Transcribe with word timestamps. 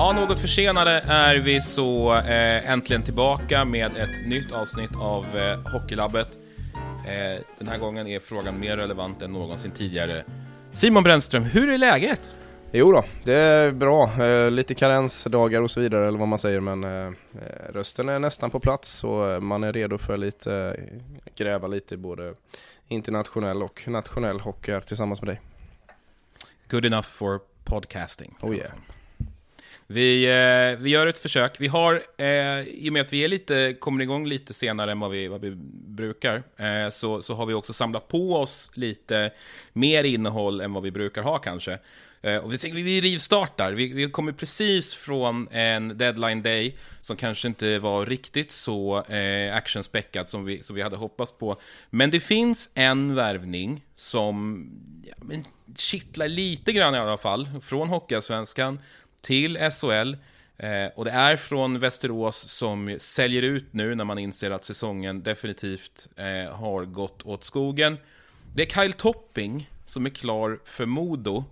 Ja, 0.00 0.12
något 0.12 0.40
försenade 0.40 0.90
är 1.08 1.36
vi 1.36 1.60
så 1.60 2.14
eh, 2.14 2.70
äntligen 2.70 3.02
tillbaka 3.02 3.64
med 3.64 3.96
ett 3.96 4.26
nytt 4.26 4.52
avsnitt 4.52 4.90
av 5.00 5.36
eh, 5.36 5.72
Hockeylabbet. 5.72 6.38
Eh, 7.06 7.44
den 7.58 7.68
här 7.68 7.78
gången 7.78 8.06
är 8.06 8.20
frågan 8.20 8.60
mer 8.60 8.76
relevant 8.76 9.22
än 9.22 9.32
någonsin 9.32 9.70
tidigare. 9.70 10.24
Simon 10.70 11.02
Brännström, 11.02 11.42
hur 11.42 11.68
är 11.68 11.78
läget? 11.78 12.36
Jo 12.72 12.92
då, 12.92 13.04
det 13.24 13.34
är 13.34 13.72
bra. 13.72 14.24
Eh, 14.24 14.50
lite 14.50 14.74
karensdagar 14.74 15.62
och 15.62 15.70
så 15.70 15.80
vidare 15.80 16.08
eller 16.08 16.18
vad 16.18 16.28
man 16.28 16.38
säger 16.38 16.60
men 16.60 16.84
eh, 16.84 17.12
rösten 17.72 18.08
är 18.08 18.18
nästan 18.18 18.50
på 18.50 18.60
plats 18.60 18.90
så 18.90 19.38
man 19.42 19.64
är 19.64 19.72
redo 19.72 19.98
för 19.98 20.16
lite 20.16 20.54
eh, 20.54 21.32
gräva 21.36 21.68
lite 21.68 21.94
i 21.94 21.98
både 21.98 22.34
internationell 22.88 23.62
och 23.62 23.88
nationell 23.88 24.40
hockey 24.40 24.80
tillsammans 24.80 25.22
med 25.22 25.28
dig. 25.28 25.40
Good 26.70 26.84
enough 26.84 27.08
for 27.08 27.40
podcasting. 27.64 28.36
Oh 28.40 28.56
yeah. 28.56 28.70
Vi, 29.92 30.24
eh, 30.24 30.82
vi 30.82 30.90
gör 30.90 31.06
ett 31.06 31.18
försök. 31.18 31.60
Vi 31.60 31.66
har, 31.66 32.02
eh, 32.16 32.60
i 32.60 32.88
och 32.88 32.92
med 32.92 33.02
att 33.02 33.12
vi 33.12 33.24
är 33.24 33.28
lite, 33.28 33.76
kommer 33.80 34.02
igång 34.02 34.26
lite 34.26 34.54
senare 34.54 34.92
än 34.92 35.00
vad 35.00 35.10
vi, 35.10 35.28
vad 35.28 35.40
vi 35.40 35.52
brukar, 35.86 36.42
eh, 36.56 36.90
så, 36.90 37.22
så 37.22 37.34
har 37.34 37.46
vi 37.46 37.54
också 37.54 37.72
samlat 37.72 38.08
på 38.08 38.34
oss 38.34 38.70
lite 38.74 39.32
mer 39.72 40.04
innehåll 40.04 40.60
än 40.60 40.72
vad 40.72 40.82
vi 40.82 40.90
brukar 40.90 41.22
ha 41.22 41.38
kanske. 41.38 41.78
Eh, 42.22 42.36
och 42.36 42.52
vi 42.52 42.58
tänker 42.58 42.82
vi 42.82 43.00
rivstartar. 43.00 43.72
Vi, 43.72 43.92
vi 43.92 44.10
kommer 44.10 44.32
precis 44.32 44.94
från 44.94 45.48
en 45.50 45.98
deadline 45.98 46.42
day 46.42 46.76
som 47.00 47.16
kanske 47.16 47.48
inte 47.48 47.78
var 47.78 48.06
riktigt 48.06 48.52
så 48.52 49.04
eh, 49.04 49.56
actionspäckad 49.56 50.28
som 50.28 50.44
vi, 50.44 50.62
som 50.62 50.76
vi 50.76 50.82
hade 50.82 50.96
hoppats 50.96 51.32
på. 51.32 51.60
Men 51.90 52.10
det 52.10 52.20
finns 52.20 52.70
en 52.74 53.14
värvning 53.14 53.84
som 53.96 54.66
ja, 55.04 55.14
men, 55.22 55.44
kittlar 55.76 56.28
lite 56.28 56.72
grann 56.72 56.94
i 56.94 56.98
alla 56.98 57.18
fall, 57.18 57.48
från 57.62 57.88
Hockeyallsvenskan 57.88 58.78
till 59.20 59.70
SHL. 59.70 60.14
Eh, 60.56 60.86
och 60.94 61.04
det 61.04 61.10
är 61.10 61.36
från 61.36 61.78
Västerås 61.78 62.36
som 62.36 62.96
säljer 62.98 63.42
ut 63.42 63.72
nu 63.72 63.94
när 63.94 64.04
man 64.04 64.18
inser 64.18 64.50
att 64.50 64.64
säsongen 64.64 65.22
definitivt 65.22 66.08
eh, 66.16 66.52
har 66.52 66.84
gått 66.84 67.26
åt 67.26 67.44
skogen. 67.44 67.96
Det 68.54 68.62
är 68.62 68.82
Kyle 68.82 68.92
Topping 68.92 69.70
som 69.84 70.06
är 70.06 70.10
klar 70.10 70.60
för 70.64 70.86
Modo. 70.86 71.44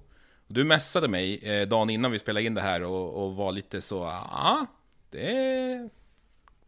Du 0.47 0.65
mässade 0.65 1.09
mig 1.09 1.39
eh, 1.39 1.69
dagen 1.69 1.91
innan 1.91 2.11
vi 2.11 2.19
spelade 2.19 2.47
in 2.47 2.55
det 2.55 2.61
här 2.61 2.83
och, 2.83 3.25
och 3.25 3.35
var 3.37 3.53
lite 3.53 3.81
så, 3.81 3.97
ja, 3.97 4.29
ah, 4.33 4.67
det 5.11 5.89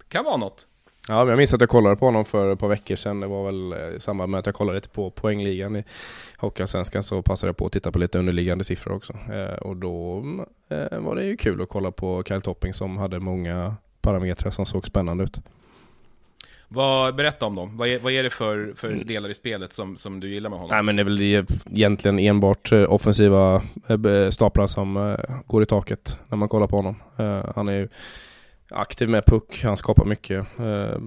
kan 0.08 0.24
vara 0.24 0.36
något. 0.36 0.66
Ja, 1.10 1.18
men 1.18 1.28
jag 1.28 1.36
minns 1.36 1.54
att 1.54 1.60
jag 1.60 1.70
kollade 1.70 1.96
på 1.96 2.04
honom 2.04 2.24
för 2.24 2.52
ett 2.52 2.58
par 2.58 2.68
veckor 2.68 2.96
sedan. 2.96 3.20
Det 3.20 3.26
var 3.26 3.44
väl 3.44 3.72
eh, 3.72 3.96
i 3.96 4.00
samband 4.00 4.30
med 4.30 4.38
att 4.38 4.46
jag 4.46 4.54
kollade 4.54 4.76
lite 4.76 4.88
på 4.88 5.10
poängligan 5.10 5.76
i 5.76 5.84
Hockeyallsvenskan 6.36 7.02
så 7.02 7.22
passade 7.22 7.48
jag 7.48 7.56
på 7.56 7.66
att 7.66 7.72
titta 7.72 7.92
på 7.92 7.98
lite 7.98 8.18
underliggande 8.18 8.64
siffror 8.64 8.94
också. 8.94 9.12
Eh, 9.32 9.54
och 9.54 9.76
då 9.76 10.24
eh, 10.68 10.98
var 10.98 11.16
det 11.16 11.24
ju 11.24 11.36
kul 11.36 11.62
att 11.62 11.68
kolla 11.68 11.90
på 11.90 12.22
Kyle 12.28 12.40
Topping 12.40 12.74
som 12.74 12.96
hade 12.96 13.20
många 13.20 13.76
parametrar 14.00 14.50
som 14.50 14.66
såg 14.66 14.86
spännande 14.86 15.24
ut. 15.24 15.40
Vad, 16.68 17.14
berätta 17.14 17.46
om 17.46 17.54
dem. 17.54 17.76
Vad 17.76 17.88
är, 17.88 17.98
vad 17.98 18.12
är 18.12 18.22
det 18.22 18.30
för, 18.30 18.72
för 18.76 18.88
mm. 18.88 19.06
delar 19.06 19.28
i 19.28 19.34
spelet 19.34 19.72
som, 19.72 19.96
som 19.96 20.20
du 20.20 20.28
gillar 20.28 20.50
med 20.50 20.58
honom? 20.58 20.74
Nej, 20.74 20.82
men 20.82 20.96
det 20.96 21.02
är 21.02 21.04
väl 21.04 21.46
egentligen 21.70 22.18
enbart 22.18 22.72
offensiva 22.72 23.62
staplar 24.30 24.66
som 24.66 25.16
går 25.46 25.62
i 25.62 25.66
taket 25.66 26.18
när 26.28 26.36
man 26.36 26.48
kollar 26.48 26.66
på 26.66 26.76
honom. 26.76 26.96
Han 27.54 27.68
är 27.68 27.72
ju 27.72 27.88
aktiv 28.70 29.08
med 29.08 29.26
puck, 29.26 29.60
han 29.64 29.76
skapar 29.76 30.04
mycket. 30.04 30.46
Eh, 30.58 30.98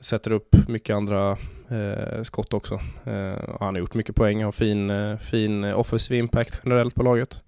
sätter 0.00 0.30
upp 0.30 0.56
mycket 0.68 0.96
andra 0.96 1.38
eh, 1.68 2.22
skott 2.22 2.54
också. 2.54 2.74
Eh, 3.04 3.56
han 3.60 3.74
har 3.74 3.78
gjort 3.78 3.94
mycket 3.94 4.16
poäng, 4.16 4.44
har 4.44 4.52
fin, 4.52 4.90
eh, 4.90 5.18
fin 5.18 5.64
offensiv 5.64 6.18
impact 6.18 6.60
generellt 6.64 6.94
på 6.94 7.02
laget. 7.02 7.40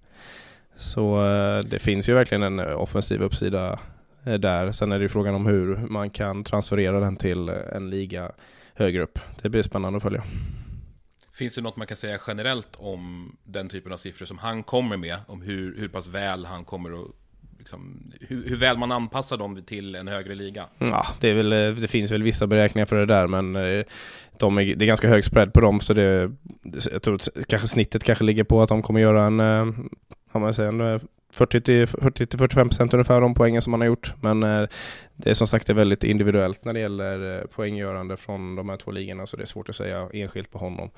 Så 0.75 1.25
eh, 1.25 1.59
det 1.59 1.79
finns 1.79 2.09
ju 2.09 2.13
verkligen 2.13 2.43
en 2.43 2.59
eh, 2.59 2.81
offensiv 2.81 3.21
uppsida 3.21 3.79
eh, 4.23 4.33
där. 4.33 4.71
Sen 4.71 4.91
är 4.91 4.99
det 4.99 5.03
ju 5.03 5.09
frågan 5.09 5.35
om 5.35 5.45
hur 5.45 5.77
man 5.77 6.09
kan 6.09 6.43
transferera 6.43 6.99
den 6.99 7.15
till 7.15 7.49
eh, 7.49 7.55
en 7.73 7.89
liga 7.89 8.31
högre 8.73 9.03
upp. 9.03 9.19
Det 9.41 9.49
blir 9.49 9.61
spännande 9.61 9.97
att 9.97 10.03
följa. 10.03 10.23
Finns 11.33 11.55
det 11.55 11.61
något 11.61 11.77
man 11.77 11.87
kan 11.87 11.97
säga 11.97 12.17
generellt 12.27 12.75
om 12.77 13.35
den 13.43 13.69
typen 13.69 13.91
av 13.91 13.97
siffror 13.97 14.25
som 14.25 14.37
han 14.37 14.63
kommer 14.63 14.97
med? 14.97 15.17
Om 15.27 15.41
hur, 15.41 15.77
hur 15.77 15.87
pass 15.87 16.07
väl 16.07 16.45
han 16.45 16.65
kommer 16.65 17.01
att 17.01 17.11
liksom, 17.59 18.11
hur, 18.21 18.49
hur, 18.49 18.55
väl 18.55 18.77
man 18.77 18.91
anpassar 18.91 19.37
dem 19.37 19.61
till 19.65 19.95
en 19.95 20.07
högre 20.07 20.35
liga? 20.35 20.65
Mm, 20.79 20.93
ja, 20.93 21.05
det, 21.19 21.33
väl, 21.33 21.53
eh, 21.53 21.71
det, 21.71 21.87
finns 21.87 22.11
väl 22.11 22.23
vissa 22.23 22.47
beräkningar 22.47 22.85
för 22.85 22.95
det 22.95 23.05
där, 23.05 23.27
men 23.27 23.55
eh, 23.55 23.83
de 24.37 24.57
är, 24.57 24.75
det 24.75 24.85
är 24.85 24.87
ganska 24.87 25.07
hög 25.07 25.25
spread 25.25 25.53
på 25.53 25.61
dem, 25.61 25.79
så 25.79 25.93
det, 25.93 26.31
jag 26.91 27.01
tror 27.01 27.15
att 27.15 27.29
kanske 27.47 27.67
snittet 27.67 28.03
kanske 28.03 28.23
ligger 28.23 28.43
på 28.43 28.61
att 28.61 28.69
de 28.69 28.81
kommer 28.81 28.99
göra 28.99 29.25
en, 29.25 29.39
eh, 29.39 29.65
vad 30.31 30.41
man 30.41 30.53
säger, 30.53 30.69
en 30.69 30.99
40-45% 31.33 32.93
ungefär 32.93 33.21
de 33.21 33.33
poängen 33.33 33.61
som 33.61 33.71
man 33.71 33.81
har 33.81 33.87
gjort. 33.87 34.13
Men 34.21 34.39
det 35.15 35.29
är 35.29 35.33
som 35.33 35.47
sagt 35.47 35.69
är 35.69 35.73
väldigt 35.73 36.03
individuellt 36.03 36.65
när 36.65 36.73
det 36.73 36.79
gäller 36.79 37.47
poänggörande 37.55 38.17
från 38.17 38.55
de 38.55 38.69
här 38.69 38.77
två 38.77 38.91
ligorna 38.91 39.27
så 39.27 39.37
det 39.37 39.43
är 39.43 39.45
svårt 39.45 39.69
att 39.69 39.75
säga 39.75 40.09
enskilt 40.13 40.51
på 40.51 40.57
honom. 40.57 40.89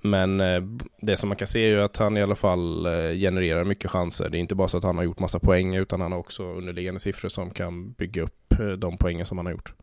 Men 0.00 0.40
eh, 0.40 0.62
det 1.00 1.16
som 1.16 1.28
man 1.28 1.36
kan 1.36 1.48
se 1.48 1.64
är 1.64 1.68
ju 1.68 1.80
att 1.80 1.96
han 1.96 2.16
i 2.16 2.22
alla 2.22 2.34
fall 2.34 2.86
eh, 2.86 3.12
genererar 3.12 3.64
mycket 3.64 3.90
chanser. 3.90 4.28
Det 4.28 4.38
är 4.38 4.40
inte 4.40 4.54
bara 4.54 4.68
så 4.68 4.78
att 4.78 4.84
han 4.84 4.96
har 4.96 5.04
gjort 5.04 5.18
massa 5.18 5.38
poäng 5.38 5.74
utan 5.74 6.00
han 6.00 6.12
har 6.12 6.18
också 6.18 6.44
underliggande 6.44 7.00
siffror 7.00 7.28
som 7.28 7.50
kan 7.50 7.92
bygga 7.92 8.22
upp 8.22 8.52
eh, 8.52 8.68
de 8.68 8.96
poängen 8.98 9.26
som 9.26 9.38
han 9.38 9.46
har 9.46 9.52
gjort. 9.52 9.74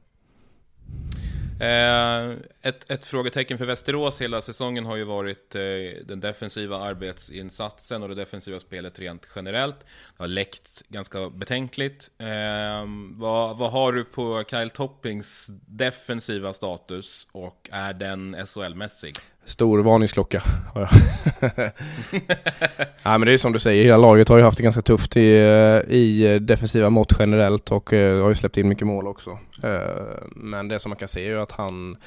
Eh, 1.59 2.37
ett, 2.61 2.91
ett 2.91 3.05
frågetecken 3.05 3.57
för 3.57 3.65
Västerås 3.65 4.21
hela 4.21 4.41
säsongen 4.41 4.85
har 4.85 4.95
ju 4.95 5.03
varit 5.03 5.55
eh, 5.55 5.61
den 6.05 6.19
defensiva 6.19 6.77
arbetsinsatsen 6.77 8.03
och 8.03 8.09
det 8.09 8.15
defensiva 8.15 8.59
spelet 8.59 8.99
rent 8.99 9.27
generellt. 9.35 9.79
Det 9.79 10.23
har 10.23 10.27
läckt 10.27 10.83
ganska 10.87 11.29
betänkligt. 11.29 12.11
Eh, 12.17 12.85
vad, 13.11 13.57
vad 13.57 13.71
har 13.71 13.91
du 13.91 14.03
på 14.03 14.43
Kyle 14.49 14.69
Toppings 14.69 15.51
defensiva 15.67 16.53
status 16.53 17.27
och 17.31 17.69
är 17.71 17.93
den 17.93 18.35
SHL-mässig? 18.35 19.13
Stor 19.45 19.79
varningsklocka 19.79 20.43
har 20.73 20.81
jag. 20.81 20.89
Nej 23.05 23.19
men 23.19 23.21
det 23.21 23.33
är 23.33 23.37
som 23.37 23.53
du 23.53 23.59
säger, 23.59 23.83
hela 23.83 23.97
laget 23.97 24.29
har 24.29 24.37
ju 24.37 24.43
haft 24.43 24.57
det 24.57 24.63
ganska 24.63 24.81
tufft 24.81 25.17
i, 25.17 25.35
eh, 25.35 25.95
i 25.95 26.33
eh, 26.33 26.41
defensiva 26.41 26.89
mått 26.89 27.13
generellt 27.19 27.71
och 27.71 27.93
eh, 27.93 28.21
har 28.21 28.29
ju 28.29 28.35
släppt 28.35 28.57
in 28.57 28.69
mycket 28.69 28.87
mål 28.87 29.07
också. 29.07 29.37
Men 30.35 30.67
det 30.67 30.79
som 30.79 30.89
man 30.89 30.97
kan 30.97 31.07
se 31.07 31.25
är 31.25 31.29
ju 31.29 31.41
att 31.41 31.51
han 31.51 31.97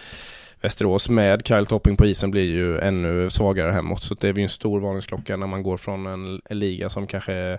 Västerås 0.60 1.08
med 1.08 1.46
Kyle 1.46 1.66
Topping 1.66 1.96
på 1.96 2.06
isen 2.06 2.31
blir 2.31 2.50
ju 2.50 2.78
ännu 2.78 3.31
svagare 3.31 3.72
hemåt. 3.72 4.02
Så 4.02 4.14
det 4.14 4.28
är 4.28 4.34
ju 4.34 4.43
en 4.43 4.49
stor 4.49 4.81
varningsklocka 4.81 5.37
när 5.37 5.46
man 5.46 5.62
går 5.62 5.76
från 5.76 6.06
en, 6.06 6.40
en 6.44 6.58
liga 6.58 6.88
som 6.88 7.06
kanske 7.06 7.58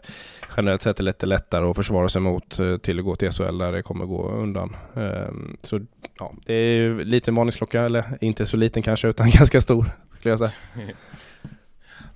generellt 0.58 0.82
sett 0.82 1.00
är 1.00 1.04
lite 1.04 1.26
lättare 1.26 1.66
att 1.66 1.76
försvara 1.76 2.10
sig 2.10 2.22
mot 2.22 2.60
eh, 2.60 2.78
till 2.78 3.00
att 3.00 3.06
gå 3.06 3.16
till 3.16 3.32
SHL 3.32 3.58
där 3.58 3.72
det 3.72 3.82
kommer 3.82 4.06
gå 4.06 4.32
undan. 4.32 4.76
Ehm, 4.96 5.58
så 5.62 5.80
ja, 6.20 6.34
det 6.46 6.54
är 6.54 6.76
ju 6.76 7.04
liten 7.04 7.36
varningsklocka, 7.36 7.82
eller 7.82 8.18
inte 8.22 8.46
så 8.46 8.58
liten 8.58 8.84
kanske 8.84 9.08
utan 9.08 9.30
ganska 9.34 9.62
stor 9.62 9.86
skulle 10.20 10.32
jag 10.32 10.40
säga. 10.40 10.52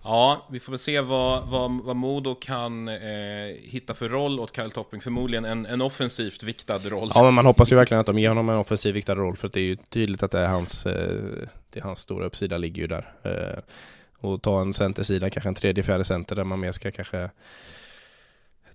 Ja, 0.03 0.47
vi 0.49 0.59
får 0.59 0.71
väl 0.71 0.79
se 0.79 1.01
vad, 1.01 1.47
vad, 1.47 1.71
vad 1.71 1.95
Modo 1.95 2.35
kan 2.35 2.87
eh, 2.87 2.95
hitta 3.63 3.93
för 3.93 4.09
roll 4.09 4.39
åt 4.39 4.55
Kyle 4.55 4.71
Topping. 4.71 5.01
Förmodligen 5.01 5.45
en, 5.45 5.65
en 5.65 5.81
offensivt 5.81 6.43
viktad 6.43 6.77
roll. 6.77 7.11
Ja, 7.15 7.23
men 7.23 7.33
man 7.33 7.45
hoppas 7.45 7.71
ju 7.71 7.75
verkligen 7.75 8.01
att 8.01 8.07
de 8.07 8.19
ger 8.19 8.29
honom 8.29 8.49
en 8.49 8.55
offensivt 8.55 8.95
viktad 8.95 9.15
roll 9.15 9.37
för 9.37 9.47
att 9.47 9.53
det 9.53 9.59
är 9.59 9.63
ju 9.63 9.75
tydligt 9.75 10.23
att 10.23 10.31
det 10.31 10.39
är 10.39 10.47
hans, 10.47 10.85
eh, 10.85 11.47
det 11.69 11.79
är 11.79 11.83
hans 11.83 11.99
stora 11.99 12.25
uppsida 12.25 12.57
ligger 12.57 12.81
ju 12.81 12.87
där. 12.87 13.13
Eh, 13.23 13.63
och 14.17 14.41
ta 14.41 14.61
en 14.61 14.73
centersida, 14.73 15.29
kanske 15.29 15.49
en 15.49 15.55
tredje, 15.55 15.83
fjärde 15.83 16.03
center 16.03 16.35
där 16.35 16.43
man 16.43 16.59
mer 16.59 16.71
ska 16.71 16.91
kanske 16.91 17.29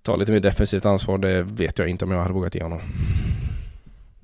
ta 0.02 0.16
lite 0.16 0.32
mer 0.32 0.40
defensivt 0.40 0.86
ansvar. 0.86 1.18
Det 1.18 1.42
vet 1.42 1.78
jag 1.78 1.88
inte 1.88 2.04
om 2.04 2.10
jag 2.10 2.18
hade 2.18 2.34
vågat 2.34 2.54
ge 2.54 2.62
honom. 2.62 2.80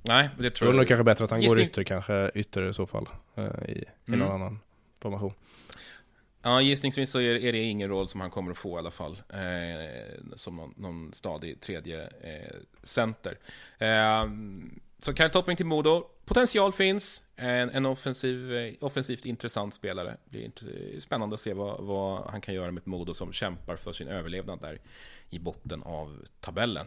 Nej, 0.03 0.29
det 0.39 0.51
tror 0.51 0.67
jag. 0.67 0.75
Det 0.75 0.77
är 0.77 0.79
nog 0.79 0.89
kanske 0.89 1.05
bättre 1.05 1.25
att 1.25 1.31
han 1.31 1.41
Gissning... 1.43 1.57
går 1.57 1.67
ytter, 1.67 1.83
kanske 1.83 2.31
ytter 2.35 2.69
i 2.69 2.73
så 2.73 2.87
fall, 2.87 3.09
eh, 3.35 3.45
i, 3.45 3.73
i 3.73 3.85
mm. 4.09 4.21
någon 4.21 4.33
annan 4.33 4.59
formation. 5.03 5.33
Ja, 6.47 6.61
gissningsvis 6.61 7.11
så 7.11 7.21
är, 7.21 7.53
det 7.53 7.59
ingen 7.59 7.89
roll 7.89 8.09
som 8.09 8.21
han 8.21 8.31
kommer 8.31 8.51
att 8.51 8.59
få 8.59 8.77
i 8.77 8.79
alla 8.79 8.91
fall. 8.91 9.23
Eh, 9.29 10.37
som 10.37 10.57
någon, 10.57 10.75
någon 10.77 11.13
stadig 11.13 11.61
tredje 11.61 12.03
eh, 12.03 12.57
center. 12.83 13.39
Eh, 13.79 14.25
så 15.03 15.15
Kyle 15.15 15.31
Topping 15.31 15.57
till 15.57 15.67
Modo. 15.67 16.05
Potential 16.25 16.73
finns. 16.73 17.23
En, 17.37 17.71
en 17.71 17.87
offensiv, 17.87 18.55
eh, 18.55 18.75
offensivt 18.81 19.25
intressant 19.25 19.75
spelare. 19.75 20.17
Det 20.25 20.31
blir 20.31 21.01
spännande 21.01 21.35
att 21.35 21.41
se 21.41 21.55
vad, 21.55 21.85
vad, 21.85 22.31
han 22.31 22.41
kan 22.41 22.55
göra 22.55 22.71
med 22.71 22.81
ett 22.81 22.87
Modo 22.87 23.15
som 23.15 23.33
kämpar 23.33 23.77
för 23.77 23.93
sin 23.93 24.09
överlevnad 24.09 24.61
där 24.61 24.81
i 25.31 25.39
botten 25.39 25.83
av 25.83 26.25
tabellen. 26.41 26.87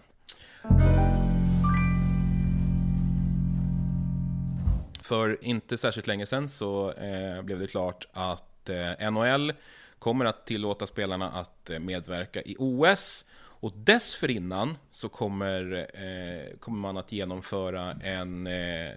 För 5.01 5.37
inte 5.41 5.77
särskilt 5.77 6.07
länge 6.07 6.25
sedan 6.25 6.49
så 6.49 6.91
eh, 6.91 7.41
blev 7.41 7.59
det 7.59 7.67
klart 7.67 8.07
att 8.13 8.46
Eh, 8.69 9.11
NHL 9.11 9.53
kommer 9.99 10.25
att 10.25 10.45
tillåta 10.45 10.85
spelarna 10.85 11.29
att 11.29 11.69
eh, 11.69 11.79
medverka 11.79 12.41
i 12.41 12.55
OS. 12.59 13.25
Och 13.59 13.73
dessförinnan 13.75 14.77
så 14.91 15.09
kommer, 15.09 15.87
eh, 15.93 16.57
kommer 16.59 16.79
man 16.79 16.97
att 16.97 17.11
genomföra 17.11 17.91
en 17.91 18.47
eh, 18.47 18.91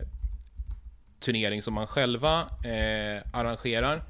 turnering 1.20 1.62
som 1.62 1.75
man 1.75 1.87
själva 1.87 2.40
eh, 2.64 3.22
arrangerar. 3.32 4.02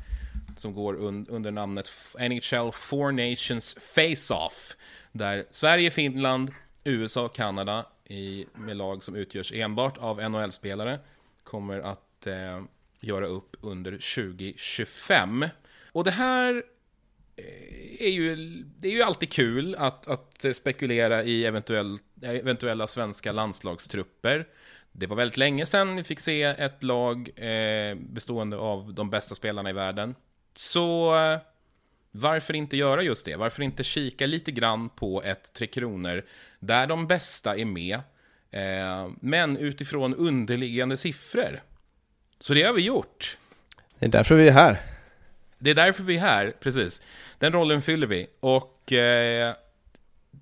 Som 0.56 0.74
går 0.74 0.94
un 0.94 1.26
under 1.28 1.50
namnet 1.50 1.90
NHL 2.18 2.72
Four 2.72 3.12
Nations 3.12 3.76
Face-Off. 3.94 4.76
Där 5.12 5.44
Sverige, 5.50 5.90
Finland, 5.90 6.52
USA 6.84 7.24
och 7.24 7.34
Kanada 7.34 7.86
i, 8.04 8.46
med 8.54 8.76
lag 8.76 9.02
som 9.02 9.14
utgörs 9.14 9.52
enbart 9.52 9.98
av 9.98 10.30
NHL-spelare 10.30 10.98
kommer 11.44 11.80
att 11.80 12.26
eh, 12.26 12.62
göra 13.00 13.26
upp 13.26 13.56
under 13.60 13.90
2025. 13.90 15.46
Och 15.92 16.04
det 16.04 16.10
här 16.10 16.62
eh, 17.36 18.06
är 18.06 18.10
ju, 18.10 18.36
det 18.78 18.88
är 18.88 18.92
ju 18.92 19.02
alltid 19.02 19.32
kul 19.32 19.74
att, 19.74 20.08
att 20.08 20.44
spekulera 20.54 21.24
i 21.24 21.44
eventuell, 21.44 21.98
eventuella 22.22 22.86
svenska 22.86 23.32
landslagstrupper. 23.32 24.46
Det 24.92 25.06
var 25.06 25.16
väldigt 25.16 25.36
länge 25.36 25.66
sedan 25.66 25.96
vi 25.96 26.04
fick 26.04 26.20
se 26.20 26.42
ett 26.42 26.82
lag 26.82 27.30
eh, 27.36 27.94
bestående 27.94 28.56
av 28.56 28.94
de 28.94 29.10
bästa 29.10 29.34
spelarna 29.34 29.70
i 29.70 29.72
världen. 29.72 30.14
Så 30.54 31.16
eh, 31.16 31.38
varför 32.10 32.54
inte 32.54 32.76
göra 32.76 33.02
just 33.02 33.24
det? 33.24 33.36
Varför 33.36 33.62
inte 33.62 33.84
kika 33.84 34.26
lite 34.26 34.52
grann 34.52 34.88
på 34.88 35.22
ett 35.22 35.52
Tre 35.52 35.66
Kronor 35.66 36.24
där 36.60 36.86
de 36.86 37.06
bästa 37.06 37.56
är 37.56 37.64
med, 37.64 38.00
eh, 38.50 39.10
men 39.20 39.56
utifrån 39.56 40.14
underliggande 40.14 40.96
siffror? 40.96 41.62
Så 42.40 42.54
det 42.54 42.62
har 42.62 42.72
vi 42.72 42.82
gjort. 42.82 43.38
Det 43.98 44.06
är 44.06 44.10
därför 44.10 44.34
vi 44.34 44.48
är 44.48 44.52
här. 44.52 44.80
Det 45.58 45.70
är 45.70 45.74
därför 45.74 46.02
vi 46.02 46.16
är 46.16 46.20
här, 46.20 46.54
precis. 46.60 47.02
Den 47.38 47.52
rollen 47.52 47.82
fyller 47.82 48.06
vi. 48.06 48.26
Och 48.40 48.92
eh, 48.92 49.54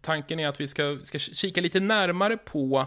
tanken 0.01 0.41
är 0.41 0.49
att 0.49 0.61
vi 0.61 0.69
ska, 0.69 0.99
ska 1.03 1.19
kika 1.19 1.61
lite 1.61 1.81
närmare 1.81 2.37
på 2.37 2.87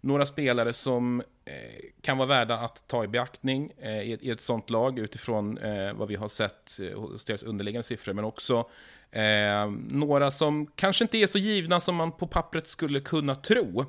några 0.00 0.26
spelare 0.26 0.72
som 0.72 1.20
eh, 1.44 1.54
kan 2.02 2.18
vara 2.18 2.28
värda 2.28 2.58
att 2.58 2.88
ta 2.88 3.04
i 3.04 3.08
beaktning 3.08 3.72
eh, 3.78 4.02
i, 4.02 4.12
ett, 4.12 4.22
i 4.22 4.30
ett 4.30 4.40
sånt 4.40 4.70
lag 4.70 4.98
utifrån 4.98 5.58
eh, 5.58 5.92
vad 5.92 6.08
vi 6.08 6.16
har 6.16 6.28
sett 6.28 6.80
eh, 6.80 6.98
hos 7.00 7.24
deras 7.24 7.42
underliggande 7.42 7.82
siffror, 7.82 8.12
men 8.12 8.24
också 8.24 8.68
eh, 9.10 9.70
några 9.88 10.30
som 10.30 10.66
kanske 10.66 11.04
inte 11.04 11.18
är 11.18 11.26
så 11.26 11.38
givna 11.38 11.80
som 11.80 11.96
man 11.96 12.12
på 12.12 12.26
pappret 12.26 12.66
skulle 12.66 13.00
kunna 13.00 13.34
tro. 13.34 13.84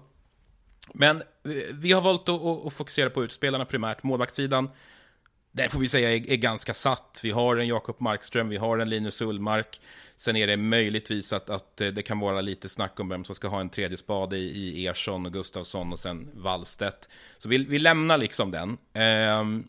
Men 0.93 1.17
eh, 1.17 1.23
vi 1.73 1.91
har 1.91 2.01
valt 2.01 2.29
att, 2.29 2.41
att 2.41 2.73
fokusera 2.73 3.09
på 3.09 3.23
utspelarna 3.23 3.65
primärt. 3.65 4.03
Målvaktssidan, 4.03 4.69
där 5.51 5.69
får 5.69 5.79
vi 5.79 5.89
säga 5.89 6.11
är, 6.11 6.31
är 6.31 6.35
ganska 6.35 6.73
satt. 6.73 7.19
Vi 7.23 7.31
har 7.31 7.55
en 7.55 7.67
Jakob 7.67 7.95
Markström, 7.99 8.49
vi 8.49 8.57
har 8.57 8.77
en 8.77 8.89
Linus 8.89 9.21
Ullmark. 9.21 9.81
Sen 10.15 10.35
är 10.35 10.47
det 10.47 10.57
möjligtvis 10.57 11.33
att, 11.33 11.49
att 11.49 11.81
eh, 11.81 11.87
det 11.87 12.01
kan 12.01 12.19
vara 12.19 12.41
lite 12.41 12.69
snack 12.69 12.99
om 12.99 13.09
vem 13.09 13.23
som 13.23 13.35
ska 13.35 13.47
ha 13.47 13.59
en 13.59 13.69
tredje 13.69 13.97
spade 13.97 14.37
i, 14.37 14.81
i 14.81 14.87
Ersson 14.87 15.25
och 15.25 15.33
Gustafsson 15.33 15.91
och 15.91 15.99
sen 15.99 16.29
Wallstedt. 16.33 17.09
Så 17.37 17.49
vi, 17.49 17.57
vi 17.57 17.79
lämnar 17.79 18.17
liksom 18.17 18.51
den. 18.51 18.77
Ehm, 18.93 19.67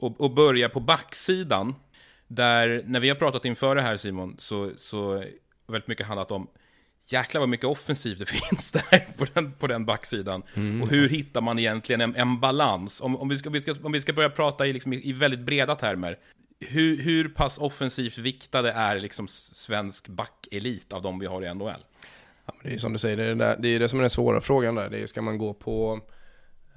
och, 0.00 0.20
och 0.20 0.34
börjar 0.34 0.68
på 0.68 0.80
backsidan. 0.80 1.74
Där, 2.26 2.82
när 2.86 3.00
vi 3.00 3.08
har 3.08 3.16
pratat 3.16 3.44
inför 3.44 3.74
det 3.74 3.82
här 3.82 3.96
Simon, 3.96 4.34
så, 4.38 4.70
så 4.76 5.24
väldigt 5.66 5.88
mycket 5.88 6.06
handlat 6.06 6.30
om 6.30 6.48
jäklar 7.12 7.40
vad 7.40 7.48
mycket 7.48 7.66
offensivt 7.66 8.18
det 8.18 8.26
finns 8.28 8.72
där 8.72 9.06
på 9.16 9.26
den, 9.34 9.52
på 9.52 9.66
den 9.66 9.84
backsidan. 9.84 10.42
Mm. 10.54 10.82
Och 10.82 10.88
hur 10.88 11.08
hittar 11.08 11.40
man 11.40 11.58
egentligen 11.58 12.00
en, 12.00 12.16
en 12.16 12.40
balans? 12.40 13.00
Om, 13.00 13.16
om, 13.16 13.28
vi 13.28 13.38
ska, 13.38 13.48
om, 13.48 13.52
vi 13.52 13.60
ska, 13.60 13.74
om 13.82 13.92
vi 13.92 14.00
ska 14.00 14.12
börja 14.12 14.30
prata 14.30 14.66
i, 14.66 14.72
liksom, 14.72 14.92
i, 14.92 15.12
väldigt 15.12 15.40
breda 15.40 15.74
termer. 15.74 16.18
Hur, 16.60 16.96
hur 17.02 17.28
pass 17.28 17.58
offensivt 17.58 18.18
viktade 18.18 18.72
är 18.72 19.00
liksom 19.00 19.28
svensk 19.28 20.08
backelit 20.08 20.92
av 20.92 21.02
de 21.02 21.18
vi 21.18 21.26
har 21.26 21.44
i 21.44 21.54
NHL? 21.54 21.72
Ja, 22.46 22.54
det 22.62 22.74
är 22.74 22.78
som 22.78 22.92
du 22.92 22.98
säger, 22.98 23.16
det 23.16 23.24
är 23.24 23.34
det, 23.34 23.56
det, 23.58 23.68
är 23.68 23.80
det 23.80 23.88
som 23.88 23.98
är 23.98 24.02
den 24.02 24.10
svåra 24.10 24.40
frågan 24.40 24.74
där. 24.74 24.90
Det 24.90 24.98
är, 24.98 25.06
ska 25.06 25.22
man 25.22 25.38
gå 25.38 25.54
på 25.54 26.00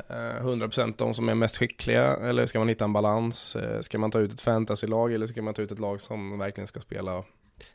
100% 0.10 0.82
eh, 0.82 0.94
de 0.98 1.14
som 1.14 1.30
är 1.30 1.36
mest 1.36 1.58
skickliga 1.58 2.16
eller 2.16 2.46
ska 2.46 2.60
man 2.60 2.70
hitta 2.70 2.86
en 2.86 2.94
balans? 2.94 3.56
Eh, 3.56 3.80
ska 3.82 3.98
man 3.98 4.12
ta 4.12 4.20
ut 4.20 4.34
ett 4.34 4.42
fantasylag 4.42 5.14
eller 5.14 5.28
ska 5.28 5.42
man 5.42 5.54
ta 5.54 5.62
ut 5.62 5.72
ett 5.72 5.80
lag 5.80 6.02
som 6.02 6.40
verkligen 6.40 6.68
ska 6.68 6.80
spela 6.80 7.24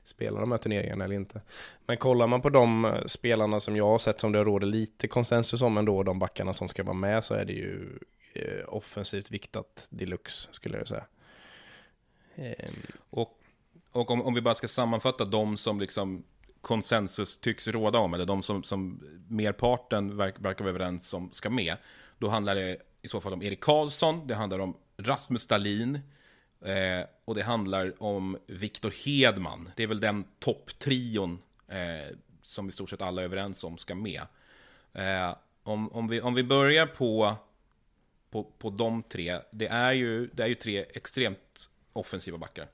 spela 0.04 0.40
de 0.40 0.50
här 0.50 0.58
turneringarna 0.58 1.04
eller 1.04 1.14
inte. 1.14 1.40
Men 1.86 1.96
kollar 1.96 2.26
man 2.26 2.42
på 2.42 2.50
de 2.50 2.84
eh, 2.84 3.04
spelarna 3.06 3.60
som 3.60 3.76
jag 3.76 3.86
har 3.86 3.98
sett 3.98 4.20
som 4.20 4.32
det 4.32 4.44
råder 4.44 4.66
lite 4.66 5.08
konsensus 5.08 5.62
om 5.62 5.78
ändå, 5.78 6.02
de 6.02 6.18
backarna 6.18 6.52
som 6.52 6.68
ska 6.68 6.82
vara 6.82 6.94
med, 6.94 7.24
så 7.24 7.34
är 7.34 7.44
det 7.44 7.52
ju 7.52 7.98
eh, 8.34 8.64
offensivt 8.74 9.30
viktat 9.30 9.88
deluxe 9.90 10.48
skulle 10.52 10.78
jag 10.78 10.88
säga. 10.88 11.04
Ehm. 12.34 12.72
Och, 13.10 13.40
och 13.92 14.10
om, 14.10 14.22
om 14.22 14.34
vi 14.34 14.40
bara 14.40 14.54
ska 14.54 14.68
sammanfatta 14.68 15.24
de 15.24 15.56
som 15.56 15.80
liksom 15.80 16.24
konsensus 16.60 17.38
tycks 17.38 17.68
råda 17.68 17.98
om, 17.98 18.14
eller 18.14 18.26
de 18.26 18.42
som, 18.42 18.62
som 18.62 19.02
merparten 19.28 20.16
verkar 20.16 20.58
vara 20.58 20.68
överens 20.68 21.14
om 21.14 21.32
ska 21.32 21.50
med, 21.50 21.76
då 22.18 22.28
handlar 22.28 22.54
det 22.54 22.76
i 23.02 23.08
så 23.08 23.20
fall 23.20 23.32
om 23.32 23.42
Erik 23.42 23.60
Karlsson, 23.60 24.26
det 24.26 24.34
handlar 24.34 24.58
om 24.58 24.76
Rasmus 24.96 25.46
Dahlin, 25.46 26.00
Eh, 26.66 27.06
och 27.24 27.34
det 27.34 27.42
handlar 27.42 28.02
om 28.02 28.38
Viktor 28.46 28.90
Hedman. 29.04 29.70
Det 29.76 29.82
är 29.82 29.86
väl 29.86 30.00
den 30.00 30.24
topptrion 30.38 31.38
eh, 31.68 32.16
som 32.42 32.68
i 32.68 32.72
stort 32.72 32.90
sett 32.90 33.02
alla 33.02 33.22
är 33.22 33.24
överens 33.24 33.64
om 33.64 33.78
ska 33.78 33.94
med. 33.94 34.22
Eh, 34.92 35.36
om, 35.62 35.92
om, 35.92 36.08
vi, 36.08 36.20
om 36.20 36.34
vi 36.34 36.44
börjar 36.44 36.86
på, 36.86 37.34
på, 38.30 38.44
på 38.44 38.70
de 38.70 39.02
tre, 39.02 39.40
det 39.50 39.66
är, 39.66 39.92
ju, 39.92 40.26
det 40.26 40.42
är 40.42 40.46
ju 40.46 40.54
tre 40.54 40.84
extremt 40.90 41.70
offensiva 41.92 42.38
backar. 42.38 42.68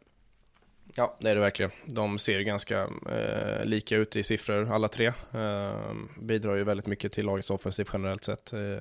Ja, 0.95 1.17
det 1.21 1.31
är 1.31 1.35
det 1.35 1.41
verkligen. 1.41 1.71
De 1.87 2.19
ser 2.19 2.41
ganska 2.41 2.89
eh, 3.11 3.65
lika 3.65 3.97
ut 3.97 4.17
i 4.17 4.23
siffror 4.23 4.73
alla 4.73 4.89
tre. 4.89 5.07
Eh, 5.33 5.95
bidrar 6.21 6.57
ju 6.57 6.65
väldigt 6.65 6.87
mycket 6.87 7.13
till 7.13 7.27
lagets 7.27 7.51
offensiv 7.51 7.89
generellt 7.93 8.25
sett. 8.25 8.53
Eh, 8.53 8.79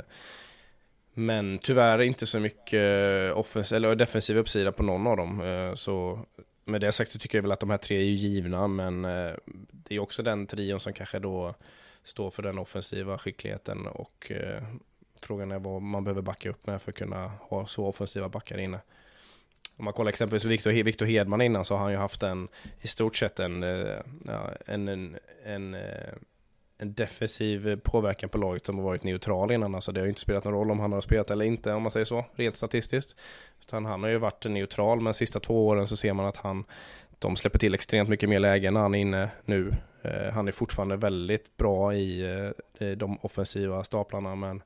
men 1.13 1.57
tyvärr 1.57 2.01
inte 2.01 2.25
så 2.25 2.39
mycket 2.39 3.29
eh, 3.29 3.37
offens 3.37 3.71
eller 3.71 3.95
defensiv 3.95 4.37
uppsida 4.37 4.71
på 4.71 4.83
någon 4.83 5.07
av 5.07 5.17
dem. 5.17 5.41
Eh, 5.41 5.73
så 5.73 6.25
med 6.65 6.81
det 6.81 6.91
sagt 6.91 7.11
så 7.11 7.19
tycker 7.19 7.37
jag 7.37 7.43
väl 7.43 7.51
att 7.51 7.59
de 7.59 7.69
här 7.69 7.77
tre 7.77 7.97
är 7.97 8.03
ju 8.03 8.13
givna, 8.13 8.67
men 8.67 9.05
eh, 9.05 9.33
det 9.71 9.95
är 9.95 9.99
också 9.99 10.23
den 10.23 10.47
trion 10.47 10.79
som 10.79 10.93
kanske 10.93 11.19
då 11.19 11.55
står 12.03 12.29
för 12.29 12.43
den 12.43 12.57
offensiva 12.57 13.17
skickligheten 13.17 13.87
och 13.87 14.31
frågan 15.21 15.51
är 15.51 15.59
vad 15.59 15.81
man 15.81 16.03
behöver 16.03 16.21
backa 16.21 16.49
upp 16.49 16.67
med 16.67 16.81
för 16.81 16.91
att 16.91 16.97
kunna 16.97 17.27
ha 17.27 17.67
så 17.67 17.85
offensiva 17.85 18.29
backar 18.29 18.57
inne. 18.57 18.79
Om 19.77 19.85
man 19.85 19.93
kollar 19.93 20.09
exempelvis 20.09 20.45
Victor, 20.45 20.71
Victor 20.71 21.05
Hedman 21.05 21.41
innan 21.41 21.65
så 21.65 21.75
har 21.75 21.81
han 21.81 21.91
ju 21.91 21.97
haft 21.97 22.23
en, 22.23 22.47
i 22.81 22.87
stort 22.87 23.15
sett 23.15 23.39
en, 23.39 23.63
en, 23.63 24.87
en, 24.87 25.17
en 25.45 25.75
en 26.81 26.93
defensiv 26.93 27.67
eh, 27.67 27.75
påverkan 27.75 28.29
på 28.29 28.37
laget 28.37 28.65
som 28.65 28.77
har 28.77 28.83
varit 28.83 29.03
neutral 29.03 29.51
innan. 29.51 29.75
Alltså 29.75 29.91
det 29.91 29.99
har 29.99 30.05
ju 30.05 30.09
inte 30.09 30.21
spelat 30.21 30.43
någon 30.43 30.53
roll 30.53 30.71
om 30.71 30.79
han 30.79 30.91
har 30.91 31.01
spelat 31.01 31.31
eller 31.31 31.45
inte 31.45 31.73
om 31.73 31.81
man 31.81 31.91
säger 31.91 32.05
så, 32.05 32.25
rent 32.35 32.55
statistiskt. 32.55 33.15
Utan 33.59 33.85
han 33.85 34.03
har 34.03 34.09
ju 34.09 34.17
varit 34.17 34.45
neutral, 34.45 34.97
men 34.97 35.05
de 35.05 35.13
sista 35.13 35.39
två 35.39 35.67
åren 35.67 35.87
så 35.87 35.95
ser 35.95 36.13
man 36.13 36.25
att 36.25 36.37
han 36.37 36.63
de 37.19 37.35
släpper 37.35 37.59
till 37.59 37.73
extremt 37.73 38.09
mycket 38.09 38.29
mer 38.29 38.39
lägen 38.39 38.73
när 38.73 38.81
han 38.81 38.95
är 38.95 38.99
inne 38.99 39.29
nu. 39.45 39.71
Eh, 40.01 40.33
han 40.33 40.47
är 40.47 40.51
fortfarande 40.51 40.95
väldigt 40.95 41.57
bra 41.57 41.93
i 41.93 42.21
eh, 42.79 42.87
de 42.87 43.17
offensiva 43.21 43.83
staplarna, 43.83 44.35
men 44.35 44.63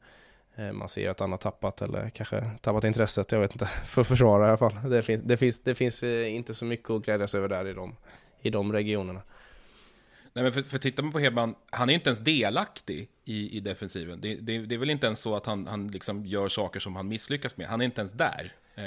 eh, 0.56 0.72
man 0.72 0.88
ser 0.90 1.10
att 1.10 1.20
han 1.20 1.32
har 1.32 1.38
tappat 1.38 1.82
eller 1.82 2.10
kanske 2.10 2.50
tappat 2.62 2.84
intresset, 2.84 3.32
jag 3.32 3.40
vet 3.40 3.52
inte, 3.52 3.66
för 3.86 4.02
att 4.02 4.08
försvara 4.08 4.46
i 4.46 4.48
alla 4.48 4.58
fall. 4.58 4.90
Det 4.90 5.04
finns, 5.04 5.22
det 5.22 5.38
finns, 5.38 5.64
det 5.64 5.76
finns 5.76 6.04
eh, 6.04 6.36
inte 6.36 6.54
så 6.54 6.66
mycket 6.66 6.90
att 6.90 7.06
glädjas 7.06 7.36
över 7.36 7.48
där 7.48 7.68
i 7.68 7.74
de, 7.74 7.96
i 8.42 8.50
de 8.50 8.74
regionerna. 8.74 9.22
Nej, 10.36 10.44
men 10.44 10.54
för, 10.54 10.62
för 10.62 10.78
tittar 10.78 11.04
man 11.04 11.12
på 11.12 11.20
Hedman, 11.20 11.56
han 11.72 11.90
är 11.90 11.94
inte 11.94 12.10
ens 12.10 12.20
delaktig 12.20 13.10
i, 13.26 13.58
i 13.58 13.60
defensiven. 13.60 14.22
Det, 14.22 14.36
det, 14.36 14.58
det 14.60 14.76
är 14.76 14.80
väl 14.80 14.90
inte 14.90 15.06
ens 15.06 15.20
så 15.20 15.36
att 15.36 15.46
han, 15.46 15.68
han 15.68 15.88
liksom 15.88 16.26
gör 16.26 16.48
saker 16.48 16.80
som 16.80 16.96
han 16.96 17.08
misslyckas 17.08 17.58
med. 17.58 17.68
Han 17.68 17.82
är 17.82 17.86
inte 17.86 18.02
ens 18.02 18.12
där. 18.12 18.54
Eh, 18.76 18.84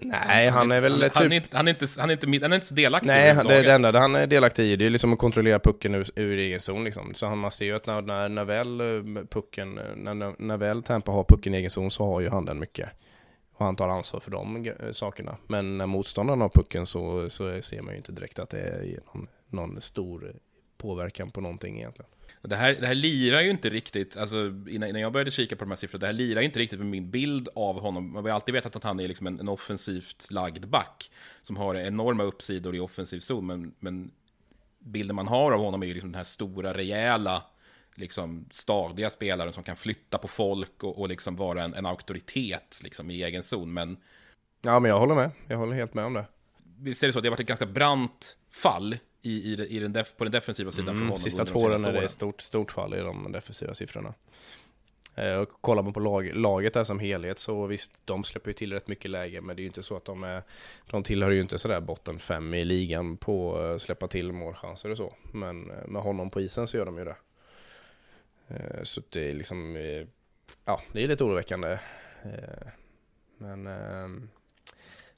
Nej, 0.00 0.48
han, 0.48 0.58
han 0.58 0.72
är, 0.72 0.76
är 0.76 0.80
väl 0.80 0.92
han, 0.92 1.10
typ... 1.10 1.14
Han 1.14 1.32
är, 1.32 1.56
han, 1.56 1.68
är 1.68 1.70
inte, 1.70 1.86
han, 2.00 2.10
är 2.10 2.12
inte, 2.12 2.26
han 2.26 2.30
är 2.30 2.34
inte 2.34 2.46
ens 2.46 2.68
delaktig 2.68 3.06
Nej, 3.06 3.34
det, 3.34 3.62
det 3.62 3.72
enda 3.72 3.98
han 3.98 4.14
är 4.14 4.26
delaktig 4.26 4.64
i 4.64 4.76
det 4.76 4.86
är 4.86 4.90
liksom 4.90 5.12
att 5.12 5.18
kontrollera 5.18 5.58
pucken 5.58 5.94
ur, 5.94 6.10
ur 6.16 6.38
egen 6.38 6.60
zon 6.60 6.84
liksom. 6.84 7.14
Så 7.14 7.26
han, 7.26 7.38
man 7.38 7.50
ser 7.50 7.64
ju 7.64 7.76
att 7.76 7.86
när, 7.86 8.02
när, 8.02 8.28
när 8.28 8.44
väl 8.44 8.80
eh, 8.80 9.24
pucken, 9.24 9.74
när, 9.74 10.42
när 10.42 10.56
väl 10.56 10.82
Tampa 10.82 11.12
har 11.12 11.24
pucken 11.24 11.54
i 11.54 11.58
egen 11.58 11.70
zon 11.70 11.90
så 11.90 12.06
har 12.06 12.20
ju 12.20 12.28
han 12.28 12.44
den 12.44 12.58
mycket. 12.58 12.88
Och 13.56 13.64
han 13.64 13.76
tar 13.76 13.88
ansvar 13.88 14.20
för 14.20 14.30
de 14.30 14.72
sakerna. 14.92 15.36
Men 15.46 15.78
när 15.78 15.86
motståndaren 15.86 16.40
har 16.40 16.48
pucken 16.48 16.86
så, 16.86 17.30
så 17.30 17.62
ser 17.62 17.82
man 17.82 17.94
ju 17.94 17.98
inte 17.98 18.12
direkt 18.12 18.38
att 18.38 18.50
det 18.50 18.60
är 18.60 19.00
någon, 19.14 19.28
någon 19.50 19.80
stor 19.80 20.34
påverkan 20.80 21.30
på 21.30 21.40
någonting 21.40 21.78
egentligen. 21.78 22.10
Det 22.42 22.56
här, 22.56 22.74
det 22.74 22.86
här 22.86 22.94
lirar 22.94 23.40
ju 23.40 23.50
inte 23.50 23.70
riktigt, 23.70 24.16
alltså 24.16 24.36
innan, 24.68 24.88
innan 24.88 25.00
jag 25.00 25.12
började 25.12 25.30
kika 25.30 25.56
på 25.56 25.64
de 25.64 25.70
här 25.70 25.76
siffrorna, 25.76 26.00
det 26.00 26.06
här 26.06 26.12
lirar 26.12 26.40
inte 26.40 26.58
riktigt 26.58 26.78
med 26.78 26.88
min 26.88 27.10
bild 27.10 27.48
av 27.54 27.80
honom. 27.80 28.12
Man 28.12 28.24
har 28.24 28.30
alltid 28.32 28.54
vetat 28.54 28.76
att 28.76 28.84
han 28.84 29.00
är 29.00 29.08
liksom 29.08 29.26
en, 29.26 29.40
en 29.40 29.48
offensivt 29.48 30.30
lagd 30.30 30.68
back 30.68 31.10
som 31.42 31.56
har 31.56 31.74
enorma 31.74 32.22
uppsidor 32.22 32.76
i 32.76 32.80
offensiv 32.80 33.20
zon, 33.20 33.46
men, 33.46 33.74
men 33.78 34.10
bilden 34.78 35.16
man 35.16 35.28
har 35.28 35.52
av 35.52 35.60
honom 35.60 35.82
är 35.82 35.86
ju 35.86 35.94
liksom 35.94 36.12
den 36.12 36.16
här 36.16 36.24
stora, 36.24 36.74
rejäla, 36.74 37.42
liksom 37.94 38.46
stadiga 38.50 39.10
spelaren 39.10 39.52
som 39.52 39.62
kan 39.62 39.76
flytta 39.76 40.18
på 40.18 40.28
folk 40.28 40.84
och, 40.84 40.98
och 40.98 41.08
liksom 41.08 41.36
vara 41.36 41.62
en, 41.62 41.74
en 41.74 41.86
auktoritet 41.86 42.80
liksom, 42.82 43.10
i 43.10 43.22
egen 43.22 43.42
zon. 43.42 43.72
Men... 43.72 43.96
Ja, 44.62 44.80
men 44.80 44.88
jag 44.88 44.98
håller 44.98 45.14
med. 45.14 45.30
Jag 45.48 45.58
håller 45.58 45.74
helt 45.74 45.94
med 45.94 46.04
om 46.04 46.14
det. 46.14 46.24
Visst 46.78 47.02
är 47.02 47.06
det 47.06 47.12
så, 47.12 47.20
det 47.20 47.28
har 47.28 47.30
varit 47.30 47.40
ett 47.40 47.46
ganska 47.46 47.66
brant 47.66 48.36
fall 48.50 48.96
i, 49.22 49.54
i, 49.54 49.76
i 49.76 49.78
den 49.78 49.92
def, 49.92 50.16
på 50.16 50.24
den 50.24 50.32
defensiva 50.32 50.72
sidan 50.72 50.96
mm. 50.96 51.18
Sista 51.18 51.44
två 51.44 51.58
åren 51.58 51.84
är 51.84 51.92
det 51.92 52.04
ett 52.04 52.10
stort, 52.10 52.40
stort 52.40 52.72
fall 52.72 52.94
i 52.94 52.98
de 52.98 53.32
defensiva 53.32 53.74
siffrorna. 53.74 54.14
Eh, 55.14 55.34
och 55.34 55.48
kollar 55.60 55.82
man 55.82 55.92
på 55.92 56.00
lag, 56.00 56.30
laget 56.34 56.74
där 56.74 56.84
som 56.84 56.98
helhet 56.98 57.38
så 57.38 57.66
visst, 57.66 57.92
de 58.04 58.24
släpper 58.24 58.50
ju 58.50 58.54
till 58.54 58.72
rätt 58.72 58.88
mycket 58.88 59.10
läge, 59.10 59.40
men 59.40 59.56
det 59.56 59.60
är 59.60 59.62
ju 59.62 59.68
inte 59.68 59.82
så 59.82 59.96
att 59.96 60.04
de 60.04 60.24
är, 60.24 60.42
de 60.90 61.02
tillhör 61.02 61.30
ju 61.30 61.40
inte 61.40 61.58
sådär 61.58 61.80
botten 61.80 62.18
fem 62.18 62.54
i 62.54 62.64
ligan 62.64 63.16
på 63.16 63.58
att 63.58 63.70
eh, 63.70 63.78
släppa 63.78 64.08
till 64.08 64.32
målchanser 64.32 64.90
och 64.90 64.96
så. 64.96 65.14
Men 65.32 65.70
eh, 65.70 65.86
med 65.86 66.02
honom 66.02 66.30
på 66.30 66.40
isen 66.40 66.66
så 66.66 66.76
gör 66.76 66.86
de 66.86 66.98
ju 66.98 67.04
det. 67.04 67.16
Eh, 68.48 68.82
så 68.82 69.02
det 69.10 69.30
är 69.30 69.34
liksom, 69.34 69.76
eh, 69.76 70.06
ja, 70.64 70.80
det 70.92 71.04
är 71.04 71.08
lite 71.08 71.24
oroväckande. 71.24 71.78
Eh, 72.22 72.68
men 73.38 73.66
ehm, 73.66 74.28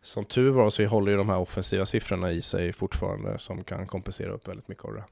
som 0.02 0.24
tur 0.24 0.50
var 0.50 0.70
så 0.70 0.84
håller 0.84 1.12
ju 1.12 1.18
de 1.18 1.28
här 1.28 1.38
offensiva 1.38 1.86
siffrorna 1.86 2.32
i 2.32 2.42
sig 2.42 2.72
fortfarande 2.72 3.38
som 3.38 3.64
kan 3.64 3.86
kompensera 3.86 4.32
upp 4.32 4.48
väldigt 4.48 4.68
mycket 4.68 4.84
av 4.84 4.94
det. 4.94 5.04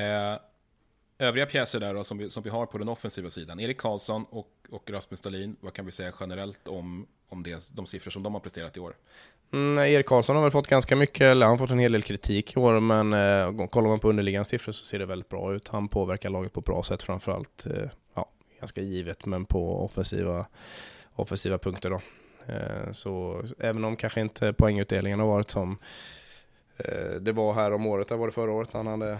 Eh, 0.00 0.38
övriga 1.18 1.46
pjäser 1.46 1.80
där 1.80 1.94
då, 1.94 2.04
som, 2.04 2.18
vi, 2.18 2.30
som 2.30 2.42
vi 2.42 2.50
har 2.50 2.66
på 2.66 2.78
den 2.78 2.88
offensiva 2.88 3.30
sidan. 3.30 3.60
Erik 3.60 3.78
Karlsson 3.78 4.24
och, 4.30 4.48
och 4.70 4.90
Rasmus 4.90 5.20
Dahlin, 5.20 5.56
vad 5.60 5.72
kan 5.72 5.86
vi 5.86 5.92
säga 5.92 6.12
generellt 6.20 6.68
om, 6.68 7.06
om 7.28 7.42
det, 7.42 7.76
de 7.76 7.86
siffror 7.86 8.10
som 8.10 8.22
de 8.22 8.34
har 8.34 8.40
presterat 8.40 8.76
i 8.76 8.80
år? 8.80 8.94
Mm, 9.52 9.78
Erik 9.78 10.06
Karlsson 10.06 10.36
har 10.36 10.42
väl 10.42 10.50
fått 10.50 10.66
ganska 10.66 10.96
mycket, 10.96 11.20
eller 11.20 11.46
han 11.46 11.52
har 11.52 11.58
fått 11.58 11.70
en 11.70 11.78
hel 11.78 11.92
del 11.92 12.02
kritik 12.02 12.56
i 12.56 12.60
år, 12.60 12.80
men 12.80 13.12
eh, 13.12 13.66
kollar 13.66 13.88
man 13.88 13.98
på 13.98 14.08
underliggande 14.08 14.44
siffror 14.44 14.72
så 14.72 14.84
ser 14.84 14.98
det 14.98 15.06
väldigt 15.06 15.28
bra 15.28 15.54
ut. 15.54 15.68
Han 15.68 15.88
påverkar 15.88 16.30
laget 16.30 16.52
på 16.52 16.60
bra 16.60 16.82
sätt 16.82 17.02
framförallt, 17.02 17.66
eh, 17.66 17.90
ja, 18.14 18.30
ganska 18.60 18.80
givet, 18.80 19.26
men 19.26 19.44
på 19.44 19.84
offensiva, 19.84 20.46
offensiva 21.12 21.58
punkter 21.58 21.90
då. 21.90 22.00
Eh, 22.50 22.92
så 22.92 23.42
även 23.58 23.84
om 23.84 23.96
kanske 23.96 24.20
inte 24.20 24.52
poängutdelningen 24.52 25.20
har 25.20 25.26
varit 25.26 25.50
som 25.50 25.78
eh, 26.76 27.10
det 27.20 27.32
var 27.32 27.52
här 27.52 27.72
om 27.72 27.86
året, 27.86 28.08
det 28.08 28.16
var 28.16 28.26
det 28.26 28.32
förra 28.32 28.52
året 28.52 28.72
när 28.72 28.82
han 28.82 29.00
hade 29.00 29.18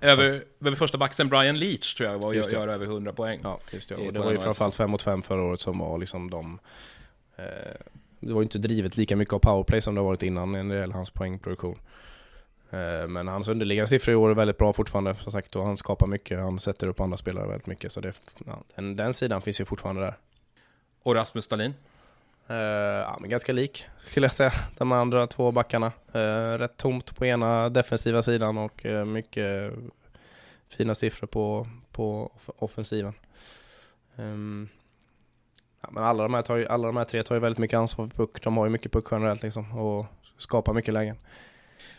över, 0.00 0.42
över 0.60 0.76
första 0.76 0.98
backen 0.98 1.28
Brian 1.28 1.58
Leach 1.58 1.94
tror 1.94 2.10
jag 2.10 2.18
var 2.18 2.28
och 2.28 2.34
gör 2.34 2.68
över 2.68 2.86
100 2.86 3.12
poäng. 3.12 3.40
Ja, 3.42 3.60
just 3.72 3.88
det. 3.88 3.94
Och 3.94 4.12
det 4.12 4.20
var 4.20 4.32
ju 4.32 4.38
framförallt 4.38 4.74
5 4.74 4.90
mot 4.90 5.02
5 5.02 5.22
förra 5.22 5.42
året 5.42 5.60
som 5.60 5.78
var 5.78 5.98
liksom 5.98 6.30
de... 6.30 6.58
Eh, 7.36 7.44
det 8.20 8.32
var 8.32 8.40
ju 8.40 8.42
inte 8.42 8.58
drivet 8.58 8.96
lika 8.96 9.16
mycket 9.16 9.34
av 9.34 9.38
powerplay 9.38 9.80
som 9.80 9.94
det 9.94 10.00
har 10.00 10.06
varit 10.06 10.22
innan 10.22 10.52
när 10.52 10.64
det 10.64 10.80
gäller 10.80 10.94
hans 10.94 11.10
poängproduktion. 11.10 11.78
Eh, 12.70 13.08
men 13.08 13.28
hans 13.28 13.48
underliggande 13.48 13.88
siffror 13.88 14.12
i 14.12 14.16
år 14.16 14.30
är 14.30 14.34
väldigt 14.34 14.58
bra 14.58 14.72
fortfarande, 14.72 15.14
som 15.14 15.32
sagt, 15.32 15.56
och 15.56 15.64
han 15.64 15.76
skapar 15.76 16.06
mycket, 16.06 16.38
han 16.38 16.60
sätter 16.60 16.86
upp 16.86 17.00
andra 17.00 17.16
spelare 17.16 17.46
väldigt 17.46 17.66
mycket, 17.66 17.92
så 17.92 18.00
det, 18.00 18.12
ja, 18.46 18.62
den, 18.74 18.96
den 18.96 19.14
sidan 19.14 19.42
finns 19.42 19.60
ju 19.60 19.64
fortfarande 19.64 20.02
där. 20.02 20.14
Och 21.02 21.14
Rasmus 21.14 21.44
Stalin? 21.44 21.74
Uh, 22.50 22.56
ja, 22.56 23.16
men 23.20 23.30
ganska 23.30 23.52
lik 23.52 23.86
skulle 23.98 24.24
jag 24.24 24.32
säga, 24.32 24.52
de 24.78 24.92
andra 24.92 25.26
två 25.26 25.52
backarna. 25.52 25.92
Uh, 26.14 26.58
rätt 26.58 26.76
tomt 26.76 27.16
på 27.16 27.26
ena 27.26 27.68
defensiva 27.68 28.22
sidan 28.22 28.58
och 28.58 28.84
uh, 28.84 29.04
mycket 29.04 29.72
fina 30.68 30.94
siffror 30.94 31.26
på, 31.26 31.68
på 31.92 32.32
offensiven. 32.46 33.14
Um, 34.16 34.68
ja, 35.80 35.88
men 35.92 36.04
alla 36.04 36.22
de, 36.22 36.34
här 36.34 36.42
tar 36.42 36.56
ju, 36.56 36.66
alla 36.66 36.86
de 36.86 36.96
här 36.96 37.04
tre 37.04 37.22
tar 37.22 37.34
ju 37.34 37.40
väldigt 37.40 37.58
mycket 37.58 37.76
ansvar 37.76 38.06
för 38.06 38.16
puck. 38.16 38.42
De 38.42 38.56
har 38.56 38.66
ju 38.66 38.70
mycket 38.70 38.92
puck 38.92 39.06
generellt 39.10 39.42
liksom 39.42 39.78
och 39.78 40.06
skapar 40.38 40.74
mycket 40.74 40.94
lägen. 40.94 41.16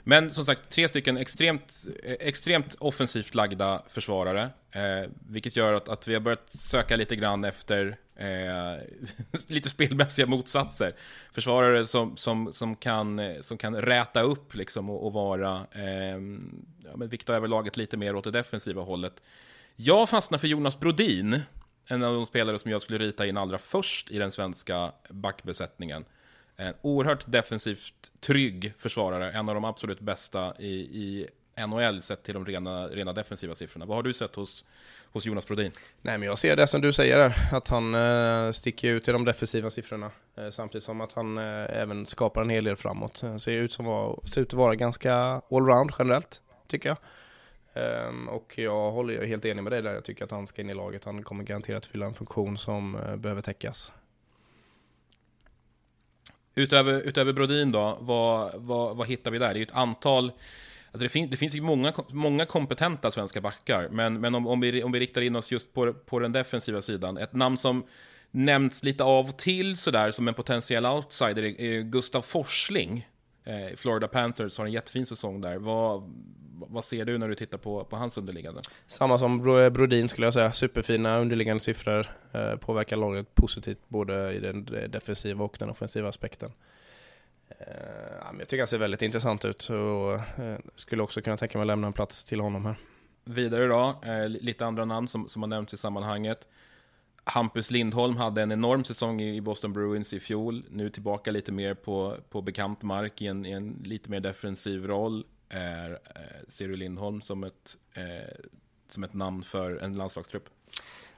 Men 0.03 0.29
som 0.29 0.45
sagt, 0.45 0.69
tre 0.69 0.89
stycken 0.89 1.17
extremt, 1.17 1.73
extremt 2.03 2.75
offensivt 2.79 3.35
lagda 3.35 3.83
försvarare. 3.87 4.41
Eh, 4.71 5.09
vilket 5.29 5.55
gör 5.55 5.73
att, 5.73 5.89
att 5.89 6.07
vi 6.07 6.13
har 6.13 6.21
börjat 6.21 6.49
söka 6.49 6.95
lite 6.95 7.15
grann 7.15 7.43
efter 7.43 7.97
eh, 8.21 8.79
lite 9.49 9.69
spelmässiga 9.69 10.27
motsatser. 10.27 10.95
Försvarare 11.31 11.85
som, 11.87 12.17
som, 12.17 12.53
som, 12.53 12.75
kan, 12.75 13.19
eh, 13.19 13.41
som 13.41 13.57
kan 13.57 13.75
räta 13.75 14.21
upp 14.21 14.55
liksom 14.55 14.89
och, 14.89 15.05
och 15.05 15.13
vara, 15.13 15.67
eh, 15.71 16.19
ja, 16.83 16.95
men 16.95 17.09
vikta 17.09 17.35
över 17.35 17.47
laget 17.47 17.77
lite 17.77 17.97
mer 17.97 18.15
åt 18.15 18.23
det 18.23 18.31
defensiva 18.31 18.81
hållet. 18.81 19.23
Jag 19.75 20.09
fastnar 20.09 20.37
för 20.37 20.47
Jonas 20.47 20.79
Brodin, 20.79 21.39
en 21.85 22.03
av 22.03 22.13
de 22.13 22.25
spelare 22.25 22.59
som 22.59 22.71
jag 22.71 22.81
skulle 22.81 22.99
rita 22.99 23.25
in 23.25 23.37
allra 23.37 23.57
först 23.57 24.11
i 24.11 24.17
den 24.17 24.31
svenska 24.31 24.91
backbesättningen. 25.09 26.05
En 26.55 26.73
oerhört 26.81 27.31
defensivt 27.31 28.11
trygg 28.19 28.73
försvarare, 28.77 29.31
en 29.31 29.49
av 29.49 29.55
de 29.55 29.65
absolut 29.65 29.99
bästa 29.99 30.53
i, 30.59 30.71
i 30.71 31.27
NHL 31.67 32.01
sett 32.01 32.23
till 32.23 32.33
de 32.33 32.45
rena, 32.45 32.87
rena 32.87 33.13
defensiva 33.13 33.55
siffrorna. 33.55 33.85
Vad 33.85 33.97
har 33.97 34.03
du 34.03 34.13
sett 34.13 34.35
hos, 34.35 34.65
hos 35.11 35.25
Jonas 35.25 35.47
Brodin? 35.47 35.71
Nej, 36.01 36.17
men 36.17 36.27
jag 36.27 36.37
ser 36.37 36.55
det 36.55 36.67
som 36.67 36.81
du 36.81 36.91
säger 36.91 37.17
där, 37.17 37.35
att 37.51 37.67
han 37.67 37.95
eh, 37.95 38.51
sticker 38.51 38.91
ut 38.91 39.07
i 39.07 39.11
de 39.11 39.25
defensiva 39.25 39.69
siffrorna. 39.69 40.11
Eh, 40.35 40.49
samtidigt 40.49 40.83
som 40.83 41.01
att 41.01 41.13
han 41.13 41.37
eh, 41.37 41.43
även 41.81 42.05
skapar 42.05 42.41
en 42.41 42.49
hel 42.49 42.63
del 42.63 42.75
framåt. 42.75 43.21
Han 43.21 43.39
ser 43.39 43.51
ut, 43.51 43.71
som 43.71 43.85
var, 43.85 44.19
ser 44.25 44.41
ut 44.41 44.47
att 44.47 44.53
vara 44.53 44.75
ganska 44.75 45.13
allround 45.51 45.91
generellt, 45.99 46.41
tycker 46.67 46.89
jag. 46.89 46.97
Um, 47.73 48.27
och 48.27 48.57
jag 48.57 48.91
håller 48.91 49.25
helt 49.25 49.45
enig 49.45 49.63
med 49.63 49.71
dig 49.71 49.81
där. 49.81 49.93
Jag 49.93 50.03
tycker 50.03 50.23
att 50.25 50.31
han 50.31 50.47
ska 50.47 50.61
in 50.61 50.69
i 50.69 50.73
laget. 50.73 51.05
Han 51.05 51.23
kommer 51.23 51.43
garanterat 51.43 51.85
fylla 51.85 52.05
en 52.05 52.13
funktion 52.13 52.57
som 52.57 52.95
uh, 52.95 53.15
behöver 53.15 53.41
täckas. 53.41 53.91
Utöver, 56.55 57.01
utöver 57.01 57.33
Brodin 57.33 57.71
då, 57.71 57.97
vad, 58.01 58.51
vad, 58.55 58.97
vad 58.97 59.07
hittar 59.07 59.31
vi 59.31 59.39
där? 59.39 59.47
Det 59.47 59.53
är 59.53 59.57
ju 59.57 59.63
ett 59.63 59.75
antal 59.75 60.31
Alltså 60.91 61.03
det, 61.03 61.09
fin 61.09 61.29
det 61.29 61.37
finns 61.37 61.55
ju 61.55 61.61
många, 61.61 61.93
många 62.09 62.45
kompetenta 62.45 63.11
svenska 63.11 63.41
backar, 63.41 63.89
men, 63.91 64.21
men 64.21 64.35
om, 64.35 64.47
om, 64.47 64.59
vi, 64.59 64.83
om 64.83 64.91
vi 64.91 64.99
riktar 64.99 65.21
in 65.21 65.35
oss 65.35 65.51
just 65.51 65.73
på, 65.73 65.93
på 65.93 66.19
den 66.19 66.31
defensiva 66.31 66.81
sidan, 66.81 67.17
ett 67.17 67.33
namn 67.33 67.57
som 67.57 67.83
nämnts 68.31 68.83
lite 68.83 69.03
av 69.03 69.29
och 69.29 69.37
till 69.37 69.77
sådär 69.77 70.11
som 70.11 70.27
en 70.27 70.33
potentiell 70.33 70.85
outsider 70.85 71.43
är 71.43 71.81
Gustav 71.81 72.21
Forsling. 72.21 73.07
Eh, 73.43 73.75
Florida 73.75 74.07
Panthers 74.07 74.57
har 74.57 74.65
en 74.65 74.71
jättefin 74.71 75.05
säsong 75.05 75.41
där. 75.41 75.57
Vad, 75.57 76.13
vad 76.53 76.83
ser 76.83 77.05
du 77.05 77.17
när 77.17 77.29
du 77.29 77.35
tittar 77.35 77.57
på, 77.57 77.83
på 77.83 77.95
hans 77.95 78.17
underliggande? 78.17 78.61
Samma 78.87 79.17
som 79.17 79.41
Brodin 79.73 80.09
skulle 80.09 80.27
jag 80.27 80.33
säga. 80.33 80.51
Superfina 80.51 81.19
underliggande 81.19 81.63
siffror. 81.63 82.07
Eh, 82.33 82.55
påverkar 82.55 82.97
laget 82.97 83.35
positivt 83.35 83.79
både 83.87 84.33
i 84.33 84.39
den 84.39 84.65
defensiva 84.65 85.43
och 85.43 85.55
den 85.59 85.69
offensiva 85.69 86.09
aspekten. 86.09 86.51
Eh, 87.59 88.37
jag 88.39 88.47
tycker 88.47 88.61
han 88.61 88.67
ser 88.67 88.77
väldigt 88.77 89.01
intressant 89.01 89.45
ut 89.45 89.69
och 89.69 90.13
eh, 90.43 90.59
skulle 90.75 91.03
också 91.03 91.21
kunna 91.21 91.37
tänka 91.37 91.57
mig 91.57 91.63
att 91.63 91.67
lämna 91.67 91.87
en 91.87 91.93
plats 91.93 92.25
till 92.25 92.39
honom 92.39 92.65
här. 92.65 92.75
Vidare 93.23 93.67
då, 93.67 94.01
eh, 94.03 94.29
lite 94.29 94.65
andra 94.65 94.85
namn 94.85 95.07
som, 95.07 95.29
som 95.29 95.41
har 95.41 95.49
nämnts 95.49 95.73
i 95.73 95.77
sammanhanget. 95.77 96.47
Hampus 97.23 97.71
Lindholm 97.71 98.17
hade 98.17 98.41
en 98.41 98.51
enorm 98.51 98.83
säsong 98.83 99.21
i 99.21 99.41
Boston 99.41 99.73
Bruins 99.73 100.13
i 100.13 100.19
fjol. 100.19 100.65
Nu 100.69 100.89
tillbaka 100.89 101.31
lite 101.31 101.51
mer 101.51 101.73
på, 101.73 102.17
på 102.29 102.41
bekant 102.41 102.83
mark 102.83 103.21
i 103.21 103.27
en, 103.27 103.45
i 103.45 103.51
en 103.51 103.81
lite 103.85 104.09
mer 104.09 104.19
defensiv 104.19 104.87
roll. 104.87 105.23
Är, 105.49 105.99
ser 106.47 106.67
du 106.67 106.75
Lindholm 106.75 107.21
som 107.21 107.43
ett, 107.43 107.77
eh, 107.93 108.35
som 108.87 109.03
ett 109.03 109.13
namn 109.13 109.43
för 109.43 109.77
en 109.77 109.93
landslagstrupp? 109.93 110.49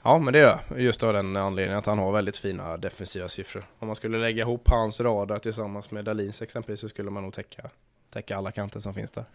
Ja, 0.04 0.20
men 0.20 0.34
det 0.34 0.40
gör 0.40 0.60
jag. 0.70 0.82
Just 0.82 1.04
av 1.04 1.14
den 1.14 1.36
anledningen 1.36 1.80
att 1.80 1.86
han 1.86 2.00
har 2.00 2.12
väldigt 2.12 2.38
fina 2.38 2.78
defensiva 2.78 3.30
siffror. 3.30 3.66
Om 3.80 3.88
man 3.88 3.96
skulle 3.96 4.18
lägga 4.18 4.42
ihop 4.42 4.68
hans 4.68 5.00
radar 5.00 5.40
tillsammans 5.40 5.92
med 5.92 6.06
Dalins 6.06 6.42
exempelvis 6.42 6.80
så 6.80 6.90
skulle 6.90 7.12
man 7.12 7.24
nog 7.24 7.34
täcka, 7.34 7.70
täcka 8.10 8.38
alla 8.38 8.52
kanter 8.52 8.80
som 8.80 8.94
finns 8.94 9.12
där. 9.12 9.26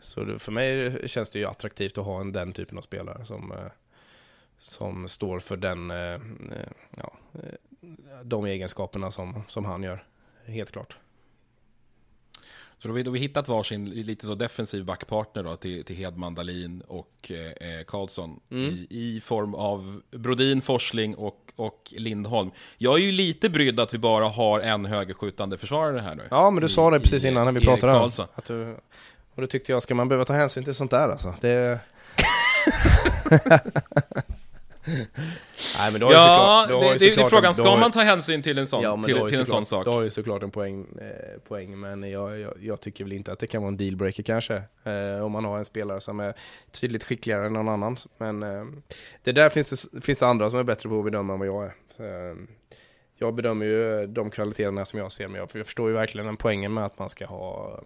Så 0.00 0.38
för 0.38 0.52
mig 0.52 0.98
känns 1.08 1.30
det 1.30 1.38
ju 1.38 1.46
attraktivt 1.46 1.98
att 1.98 2.04
ha 2.04 2.20
en, 2.20 2.32
den 2.32 2.52
typen 2.52 2.78
av 2.78 2.82
spelare 2.82 3.24
som, 3.24 3.52
eh, 3.52 3.70
som 4.58 5.08
står 5.08 5.38
för 5.38 5.56
den, 5.56 5.90
eh, 5.90 5.96
eh, 5.96 6.68
ja, 6.96 7.12
de 8.22 8.44
egenskaperna 8.44 9.10
som, 9.10 9.42
som 9.48 9.64
han 9.64 9.82
gör. 9.82 10.04
Helt 10.44 10.70
klart. 10.70 10.96
Så 12.82 12.88
då 12.88 12.92
har 12.92 12.96
vi, 12.96 13.02
då 13.02 13.10
har 13.10 13.12
vi 13.12 13.18
hittat 13.18 13.48
varsin 13.48 13.84
lite 13.84 14.26
så 14.26 14.34
defensiv 14.34 14.84
backpartner 14.84 15.42
då 15.42 15.56
till, 15.56 15.84
till 15.84 15.96
Hedman, 15.96 16.34
Dalin 16.34 16.82
och 16.88 17.30
eh, 17.30 17.84
Karlsson 17.86 18.40
mm. 18.50 18.70
i, 18.70 18.86
i, 18.90 19.20
form 19.20 19.54
av 19.54 20.00
Brodin, 20.10 20.62
Forsling 20.62 21.14
och, 21.14 21.52
och 21.56 21.92
Lindholm. 21.96 22.50
Jag 22.78 22.94
är 22.94 22.98
ju 22.98 23.12
lite 23.12 23.50
brydd 23.50 23.80
att 23.80 23.94
vi 23.94 23.98
bara 23.98 24.28
har 24.28 24.60
en 24.60 24.84
högerskjutande 24.84 25.58
försvarare 25.58 26.00
här 26.00 26.14
nu. 26.14 26.22
Ja, 26.30 26.50
men 26.50 26.60
du 26.60 26.66
i, 26.66 26.68
sa 26.68 26.90
det 26.90 27.00
precis 27.00 27.24
innan 27.24 27.44
när 27.44 27.52
vi 27.52 27.60
pratade 27.60 27.92
om 27.92 28.10
att 28.34 28.44
du, 28.44 28.76
Och 29.34 29.40
då 29.42 29.46
tyckte 29.46 29.72
jag, 29.72 29.82
ska 29.82 29.94
man 29.94 30.08
behöva 30.08 30.24
ta 30.24 30.34
hänsyn 30.34 30.64
till 30.64 30.74
sånt 30.74 30.90
där 30.90 31.08
alltså? 31.08 31.34
Det... 31.40 31.80
Nej 34.84 35.92
men 35.92 36.00
då 36.00 36.12
ja, 36.12 36.64
såklart, 36.68 36.82
då 36.82 36.88
det, 36.92 36.98
det 36.98 37.22
är 37.22 37.28
frågan, 37.28 37.54
ska 37.54 37.76
man 37.76 37.90
ta 37.90 38.00
hänsyn 38.00 38.42
till 38.42 38.58
en 38.58 38.66
sån, 38.66 38.82
ja, 38.82 39.02
till, 39.02 39.28
till 39.28 39.40
en 39.40 39.46
sån 39.46 39.66
sak? 39.66 39.84
Du 39.84 39.90
har 39.90 40.02
ju 40.02 40.10
såklart 40.10 40.42
en 40.42 40.50
poäng, 40.50 40.86
eh, 41.00 41.40
poäng 41.48 41.80
men 41.80 42.10
jag, 42.10 42.38
jag, 42.38 42.54
jag, 42.60 42.80
tycker 42.80 43.04
väl 43.04 43.12
inte 43.12 43.32
att 43.32 43.38
det 43.38 43.46
kan 43.46 43.62
vara 43.62 43.68
en 43.68 43.76
dealbreaker 43.76 44.22
kanske. 44.22 44.62
Eh, 44.84 45.24
om 45.24 45.32
man 45.32 45.44
har 45.44 45.58
en 45.58 45.64
spelare 45.64 46.00
som 46.00 46.20
är 46.20 46.34
tydligt 46.70 47.04
skickligare 47.04 47.46
än 47.46 47.52
någon 47.52 47.68
annan. 47.68 47.96
Men 48.18 48.42
eh, 48.42 48.64
det 49.22 49.32
där 49.32 49.48
finns 49.48 49.88
det, 49.88 50.00
finns 50.00 50.18
det 50.18 50.26
andra 50.26 50.50
som 50.50 50.58
är 50.58 50.64
bättre 50.64 50.88
på 50.88 50.98
att 50.98 51.04
bedöma 51.04 51.32
än 51.32 51.38
vad 51.38 51.48
jag 51.48 51.64
är. 51.64 51.72
Eh, 52.30 52.36
jag 53.16 53.34
bedömer 53.34 53.66
ju 53.66 54.06
de 54.06 54.30
kvaliteterna 54.30 54.84
som 54.84 54.98
jag 54.98 55.12
ser, 55.12 55.28
men 55.28 55.38
jag, 55.38 55.48
jag 55.54 55.66
förstår 55.66 55.88
ju 55.88 55.94
verkligen 55.94 56.26
den 56.26 56.36
poängen 56.36 56.74
med 56.74 56.84
att 56.86 56.98
man 56.98 57.10
ska 57.10 57.26
ha 57.26 57.80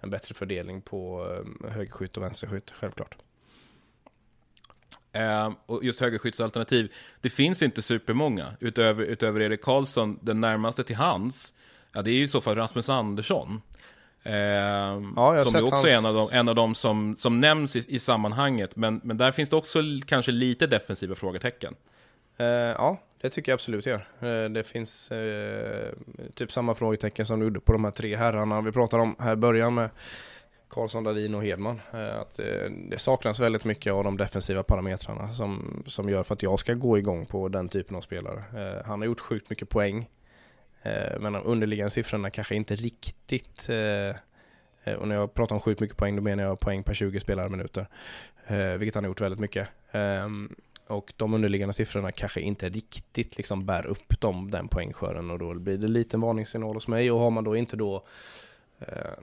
en 0.00 0.10
bättre 0.10 0.34
fördelning 0.34 0.80
på 0.80 1.26
eh, 1.30 1.70
högerskytt 1.70 2.16
och 2.16 2.22
vänsterskytt, 2.22 2.74
självklart. 2.76 3.16
Eh, 5.14 5.52
och 5.66 5.84
just 5.84 6.00
högerskyttsalternativ, 6.00 6.92
det 7.20 7.30
finns 7.30 7.62
inte 7.62 7.82
supermånga 7.82 8.46
utöver, 8.60 9.04
utöver 9.04 9.40
Erik 9.40 9.62
Karlsson. 9.62 10.18
Den 10.22 10.40
närmaste 10.40 10.84
till 10.84 10.96
hans, 10.96 11.54
ja 11.92 12.02
det 12.02 12.10
är 12.10 12.14
ju 12.14 12.22
i 12.22 12.28
så 12.28 12.40
fall 12.40 12.56
Rasmus 12.56 12.88
Andersson. 12.88 13.62
Eh, 14.22 14.34
ja, 15.16 15.38
som 15.38 15.62
också 15.62 15.74
hans... 15.74 15.84
är 15.84 15.96
en 15.98 16.06
av 16.06 16.14
de, 16.14 16.38
en 16.38 16.48
av 16.48 16.54
de 16.54 16.74
som, 16.74 17.16
som 17.16 17.40
nämns 17.40 17.76
i, 17.76 17.94
i 17.94 17.98
sammanhanget. 17.98 18.76
Men, 18.76 19.00
men 19.04 19.16
där 19.16 19.32
finns 19.32 19.50
det 19.50 19.56
också 19.56 19.78
kanske 20.06 20.32
lite 20.32 20.66
defensiva 20.66 21.14
frågetecken. 21.14 21.74
Eh, 22.36 22.46
ja, 22.46 23.00
det 23.20 23.30
tycker 23.30 23.52
jag 23.52 23.56
absolut 23.56 23.86
gör. 23.86 24.06
Eh, 24.20 24.50
det 24.50 24.64
finns 24.64 25.10
eh, 25.10 25.92
typ 26.34 26.52
samma 26.52 26.74
frågetecken 26.74 27.26
som 27.26 27.38
du 27.38 27.46
gjorde 27.46 27.60
på 27.60 27.72
de 27.72 27.84
här 27.84 27.90
tre 27.90 28.16
herrarna 28.16 28.60
vi 28.60 28.72
pratade 28.72 29.02
om 29.02 29.16
här 29.18 29.32
i 29.32 29.36
början 29.36 29.74
med 29.74 29.90
Karlsson, 30.68 31.04
Dahlin 31.04 31.34
och 31.34 31.44
Hedman. 31.44 31.80
Eh, 31.92 32.20
att 32.20 32.38
eh, 32.38 32.70
det 32.90 32.98
saknas 32.98 33.40
väldigt 33.40 33.64
mycket 33.64 33.92
av 33.92 34.04
de 34.04 34.16
defensiva 34.16 34.62
parametrarna 34.62 35.28
som, 35.32 35.82
som 35.86 36.08
gör 36.08 36.22
för 36.22 36.34
att 36.34 36.42
jag 36.42 36.60
ska 36.60 36.74
gå 36.74 36.98
igång 36.98 37.26
på 37.26 37.48
den 37.48 37.68
typen 37.68 37.96
av 37.96 38.00
spelare. 38.00 38.44
Eh, 38.56 38.86
han 38.86 39.00
har 39.00 39.06
gjort 39.06 39.20
sjukt 39.20 39.50
mycket 39.50 39.68
poäng. 39.68 40.10
Men 41.20 41.32
de 41.32 41.42
underliggande 41.44 41.90
siffrorna 41.90 42.30
kanske 42.30 42.54
inte 42.54 42.76
riktigt 42.76 43.68
och 44.98 45.08
när 45.08 45.14
jag 45.14 45.34
pratar 45.34 45.56
om 45.56 45.60
sjukt 45.60 45.80
mycket 45.80 45.96
poäng 45.96 46.16
då 46.16 46.22
menar 46.22 46.42
jag 46.42 46.60
poäng 46.60 46.82
per 46.82 46.94
20 46.94 47.20
spelarminuter. 47.20 47.86
Vilket 48.78 48.94
han 48.94 49.04
har 49.04 49.08
gjort 49.08 49.20
väldigt 49.20 49.40
mycket. 49.40 49.68
Ehm, 49.92 50.54
och 50.86 51.12
de 51.16 51.34
underliggande 51.34 51.72
siffrorna 51.72 52.12
kanske 52.12 52.40
inte 52.40 52.68
riktigt 52.68 53.36
liksom 53.36 53.66
bär 53.66 53.86
upp 53.86 54.20
dem, 54.20 54.50
den 54.50 54.68
poängskörden 54.68 55.30
och 55.30 55.38
då 55.38 55.54
blir 55.54 55.78
det 55.78 55.88
liten 55.88 56.20
varningssignal 56.20 56.74
hos 56.74 56.88
mig 56.88 57.10
och 57.10 57.18
har 57.18 57.30
man 57.30 57.44
då 57.44 57.56
inte 57.56 57.76
då 57.76 58.06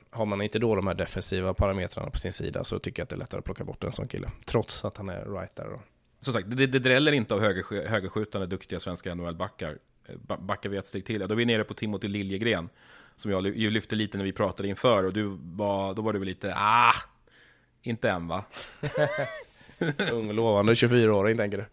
har 0.09 0.25
man 0.25 0.41
inte 0.41 0.59
då 0.59 0.75
de 0.75 0.87
här 0.87 0.93
defensiva 0.93 1.53
parametrarna 1.53 2.09
på 2.09 2.17
sin 2.17 2.33
sida 2.33 2.63
så 2.63 2.79
tycker 2.79 3.01
jag 3.01 3.03
att 3.05 3.09
det 3.09 3.15
är 3.15 3.17
lättare 3.17 3.39
att 3.39 3.45
plocka 3.45 3.63
bort 3.63 3.83
en 3.83 3.91
sån 3.91 4.07
kille. 4.07 4.31
Trots 4.45 4.85
att 4.85 4.97
han 4.97 5.09
är 5.09 5.25
right 5.25 5.55
där. 5.55 5.79
Som 6.19 6.33
sagt, 6.33 6.47
det, 6.49 6.67
det 6.67 6.79
dräller 6.79 7.11
inte 7.11 7.33
av 7.33 7.41
höger, 7.41 7.87
högerskjutande 7.87 8.47
duktiga 8.47 8.79
svenska 8.79 9.15
NHL-backar. 9.15 9.77
Eh, 10.07 10.37
backar 10.39 10.69
vi 10.69 10.77
ett 10.77 10.87
steg 10.87 11.05
till. 11.05 11.19
Då 11.19 11.25
är 11.25 11.35
vi 11.35 11.45
nere 11.45 11.63
på 11.63 11.73
Timothy 11.73 12.07
Liljegren. 12.07 12.69
Som 13.15 13.31
jag 13.31 13.43
lyfte 13.43 13.95
lite 13.95 14.17
när 14.17 14.25
vi 14.25 14.31
pratade 14.31 14.69
inför. 14.69 15.03
Och 15.03 15.13
du 15.13 15.37
var, 15.41 15.93
då 15.93 16.01
var 16.01 16.13
du 16.13 16.19
väl 16.19 16.27
lite, 16.27 16.53
ah, 16.55 16.93
inte 17.81 18.09
än 18.09 18.27
va? 18.27 18.45
Ung 20.11 20.31
lovande 20.31 20.73
24-åring 20.73 21.37
tänker 21.37 21.57
du? 21.57 21.65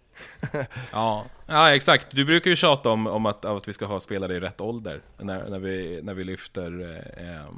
ja. 0.93 1.27
ja, 1.47 1.75
exakt. 1.75 2.17
Du 2.17 2.25
brukar 2.25 2.51
ju 2.51 2.57
tjata 2.57 2.91
om, 2.91 3.07
om 3.07 3.27
att, 3.27 3.45
att 3.45 3.69
vi 3.69 3.73
ska 3.73 3.87
ha 3.87 4.01
spelare 4.01 4.37
i 4.37 4.41
rätt 4.41 4.61
ålder 4.61 5.01
när, 5.19 5.49
när, 5.49 5.59
vi, 5.59 6.01
när, 6.03 6.15
vi, 6.15 6.25
lyfter, 6.25 7.01
eh, 7.17 7.53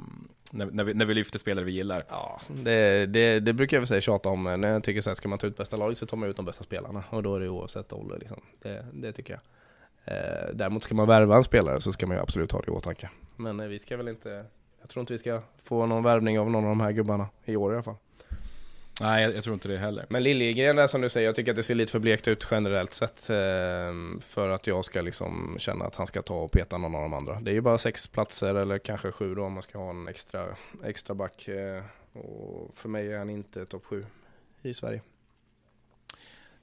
när, 0.51 0.65
när, 0.65 0.83
vi, 0.83 0.93
när 0.93 1.05
vi 1.05 1.13
lyfter 1.13 1.39
spelare 1.39 1.65
vi 1.65 1.71
gillar. 1.71 2.03
Ja, 2.09 2.41
det, 2.47 3.05
det, 3.05 3.39
det 3.39 3.53
brukar 3.53 3.77
jag 3.77 3.81
väl 3.81 3.87
säga 3.87 4.01
tjata 4.01 4.29
om. 4.29 4.43
När 4.43 4.67
jag 4.67 4.83
tycker 4.83 5.11
att 5.11 5.17
ska 5.17 5.29
man 5.29 5.39
ta 5.39 5.47
ut 5.47 5.57
bästa 5.57 5.77
laget 5.77 5.97
så 5.97 6.05
tar 6.05 6.17
man 6.17 6.29
ut 6.29 6.35
de 6.35 6.45
bästa 6.45 6.63
spelarna. 6.63 7.03
Och 7.09 7.23
då 7.23 7.35
är 7.35 7.39
det 7.39 7.49
oavsett 7.49 7.93
ålder. 7.93 8.19
Liksom. 8.19 8.41
Det, 8.61 8.85
det 8.93 9.11
tycker 9.11 9.33
jag. 9.33 9.41
Eh, 10.05 10.53
däremot 10.53 10.83
ska 10.83 10.95
man 10.95 11.07
värva 11.07 11.35
en 11.35 11.43
spelare 11.43 11.81
så 11.81 11.93
ska 11.93 12.07
man 12.07 12.17
ju 12.17 12.21
absolut 12.21 12.51
ha 12.51 12.61
det 12.61 12.67
i 12.67 12.71
åtanke. 12.71 13.09
Men 13.35 13.59
eh, 13.59 13.67
vi 13.67 13.79
ska 13.79 13.97
väl 13.97 14.07
inte, 14.07 14.45
jag 14.81 14.89
tror 14.89 15.01
inte 15.01 15.13
vi 15.13 15.19
ska 15.19 15.41
få 15.63 15.85
någon 15.85 16.03
värvning 16.03 16.39
av 16.39 16.51
någon 16.51 16.63
av 16.63 16.69
de 16.69 16.81
här 16.81 16.91
gubbarna 16.91 17.29
i 17.45 17.55
år 17.55 17.71
i 17.71 17.75
alla 17.75 17.83
fall. 17.83 17.95
Nej, 19.01 19.23
jag, 19.23 19.35
jag, 19.35 19.43
tror 19.43 19.53
inte 19.53 19.67
det 19.67 19.77
heller. 19.77 20.05
Men 20.09 20.23
Liljegren 20.23 20.75
där 20.75 20.87
som 20.87 21.01
du 21.01 21.09
säger, 21.09 21.27
jag 21.27 21.35
tycker 21.35 21.51
att 21.51 21.55
det 21.55 21.63
ser 21.63 21.75
lite 21.75 21.91
för 21.91 21.99
blekt 21.99 22.27
ut 22.27 22.47
generellt 22.51 22.93
sett. 22.93 23.29
Eh, 23.29 23.93
för 24.21 24.49
att 24.49 24.67
jag 24.67 24.85
ska 24.85 25.01
liksom 25.01 25.55
känna 25.59 25.85
att 25.85 25.95
han 25.95 26.07
ska 26.07 26.21
ta 26.21 26.35
och 26.35 26.51
peta 26.51 26.77
någon 26.77 26.95
av 26.95 27.01
de 27.01 27.13
andra. 27.13 27.39
Det 27.39 27.51
är 27.51 27.53
ju 27.53 27.61
bara 27.61 27.77
sex 27.77 28.07
platser 28.07 28.55
eller 28.55 28.77
kanske 28.77 29.11
sju 29.11 29.35
då 29.35 29.43
om 29.43 29.53
man 29.53 29.63
ska 29.63 29.77
ha 29.77 29.89
en 29.89 30.07
extra, 30.07 30.45
extra 30.83 31.15
back. 31.15 31.47
Eh, 31.47 31.83
och 32.13 32.75
för 32.75 32.89
mig 32.89 33.13
är 33.13 33.17
han 33.17 33.29
inte 33.29 33.65
topp 33.65 33.85
sju 33.85 34.05
i 34.61 34.73
Sverige. 34.73 35.01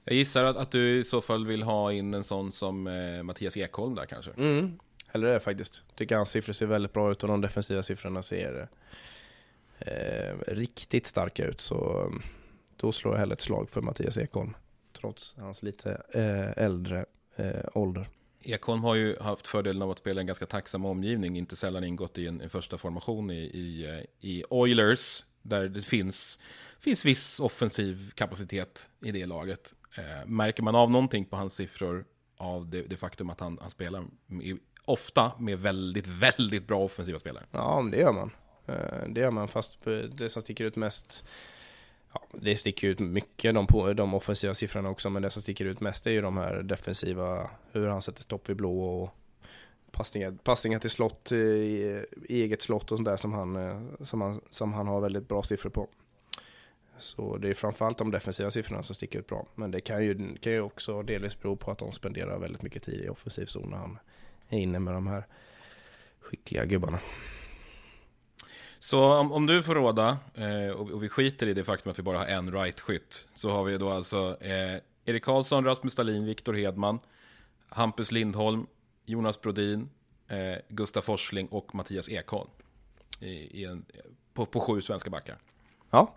Jag 0.03 0.15
gissar 0.15 0.43
att, 0.43 0.57
att 0.57 0.71
du 0.71 0.99
i 0.99 1.03
så 1.03 1.21
fall 1.21 1.47
vill 1.47 1.63
ha 1.63 1.93
in 1.93 2.13
en 2.13 2.23
sån 2.23 2.51
som 2.51 2.87
eh, 2.87 3.23
Mattias 3.23 3.57
Ekholm 3.57 3.95
där 3.95 4.05
kanske? 4.05 4.31
Mm, 4.37 4.79
eller 5.11 5.27
det 5.27 5.39
faktiskt. 5.39 5.83
Tycker 5.95 6.15
hans 6.15 6.29
siffror 6.29 6.53
ser 6.53 6.65
väldigt 6.65 6.93
bra 6.93 7.11
ut 7.11 7.23
och 7.23 7.29
de 7.29 7.41
defensiva 7.41 7.83
siffrorna 7.83 8.23
ser 8.23 8.67
eh, 9.79 10.37
riktigt 10.47 11.07
starka 11.07 11.45
ut 11.45 11.61
så 11.61 12.01
mm, 12.01 12.21
då 12.75 12.91
slår 12.91 13.13
jag 13.13 13.19
hellre 13.19 13.33
ett 13.33 13.41
slag 13.41 13.69
för 13.69 13.81
Mattias 13.81 14.17
Ekholm. 14.17 14.55
Trots 14.93 15.35
hans 15.37 15.63
lite 15.63 16.01
eh, 16.13 16.63
äldre 16.65 17.05
eh, 17.35 17.65
ålder. 17.73 18.09
Ekholm 18.41 18.83
har 18.83 18.95
ju 18.95 19.19
haft 19.19 19.47
fördelen 19.47 19.81
av 19.81 19.91
att 19.91 19.99
spela 19.99 20.21
en 20.21 20.27
ganska 20.27 20.45
tacksam 20.45 20.85
omgivning, 20.85 21.37
inte 21.37 21.55
sällan 21.55 21.83
ingått 21.83 22.17
i 22.17 22.27
en, 22.27 22.41
en 22.41 22.49
första 22.49 22.77
formation 22.77 23.31
i, 23.31 23.39
i, 23.39 23.85
eh, 23.85 24.29
i, 24.29 24.43
Oilers, 24.49 25.25
där 25.41 25.69
det 25.69 25.81
finns, 25.81 26.39
finns 26.79 27.05
viss 27.05 27.39
offensiv 27.39 28.11
kapacitet 28.15 28.89
i 29.01 29.11
det 29.11 29.25
laget. 29.25 29.73
Eh, 29.97 30.25
märker 30.27 30.63
man 30.63 30.75
av 30.75 30.91
någonting 30.91 31.25
på 31.25 31.35
hans 31.35 31.53
siffror 31.53 32.05
av 32.37 32.69
det, 32.69 32.81
det 32.81 32.97
faktum 32.97 33.29
att 33.29 33.39
han, 33.39 33.57
han 33.61 33.69
spelar 33.69 34.05
med, 34.25 34.57
ofta 34.85 35.31
med 35.39 35.59
väldigt, 35.59 36.07
väldigt 36.07 36.67
bra 36.67 36.83
offensiva 36.83 37.19
spelare? 37.19 37.45
Ja, 37.51 37.89
det 37.91 37.97
gör 37.97 38.13
man. 38.13 38.31
Eh, 38.69 39.09
det 39.09 39.21
gör 39.21 39.31
man, 39.31 39.47
fast 39.47 39.77
det 40.11 40.29
som 40.29 40.41
sticker 40.41 40.65
ut 40.65 40.75
mest 40.75 41.23
Ja, 42.13 42.21
det 42.31 42.55
sticker 42.55 42.87
ut 42.87 42.99
mycket 42.99 43.55
de, 43.55 43.67
på, 43.67 43.93
de 43.93 44.13
offensiva 44.13 44.53
siffrorna 44.53 44.89
också, 44.89 45.09
men 45.09 45.21
det 45.21 45.29
som 45.29 45.41
sticker 45.41 45.65
ut 45.65 45.81
mest 45.81 46.07
är 46.07 46.11
ju 46.11 46.21
de 46.21 46.37
här 46.37 46.55
defensiva, 46.63 47.49
hur 47.71 47.87
han 47.87 48.01
sätter 48.01 48.21
stopp 48.21 48.49
vid 48.49 48.57
blå 48.57 48.83
och 48.83 49.15
passningar, 49.91 50.31
passningar 50.43 50.79
till 50.79 50.89
slott, 50.89 51.31
eh, 51.31 51.37
i, 51.37 52.05
i 52.29 52.41
eget 52.41 52.61
slott 52.61 52.91
och 52.91 52.97
sånt 52.97 53.05
där 53.05 53.17
som 53.17 53.33
han, 53.33 53.55
eh, 53.55 53.81
som, 54.01 54.21
han, 54.21 54.41
som 54.49 54.73
han 54.73 54.87
har 54.87 55.01
väldigt 55.01 55.27
bra 55.27 55.43
siffror 55.43 55.69
på. 55.69 55.87
Så 56.97 57.37
det 57.37 57.49
är 57.49 57.53
framförallt 57.53 57.97
de 57.97 58.11
defensiva 58.11 58.51
siffrorna 58.51 58.83
som 58.83 58.95
sticker 58.95 59.19
ut 59.19 59.27
bra. 59.27 59.45
Men 59.55 59.71
det 59.71 59.81
kan 59.81 60.05
ju, 60.05 60.35
kan 60.37 60.53
ju 60.53 60.61
också 60.61 61.03
delvis 61.03 61.41
bero 61.41 61.55
på 61.55 61.71
att 61.71 61.77
de 61.77 61.91
spenderar 61.91 62.39
väldigt 62.39 62.61
mycket 62.61 62.83
tid 62.83 63.05
i 63.05 63.09
offensiv 63.09 63.45
zon 63.45 63.69
när 63.69 63.77
han 63.77 63.99
är 64.49 64.59
inne 64.59 64.79
med 64.79 64.93
de 64.93 65.07
här 65.07 65.23
skickliga 66.19 66.65
gubbarna. 66.65 66.99
Så 68.79 69.03
om, 69.13 69.31
om 69.31 69.45
du 69.45 69.63
får 69.63 69.75
råda, 69.75 70.17
eh, 70.35 70.71
och, 70.75 70.89
och 70.91 71.03
vi 71.03 71.09
skiter 71.09 71.47
i 71.47 71.53
det 71.53 71.63
faktum 71.63 71.91
att 71.91 71.99
vi 71.99 72.03
bara 72.03 72.17
har 72.17 72.25
en 72.25 72.51
right-skytt, 72.51 73.27
så 73.35 73.49
har 73.49 73.63
vi 73.63 73.77
då 73.77 73.89
alltså 73.89 74.37
eh, 74.41 74.81
Erik 75.05 75.23
Karlsson, 75.23 75.65
Rasmus 75.65 75.93
Stalin, 75.93 76.25
Viktor 76.25 76.53
Hedman, 76.53 76.99
Hampus 77.69 78.11
Lindholm, 78.11 78.67
Jonas 79.05 79.41
Brodin, 79.41 79.89
eh, 80.27 80.37
Gustaf 80.69 81.05
Forsling 81.05 81.47
och 81.47 81.75
Mattias 81.75 82.09
Ekholm. 82.09 82.49
I, 83.21 83.61
i 83.61 83.65
en, 83.65 83.85
på, 84.33 84.45
på 84.45 84.59
sju 84.59 84.81
svenska 84.81 85.09
backar. 85.09 85.37
Ja. 85.91 86.15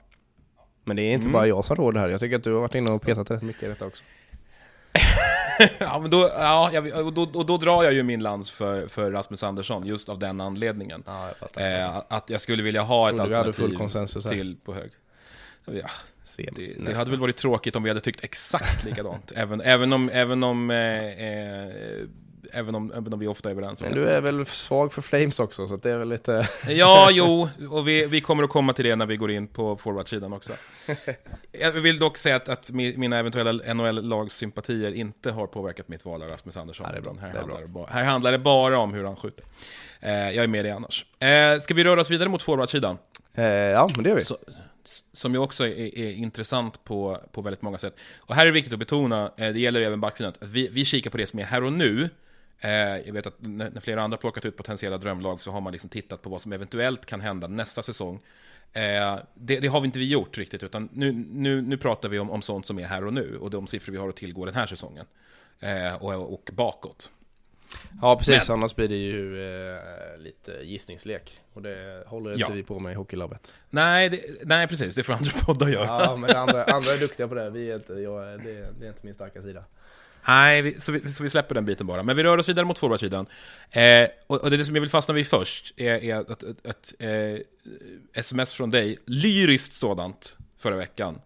Men 0.85 0.97
det 0.97 1.03
är 1.03 1.13
inte 1.13 1.25
Mm. 1.25 1.33
bara 1.33 1.47
jag 1.47 1.65
som 1.65 1.77
råder 1.77 2.01
här. 2.01 2.09
Jag 2.09 2.21
tycker 2.21 2.37
att 2.37 2.45
du 2.45 2.53
har 2.53 2.61
varit 2.61 2.75
inne 2.75 2.93
och 2.93 3.03
petat 3.03 3.31
rätt 3.31 3.43
mycket 3.43 3.63
i 3.63 3.67
detta 3.67 3.87
också. 3.87 4.05
ja, 5.79 5.99
men 5.99 6.11
då, 6.11 6.31
ja, 6.37 6.71
jag, 6.73 7.07
och, 7.07 7.13
då, 7.13 7.23
och 7.23 7.47
då 7.47 7.57
drar 7.57 7.85
jag 7.85 7.93
ju 7.93 8.03
min 8.03 8.23
lans 8.23 8.51
för, 8.51 8.87
för 8.89 9.11
Rasmus 9.11 9.43
Andersson, 9.43 9.87
just 9.87 10.09
av 10.09 10.19
den 10.19 10.41
anledningen. 10.41 11.03
Ja, 11.07 11.27
jag 11.27 11.37
fattar. 11.37 11.81
Eh, 11.81 12.03
att 12.09 12.31
jag 12.31 12.41
skulle 12.41 12.63
vilja 12.63 12.83
ha 12.83 13.09
ett 13.09 13.15
vi 13.15 13.21
hade 13.21 13.39
alternativ 13.39 13.63
full 13.63 13.77
konsensus 13.77 14.25
här. 14.25 14.33
till 14.33 14.57
på 14.65 14.75
hög. 14.75 14.91
Ja, 15.65 15.91
det, 16.37 16.85
det 16.85 16.97
hade 16.97 17.11
väl 17.11 17.21
varit 17.21 17.37
tråkigt 17.37 17.77
om 17.77 17.83
vi 17.83 17.91
hade 17.91 18.01
tyckt 18.01 18.25
exakt 18.25 18.85
likadant. 18.85 19.33
även, 19.37 19.61
även 19.61 19.93
om, 19.93 20.11
även 20.13 20.43
om, 20.43 20.71
eh, 20.71 21.07
eh, 21.07 21.71
även 22.53 22.75
om, 22.75 22.93
även 22.93 23.13
om 23.13 23.19
vi 23.19 23.27
ofta 23.27 23.49
är 23.49 23.53
överens 23.53 23.83
om 23.83 23.89
Men 23.89 23.97
du 23.99 24.05
är 24.09 24.21
väl 24.21 24.47
svag 24.47 24.93
för 24.93 25.03
Flames 25.03 25.41
också, 25.41 25.69
så 25.69 25.77
det 25.77 25.91
är 25.91 25.99
väl 25.99 26.09
lite... 26.09 26.49
Ja, 26.69 27.09
jo, 27.13 27.49
och 27.71 27.89
vi, 27.89 28.07
vi 28.07 28.21
kommer 28.21 28.43
att 28.45 28.51
komma 28.51 28.73
till 28.73 28.85
det 28.85 28.97
när 28.97 29.07
vi 29.07 29.17
går 29.17 29.31
in 29.31 29.47
på 29.47 29.77
forwardsidan 29.77 30.33
också. 30.33 30.53
Jag 31.53 31.73
vill 31.73 31.99
dock 31.99 32.17
säga 32.19 32.37
att, 32.37 32.49
att 32.49 32.71
mi- 32.71 32.97
mina 32.97 33.19
eventuella 33.19 33.75
NHL-lagssympatier 33.75 34.93
inte 34.95 35.31
har 35.31 35.47
påverkat 35.47 35.89
mitt 35.89 36.05
val 36.05 36.23
av 36.23 36.29
Rasmus 36.29 36.57
Andersson. 36.57 36.87
Ja, 36.89 36.93
det 36.93 36.99
är 36.99 37.03
bra. 37.03 37.15
här, 37.21 37.33
Det 37.33 37.39
är 37.39 37.41
handlar 37.41 37.67
bara, 37.67 37.87
här 37.87 38.05
handlar 38.05 38.33
det 38.33 38.39
bara 38.39 38.79
om 38.79 38.95
hur 38.95 39.05
han 39.05 39.17
skjuter. 39.17 39.45
Eh, 40.01 40.13
jag 40.13 40.37
är 40.45 40.47
med 40.47 40.65
dig 40.65 40.73
annars. 40.73 41.07
Eh, 41.19 41.61
ska 41.61 41.75
vi 41.75 41.85
röra 41.85 42.01
oss 42.01 42.11
vidare 42.11 42.29
mot 42.29 42.43
forwardsidan? 42.43 42.99
Eh, 43.35 43.45
ja, 43.45 43.89
men 43.95 44.03
det 44.05 44.09
gör 44.11 44.17
vi. 44.17 44.23
Så, 44.23 44.37
som 45.13 45.33
ju 45.33 45.39
också 45.39 45.67
är, 45.67 45.99
är 45.99 46.13
intressant 46.13 46.85
på, 46.85 47.19
på 47.33 47.41
väldigt 47.43 47.63
många 47.63 47.79
sätt. 47.79 47.97
Och 48.19 48.35
här 48.35 48.43
är 48.43 48.47
det 48.47 48.53
viktigt 48.53 48.73
att 48.73 48.79
betona, 48.79 49.33
eh, 49.37 49.53
det 49.53 49.61
gäller 49.61 49.81
även 49.81 50.01
backsidan, 50.01 50.33
att 50.41 50.49
vi, 50.49 50.69
vi 50.69 50.85
kikar 50.85 51.11
på 51.11 51.17
det 51.17 51.27
som 51.27 51.39
är 51.39 51.45
här 51.45 51.65
och 51.65 51.73
nu. 51.73 52.11
Eh, 52.65 52.99
jag 53.07 53.13
vet 53.13 53.27
att 53.27 53.35
när, 53.39 53.81
flera 53.81 54.03
andra 54.03 54.17
plockat 54.17 54.45
ut 54.45 54.57
potentiella 54.57 54.99
drömlag 54.99 55.41
så 55.41 55.51
har 55.51 55.61
man 55.61 55.73
liksom 55.73 55.91
tittat 55.91 56.23
på 56.23 56.31
vad 56.31 56.41
som 56.41 56.53
eventuellt 56.53 57.07
kan 57.07 57.21
hända 57.21 57.49
nästa 57.49 57.83
säsong. 57.83 58.21
Eh, 58.73 59.19
det, 59.35 59.61
det 59.61 59.69
har 59.69 59.81
vi 59.81 59.87
inte 59.87 59.99
vi 59.99 60.11
gjort 60.11 60.39
riktigt, 60.39 60.63
utan 60.63 60.89
nu, 60.93 61.13
nu, 61.13 61.63
nu 61.63 61.77
pratar 61.77 62.09
vi 62.09 62.19
om, 62.19 62.31
om 62.31 62.43
sånt 62.43 62.67
som 62.67 62.79
är 62.79 62.85
här 62.87 63.05
och 63.05 63.13
nu 63.13 63.37
och 63.37 63.51
de 63.51 63.67
siffror 63.67 63.93
vi 63.93 63.99
har 63.99 64.09
att 64.09 64.17
tillgå 64.17 64.45
den 64.45 64.55
här 64.55 64.67
säsongen. 64.67 65.07
Eh, 65.61 65.95
och, 65.95 66.33
och 66.35 66.51
bakåt. 66.53 67.11
Ja, 68.03 68.15
precis. 68.19 68.51
Annars 68.51 68.75
blir 68.77 68.89
det 68.89 68.97
ju 68.97 69.43
eh, 69.75 70.19
lite 70.19 70.53
gissningslek. 70.63 71.41
Och 71.53 71.63
det 71.63 72.05
håller 72.07 72.31
inte 72.31 72.41
Ja. 72.41 72.55
vi 72.55 72.63
på 72.63 72.79
med 72.79 72.93
i 72.93 72.95
Hockeylabbet. 72.95 73.55
Nej, 73.71 74.09
det, 74.09 74.21
nej, 74.43 74.69
precis, 74.69 74.95
det 74.95 75.03
får 75.03 75.13
andra 75.13 75.31
poddar 75.47 75.69
göra. 75.69 75.85
Ja, 75.85 76.17
men 76.17 76.37
andra, 76.37 76.65
andra 76.65 76.91
är 76.93 77.01
duktiga 77.01 77.29
på 77.29 77.35
det. 77.35 77.51
Vi 77.51 77.71
är 77.71 77.77
inte, 77.77 77.93
jag, 77.93 78.43
det, 78.43 78.73
det 78.81 78.85
är 78.87 78.89
inte 78.89 79.07
min 79.07 79.15
starka 79.15 79.43
sida. 79.43 79.65
Nej, 80.29 80.63
vi, 80.63 80.81
så, 80.81 80.93
vi, 80.93 81.09
så 81.09 81.23
vi 81.23 81.29
släpper 81.29 81.55
den 81.55 81.65
biten 81.65 81.87
bara. 81.87 82.03
Men 82.03 82.17
vi 82.17 82.23
rör 82.23 82.39
oss 82.39 82.49
vidare 82.49 82.65
mot 82.65 82.79
forwardsidan. 82.79 83.27
Eh, 83.71 84.09
och, 84.27 84.43
och 84.43 84.51
det 84.51 84.65
som 84.65 84.75
jag 84.75 84.81
vill 84.81 84.91
fastna 84.91 85.15
vid 85.15 85.27
först 85.27 85.75
är, 85.77 86.05
är 86.05 86.17
att, 86.17 86.31
att, 86.31 86.67
att, 86.67 86.95
eh, 86.99 87.41
sms 88.15 88.53
från 88.53 88.71
dig, 88.71 88.99
lyriskt 89.07 89.73
sådant, 89.73 90.39
förra 90.59 90.77
veckan. 90.77 91.21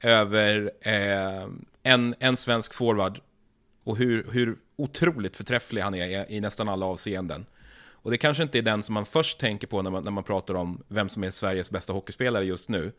Över 0.00 0.72
eh, 0.80 1.48
en, 1.82 2.14
en 2.18 2.36
svensk 2.36 2.74
forward 2.74 3.20
och 3.84 3.96
hur, 3.96 4.26
hur 4.30 4.56
otroligt 4.76 5.36
förträfflig 5.36 5.82
han 5.82 5.94
är 5.94 6.06
i, 6.06 6.36
i 6.36 6.40
nästan 6.40 6.68
alla 6.68 6.86
avseenden. 6.86 7.46
Och 8.02 8.10
det 8.10 8.18
kanske 8.18 8.42
inte 8.42 8.58
är 8.58 8.62
den 8.62 8.82
som 8.82 8.94
man 8.94 9.06
först 9.06 9.38
tänker 9.38 9.66
på 9.66 9.82
när 9.82 9.90
man, 9.90 10.04
när 10.04 10.10
man 10.10 10.24
pratar 10.24 10.54
om 10.54 10.82
vem 10.88 11.08
som 11.08 11.24
är 11.24 11.30
Sveriges 11.30 11.70
bästa 11.70 11.92
hockeyspelare 11.92 12.44
just 12.44 12.68
nu. 12.68 12.92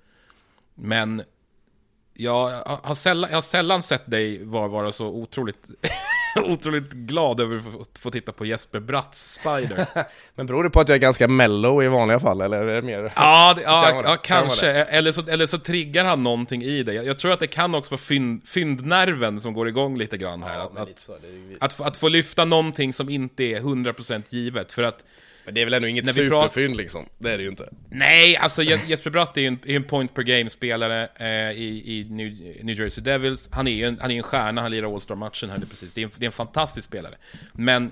Men 0.76 1.24
jag 2.14 2.50
har 2.84 2.96
sällan, 2.96 3.30
jag 3.30 3.38
har 3.38 3.42
sällan 3.42 3.82
sett 3.82 4.12
dig 4.12 4.46
vara, 4.46 4.68
vara 4.68 4.92
så 4.92 5.08
otroligt, 5.08 5.68
otroligt 6.46 6.92
glad 6.92 7.40
över 7.40 7.58
att 7.58 7.98
få- 8.00 8.12
titta 8.12 8.32
på 8.32 8.46
Jesper 8.46 8.80
Bratts 8.80 9.34
Spider. 9.34 9.86
Men 10.36 10.46
beror 10.46 10.64
det 10.64 10.70
på 10.70 10.80
att 10.80 10.90
jag 10.90 10.96
är 10.96 11.00
ganska 11.00 11.28
mellow 11.28 11.84
i 11.84 11.88
vanliga 11.88 12.20
fall, 12.20 12.42
eller 12.42 12.58
är 12.58 12.76
det 12.76 12.82
mer... 12.82 13.14
Ja, 13.16 13.54
det, 13.58 13.62
ja, 13.62 13.82
Kan 13.92 13.96
ja 14.04 14.16
kan 14.16 14.42
kanske. 14.48 14.68
Eller 14.72 15.12
så, 15.12 15.22
eller 15.30 15.46
så 15.46 15.58
triggar 15.60 16.06
han 16.06 16.24
någonting 16.24 16.64
i 16.64 16.84
dig. 16.84 16.96
Jag, 16.96 17.18
tror 17.20 17.32
att 17.32 17.40
det 17.40 17.48
kan 17.48 17.76
också 17.76 17.92
vara 17.92 18.00
fynd, 18.02 18.48
fyndnerven 18.48 19.40
som 19.40 19.54
går 19.54 19.68
igång 19.68 19.98
lite 19.98 20.18
grann 20.18 20.44
här. 20.44 20.58
Ja, 20.58 20.72
att, 20.82 20.88
lite 20.88 21.02
så. 21.02 21.14
Är, 21.14 21.20
att, 21.60 21.74
få- 21.74 21.84
att 21.84 21.98
få 21.98 22.08
lyfta 22.08 22.46
någonting 22.46 22.94
som 22.94 23.10
inte 23.10 23.44
är 23.44 23.60
100% 23.60 24.24
givet. 24.30 24.74
För 24.74 24.84
att 24.84 25.06
men 25.46 25.54
det 25.54 25.62
är 25.62 25.66
väl 25.66 25.74
ändå 25.74 25.88
inget 25.88 26.06
superfynd 26.14 26.78
liksom? 26.78 27.06
Det 27.18 27.32
är 27.32 27.38
det 27.38 27.44
ju 27.44 27.50
inte. 27.50 27.70
Nej, 27.90 28.38
alltså 28.38 28.62
Je- 28.62 28.88
Jesper 28.88 29.10
Bratt 29.10 29.38
är 29.38 29.42
ju 29.42 29.48
en, 29.48 29.60
en 29.66 29.84
point 29.84 30.14
per 30.14 30.24
game-spelare 30.24 31.08
eh, 31.16 31.52
i, 31.52 31.84
i 31.86 32.06
New, 32.10 32.28
New 32.66 32.80
Jersey 32.80 33.04
Devils. 33.04 33.50
Han 33.52 33.68
är 33.68 33.72
ju 33.72 33.86
en, 33.86 33.98
han 34.02 34.12
är 34.12 34.16
en 34.16 34.24
stjärna, 34.24 34.62
han 34.62 34.72
lirar 34.72 34.94
All-Star-matchen 34.94 35.50
här 35.50 35.58
nu 35.58 35.66
precis. 35.66 35.94
Det 35.94 36.02
är, 36.02 36.06
en, 36.06 36.12
det 36.18 36.26
är 36.26 36.28
en 36.28 36.32
fantastisk 36.32 36.88
spelare. 36.88 37.16
Men 37.54 37.92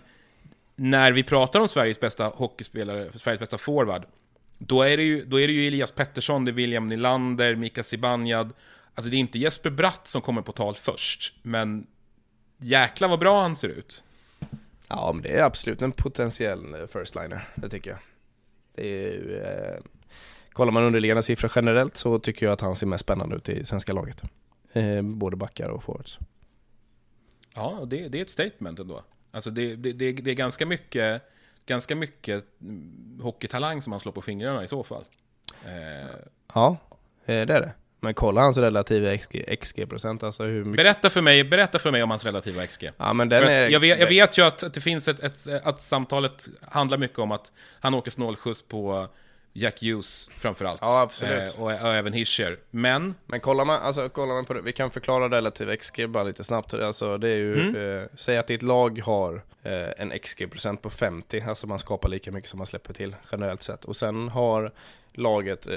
när 0.76 1.12
vi 1.12 1.24
pratar 1.24 1.60
om 1.60 1.68
Sveriges 1.68 2.00
bästa 2.00 2.26
hockeyspelare, 2.26 3.10
Sveriges 3.16 3.40
bästa 3.40 3.58
forward, 3.58 4.04
då 4.58 4.82
är 4.84 4.98
det 4.98 5.04
ju, 5.04 5.26
då 5.26 5.40
är 5.40 5.48
det 5.48 5.54
ju 5.54 5.68
Elias 5.68 5.92
Pettersson, 5.92 6.46
det 6.46 6.52
är 6.52 6.54
William 6.54 6.88
Nylander, 6.88 7.56
Mika 7.56 7.84
Zibanejad. 7.84 8.54
Alltså 8.96 9.10
det 9.12 9.18
är 9.18 9.20
inte 9.20 9.40
Jesper 9.40 9.70
Bratt 9.70 10.08
som 10.08 10.22
kommer 10.22 10.42
på 10.42 10.52
tal 10.52 10.76
först, 10.76 11.34
men 11.42 11.88
jäkla 12.58 13.08
vad 13.08 13.20
bra 13.20 13.42
han 13.42 13.56
ser 13.56 13.70
ut. 13.70 14.04
Ja, 14.92 15.12
men 15.14 15.24
det 15.24 15.30
är 15.30 15.44
absolut 15.44 15.82
en 15.82 15.92
potentiell 15.92 16.74
eh, 16.74 16.88
first-liner, 16.88 17.50
det 17.56 17.70
tycker 17.70 17.90
jag. 17.90 18.00
Det 18.76 18.88
är 18.88 19.12
ju, 19.12 19.42
eh, 19.42 19.82
kollar 20.54 20.72
man 20.72 20.84
underliggande 20.84 21.24
siffror 21.24 21.52
generellt 21.56 21.98
så 21.98 22.20
tycker 22.20 22.46
jag 22.46 22.54
att 22.54 22.62
han 22.62 22.76
ser 22.76 22.88
mest 22.88 23.04
spännande 23.04 23.36
ut 23.36 23.50
i 23.50 23.66
svenska 23.66 23.94
laget. 23.94 24.22
Eh, 24.74 25.02
både 25.02 25.38
backar 25.38 25.70
och 25.70 25.84
forwards. 25.84 26.20
Ja, 27.56 27.86
det, 27.88 28.08
det 28.08 28.18
är 28.18 28.22
ett 28.22 28.30
statement 28.30 28.80
ändå. 28.80 29.04
Alltså 29.32 29.50
det, 29.50 29.76
det, 29.76 29.94
det, 29.94 30.12
det 30.12 30.32
är 30.32 30.36
ganska 30.36 30.66
mycket, 30.66 31.22
ganska 31.66 31.96
mycket 31.96 32.46
mm, 32.62 33.20
hockeytalang 33.22 33.82
som 33.82 33.94
han 33.94 34.00
slår 34.00 34.12
på 34.12 34.22
fingrarna 34.22 34.64
i 34.64 34.68
så 34.68 34.84
fall. 34.84 35.06
Eh, 35.66 36.16
Ja, 36.54 36.78
eh, 37.26 37.46
det 37.46 37.54
är 37.54 37.62
det. 37.62 37.74
Men 38.04 38.14
kolla 38.14 38.42
hans 38.42 38.58
relativa 38.58 39.18
XG, 39.18 39.58
XG-procent, 39.62 40.24
alltså 40.24 40.44
hur 40.44 40.64
mycket... 40.64 40.78
berätta, 40.86 41.10
för 41.10 41.22
mig, 41.22 41.44
berätta 41.44 41.80
för 41.80 41.92
mig 41.92 42.04
om 42.04 42.10
hans 42.10 42.26
relativa 42.26 42.68
XG. 42.68 42.90
Ja, 42.98 43.14
men 43.14 43.30
den 43.30 43.44
För 43.44 43.52
är... 43.52 43.70
jag, 43.70 43.80
vet, 43.80 44.00
jag 44.00 44.08
vet 44.08 44.38
ju 44.38 44.42
att, 44.42 44.64
att 44.64 44.74
det 44.74 44.82
finns 44.82 45.08
ett, 45.08 45.20
ett, 45.20 45.48
att 45.64 45.82
samtalet 45.82 46.48
handlar 46.62 46.98
mycket 46.98 47.20
om 47.20 47.32
att 47.32 47.54
han 47.80 47.94
åker 47.94 48.12
snålskjuts 48.12 48.62
på 48.62 49.08
Jack 49.54 49.82
Hughes 49.82 50.30
framförallt. 50.38 50.82
Ja, 50.82 51.02
absolut. 51.02 51.56
Eh, 51.56 51.62
och, 51.62 51.72
och 51.72 51.94
även 51.94 52.14
Hischer. 52.14 52.58
Men, 52.72 53.16
Men 53.26 53.40
kollar 53.40 53.66
man, 53.66 53.82
alltså, 53.82 54.10
kollar 54.10 54.34
man 54.34 54.46
på 54.46 54.54
det, 54.54 54.62
vi 54.62 54.74
kan 54.74 54.92
förklara 54.92 55.30
relativ 55.30 55.76
XG 55.76 56.10
bara 56.10 56.24
lite 56.24 56.44
snabbt. 56.44 56.74
Alltså 56.74 57.18
det 57.18 57.30
är 57.30 57.36
ju, 57.36 57.70
Mm. 57.70 58.00
eh, 58.02 58.08
säg 58.16 58.38
att 58.38 58.48
ditt 58.48 58.62
lag 58.64 59.02
har 59.06 59.42
eh, 59.64 59.90
en 59.98 60.20
XG-procent 60.20 60.82
på 60.82 60.90
50, 60.90 61.44
alltså 61.48 61.68
man 61.68 61.80
skapar 61.80 62.10
lika 62.10 62.32
mycket 62.32 62.50
som 62.50 62.58
man 62.58 62.68
släpper 62.68 62.94
till 62.94 63.16
generellt 63.32 63.64
sett. 63.64 63.86
Och 63.86 63.96
sen 63.96 64.30
har 64.30 64.72
laget 65.14 65.68
eh, 65.68 65.74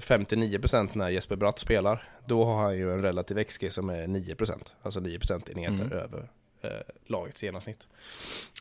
59% 0.00 0.90
när 0.92 1.08
Jesper 1.08 1.36
Bratt 1.36 1.58
spelar, 1.58 2.02
då 2.26 2.44
har 2.44 2.62
han 2.62 2.76
ju 2.76 2.92
en 2.92 3.02
relativ 3.02 3.44
XG 3.44 3.72
som 3.72 3.88
är 3.88 4.06
9%, 4.06 4.52
alltså 4.82 5.00
9% 5.00 5.50
enheter 5.50 5.84
Mm. 5.84 5.92
över 5.98 6.28
eh, 6.62 6.70
lagets 7.06 7.42
genomsnitt. 7.42 7.86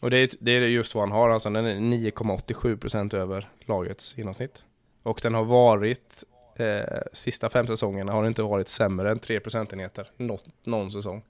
Och 0.02 0.10
det 0.10 0.18
är, 0.18 0.30
det 0.40 0.52
är 0.52 0.62
just 0.62 0.96
vad 0.96 1.02
han 1.02 1.12
har, 1.12 1.30
alltså 1.30 1.50
den 1.50 1.66
är 1.66 1.76
9,87% 1.76 3.16
över 3.16 3.48
lagets 3.66 4.18
genomsnitt. 4.18 4.64
Och 5.04 5.20
den 5.24 5.34
har 5.34 5.44
varit 5.44 6.24
eh, 6.56 6.80
sista 7.14 7.50
fem 7.50 7.68
säsongerna 7.68 8.12
har 8.12 8.22
det 8.22 8.28
inte 8.28 8.42
varit 8.44 8.68
sämre 8.68 9.12
än 9.12 9.20
3 9.20 9.40
procentenheter 9.40 10.10
någon 10.64 10.92
säsong. 10.92 11.24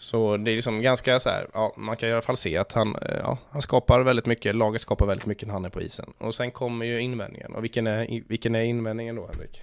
Så 0.00 0.36
det 0.36 0.50
är 0.50 0.54
liksom 0.54 0.82
ganska 0.82 1.20
så 1.20 1.30
här, 1.30 1.46
ja, 1.52 1.74
man 1.76 1.96
kan 1.96 2.08
i 2.08 2.12
alla 2.12 2.22
fall 2.22 2.36
se 2.36 2.56
att 2.56 2.72
han, 2.72 2.96
eh, 2.96 3.16
ja, 3.16 3.38
han 3.50 3.62
skapar 3.62 4.00
väldigt 4.00 4.26
mycket, 4.26 4.54
laget 4.54 4.82
skapar 4.82 5.06
väldigt 5.06 5.26
mycket 5.26 5.46
när 5.48 5.52
han 5.54 5.64
är 5.64 5.68
på 5.68 5.82
isen. 5.82 6.12
Och 6.18 6.34
sen 6.34 6.50
kommer 6.50 6.86
ju 6.86 7.00
invändningen. 7.00 7.54
Och 7.54 7.64
vilken 7.64 7.86
är, 7.86 8.22
vilken 8.28 8.54
är 8.54 8.62
invändningen 8.62 9.16
då 9.16 9.26
Henrik? 9.26 9.62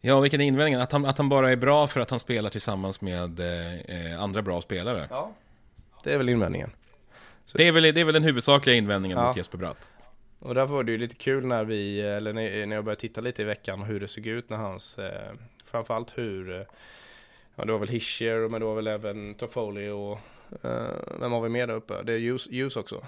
ja 0.00 0.20
vilken 0.20 0.40
är 0.40 0.44
invändningen? 0.44 0.80
Att 0.80 0.92
han, 0.92 1.06
att 1.06 1.18
han 1.18 1.28
bara 1.28 1.50
är 1.52 1.56
bra 1.56 1.86
för 1.86 2.00
att 2.00 2.10
han 2.10 2.20
spelar 2.20 2.50
tillsammans 2.50 3.00
med 3.00 3.40
eh, 3.40 4.22
andra 4.22 4.42
bra 4.42 4.60
spelare. 4.60 5.06
Ja. 5.10 5.32
Det 6.04 6.12
är 6.12 6.18
väl 6.18 6.28
invändningen. 6.28 6.70
Det 7.54 7.68
är 7.68 7.72
väl, 7.72 7.82
det 7.82 8.00
är 8.00 8.04
väl 8.04 8.14
den 8.14 8.24
huvudsakliga 8.24 8.76
invändningen 8.76 9.18
Ja. 9.18 9.26
mot 9.26 9.36
Jesper 9.36 9.58
Bratt. 9.58 9.90
Och 10.38 10.54
därför 10.54 10.74
var 10.74 10.84
det 10.84 10.92
ju 10.92 10.98
lite 10.98 11.16
kul 11.16 11.46
när 11.46 11.64
vi, 11.64 12.00
eller 12.00 12.32
när 12.32 12.66
när 12.66 12.76
jag 12.76 12.84
började 12.84 13.00
titta 13.00 13.20
lite 13.20 13.42
i 13.42 13.44
veckan 13.44 13.82
hur 13.82 14.00
det 14.00 14.08
såg 14.08 14.26
ut 14.26 14.50
när 14.50 14.56
hans, 14.56 14.98
eh, 14.98 15.32
framförallt 15.64 16.18
hur, 16.18 16.60
eh, 16.60 16.66
ja 17.56 17.64
det 17.64 17.72
var 17.72 17.78
väl 17.78 17.88
Hischer, 17.88 18.48
men 18.48 18.60
det 18.60 18.66
var 18.66 18.74
väl 18.74 18.86
även 18.86 19.34
Toffoli 19.34 19.88
och, 19.88 20.18
eh, 20.62 20.86
vem 21.20 21.32
har 21.32 21.40
vi 21.40 21.48
mer 21.48 21.66
där 21.66 21.74
uppe? 21.74 22.02
Det 22.02 22.12
är 22.12 22.18
Hughes 22.52 22.76
också, 22.76 23.06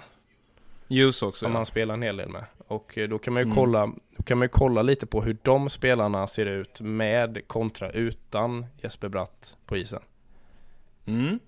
Hughes 0.89 1.21
också. 1.23 1.31
som 1.45 1.51
ja. 1.51 1.57
han 1.57 1.65
spelar 1.65 1.93
en 1.93 2.01
hel 2.01 2.17
del 2.17 2.29
med. 2.29 2.45
Och 2.67 2.97
eh, 2.97 3.09
då 3.09 3.17
kan 3.19 3.33
man 3.33 3.41
ju 3.41 3.45
Mm. 3.45 3.55
kolla, 3.55 3.91
då 4.17 4.23
kan 4.23 4.37
man 4.37 4.45
ju 4.45 4.49
kolla 4.49 4.81
lite 4.81 5.05
på 5.07 5.21
hur 5.21 5.37
de 5.41 5.69
spelarna 5.69 6.27
ser 6.27 6.45
ut 6.45 6.81
med 6.81 7.47
kontra 7.47 7.91
utan 7.91 8.65
Jesper 8.81 9.09
Bratt 9.09 9.57
på 9.65 9.77
isen. 9.77 10.01
Mm. 11.05 11.39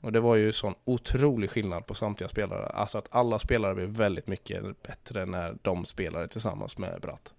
Och 0.00 0.12
det 0.12 0.20
var 0.20 0.36
ju 0.36 0.52
sån 0.52 0.74
otrolig 0.84 1.50
skillnad 1.50 1.86
på 1.86 1.94
samtliga 1.94 2.28
spelare. 2.28 2.66
Alltså 2.66 2.98
att 2.98 3.08
alla 3.10 3.38
spelare 3.38 3.74
blev 3.74 3.88
väldigt 3.88 4.26
mycket 4.26 4.82
bättre 4.82 5.26
när 5.26 5.56
de 5.62 5.84
spelade 5.84 6.28
tillsammans 6.28 6.78
med 6.78 7.00
Bratt. 7.00 7.34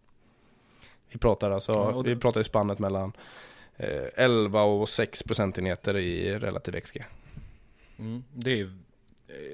Vi 1.11 1.19
pratar 1.19 1.51
alltså, 1.51 1.71
Ja, 1.71 2.01
det- 2.03 2.09
vi 2.09 2.15
pratar 2.15 2.41
i 2.41 2.43
spannet 2.43 2.79
mellan 2.79 3.13
11 3.77 4.61
och 4.61 4.89
6 4.89 5.23
procentenheter 5.23 5.97
i 5.97 6.39
relativ 6.39 6.79
XG. 6.79 7.03
Mm, 7.99 8.23
det 8.33 8.59
är. 8.59 8.69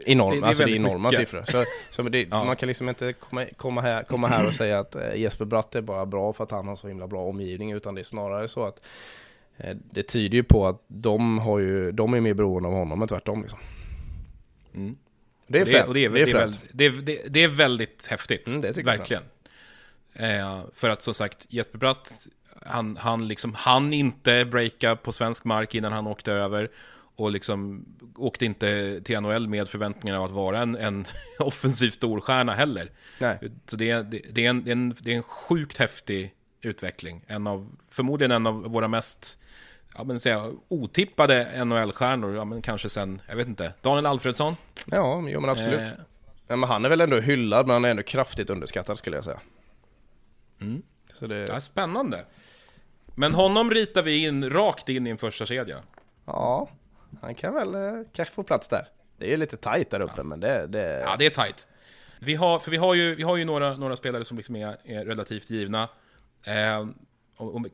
Enorm, 0.06 0.30
Det- 0.30 0.40
det 0.40 0.46
är 0.46 0.48
alltså 0.48 0.64
det 0.64 0.72
är 0.72 0.76
enorma 0.76 1.10
mycket. 1.10 1.30
siffror. 1.30 1.44
Så, 1.48 1.66
så 1.90 2.02
det, 2.02 2.22
Ja. 2.32 2.44
Man 2.44 2.56
kan 2.56 2.68
liksom 2.68 2.90
inte 2.90 3.14
komma, 3.14 3.46
komma, 3.58 3.82
här, 3.82 4.04
komma 4.04 4.28
här 4.28 4.48
och 4.48 4.54
säga 4.54 4.80
att 4.80 4.96
eh, 4.96 5.16
Jesper 5.16 5.46
Bratt 5.46 5.76
är 5.76 5.82
bara 5.82 6.06
bra 6.06 6.34
för 6.34 6.44
att 6.44 6.52
han 6.52 6.68
har 6.68 6.76
så 6.76 6.88
himla 6.88 7.08
bra 7.08 7.22
omgivning. 7.22 7.72
Utan 7.72 7.96
det 7.96 8.02
är 8.02 8.04
snarare 8.04 8.48
så 8.48 8.66
att 8.66 8.82
eh, 9.58 9.78
det 9.92 10.04
tyder 10.04 10.36
ju 10.36 10.44
på 10.44 10.68
att 10.68 10.84
de, 10.88 11.40
har 11.40 11.60
ju, 11.60 11.92
de 11.92 12.14
är 12.14 12.22
mer 12.22 12.34
beroende 12.34 12.70
av 12.70 12.76
honom 12.76 13.02
än 13.02 13.08
tvärtom. 13.08 13.42
Liksom. 13.42 13.60
Mm. 14.76 14.98
Det 15.48 15.60
är 15.60 15.66
fränt. 15.66 15.94
det, 15.94 16.06
är, 16.06 16.10
det 16.10 16.90
det, 17.02 17.22
det, 17.30 17.44
är, 17.44 17.48
väldigt 17.48 18.08
häftigt. 18.08 18.48
Mm, 18.48 18.62
verkligen. 18.62 19.24
Eh, 20.14 20.62
för 20.74 20.90
att 20.90 21.02
som 21.02 21.14
sagt, 21.14 21.46
Jesper 21.50 21.78
Bratt, 21.78 22.28
han, 22.66 22.98
han, 22.98 23.28
liksom, 23.28 23.54
han 23.54 23.94
inte 23.94 24.46
breaka 24.46 24.96
på 24.96 25.12
svensk 25.12 25.44
mark 25.44 25.76
innan 25.76 25.92
han 25.92 26.08
åkte 26.08 26.32
över. 26.32 26.70
Och 27.16 27.32
liksom 27.32 27.86
åkte 28.16 28.46
inte 28.46 29.02
till 29.04 29.20
NHL 29.20 29.48
med 29.48 29.70
förväntningarna 29.70 30.20
av 30.20 30.26
att 30.26 30.32
vara 30.32 30.60
en, 30.60 30.76
en 30.76 31.06
offensiv 31.40 31.90
storstjärna 31.90 32.56
heller. 32.56 32.92
Nej. 33.20 33.40
Så 33.66 33.76
det 33.76 33.90
är, 33.90 34.04
det, 34.04 34.22
det, 34.32 34.46
är 34.46 34.50
en, 34.50 34.64
det, 34.64 34.72
är 34.72 34.76
en, 34.76 34.96
det 35.00 35.12
är 35.12 35.16
en 35.16 35.24
sjukt 35.24 35.78
häftig 35.78 36.34
utveckling. 36.62 37.24
En 37.28 37.48
av, 37.48 37.70
förmodligen 37.90 38.32
en 38.32 38.48
av 38.48 38.64
våra 38.64 38.88
mest 38.88 39.38
ja, 39.98 40.04
men 40.04 40.20
säga, 40.20 40.52
otippade 40.68 41.66
NHL-stjärnor. 41.66 42.36
Ja, 42.36 42.46
men 42.46 42.62
kanske 42.62 42.90
sen, 42.90 43.22
jag 43.28 43.36
vet 43.36 43.48
inte, 43.48 43.74
Daniel 43.82 44.06
Alfredsson. 44.06 44.56
Ja, 44.86 45.24
jo, 45.28 45.40
men 45.40 45.50
absolut. 45.50 45.80
Eh, 45.80 45.90
Ja, 46.52 46.56
men 46.56 46.70
han 46.70 46.86
är 46.86 46.90
väl 46.90 47.02
ändå 47.02 47.20
hyllad, 47.20 47.68
men 47.68 47.74
han 47.74 47.86
är 47.86 47.90
ändå 47.90 48.04
kraftigt 48.04 48.50
underskattad 48.50 48.98
skulle 48.98 49.18
jag 49.18 49.24
säga. 49.24 49.40
Mm. 50.62 50.82
Så 51.20 51.28
det, 51.28 51.46
Ja, 51.50 51.60
spännande. 51.60 52.26
Men 53.16 53.34
honom 53.34 53.72
ritar 53.72 54.04
vi 54.04 54.26
in 54.28 54.50
rakt 54.50 54.90
in 54.90 55.08
i 55.08 55.10
en 55.10 55.18
första 55.18 55.46
kedja. 55.46 55.84
ja, 56.26 56.70
han 57.22 57.36
kan 57.36 57.54
väl 57.54 57.76
eh, 57.76 58.04
kanske 58.14 58.34
få 58.34 58.44
plats 58.44 58.68
där. 58.68 58.88
Det 59.18 59.26
är 59.26 59.30
ju 59.30 59.38
lite 59.38 59.58
tajt 59.58 59.90
där 59.90 60.00
uppe, 60.02 60.24
men 60.24 60.40
det, 60.40 60.68
det... 60.68 61.00
Ja, 61.06 61.16
det 61.20 61.26
är 61.26 61.30
tight. 61.30 61.68
Vi 62.20 62.36
har, 62.36 62.60
för 62.60 62.72
vi 62.72 62.78
har 62.78 62.94
ju, 62.94 63.16
vi 63.16 63.24
har 63.24 63.38
ju 63.38 63.46
några, 63.46 63.78
några 63.78 63.96
spelare 63.96 64.26
som 64.26 64.38
liksom 64.38 64.56
är, 64.56 64.78
är 64.84 65.06
relativt 65.06 65.50
givna. 65.50 65.90
Eh, 66.44 66.88
om, 67.38 67.66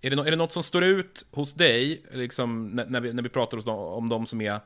är, 0.00 0.10
det, 0.10 0.16
nå- 0.16 0.24
är 0.24 0.30
det 0.30 0.36
något 0.36 0.52
som 0.52 0.62
står 0.62 0.84
ut 0.84 1.26
hos 1.30 1.54
dig, 1.54 2.02
liksom, 2.12 2.68
när, 2.68 2.86
när, 2.86 3.00
vi, 3.00 3.12
när 3.12 3.22
vi 3.22 3.28
pratar 3.28 3.68
om, 3.68 3.78
om 3.78 4.08
de 4.08 4.26
som 4.26 4.40
är 4.40 4.60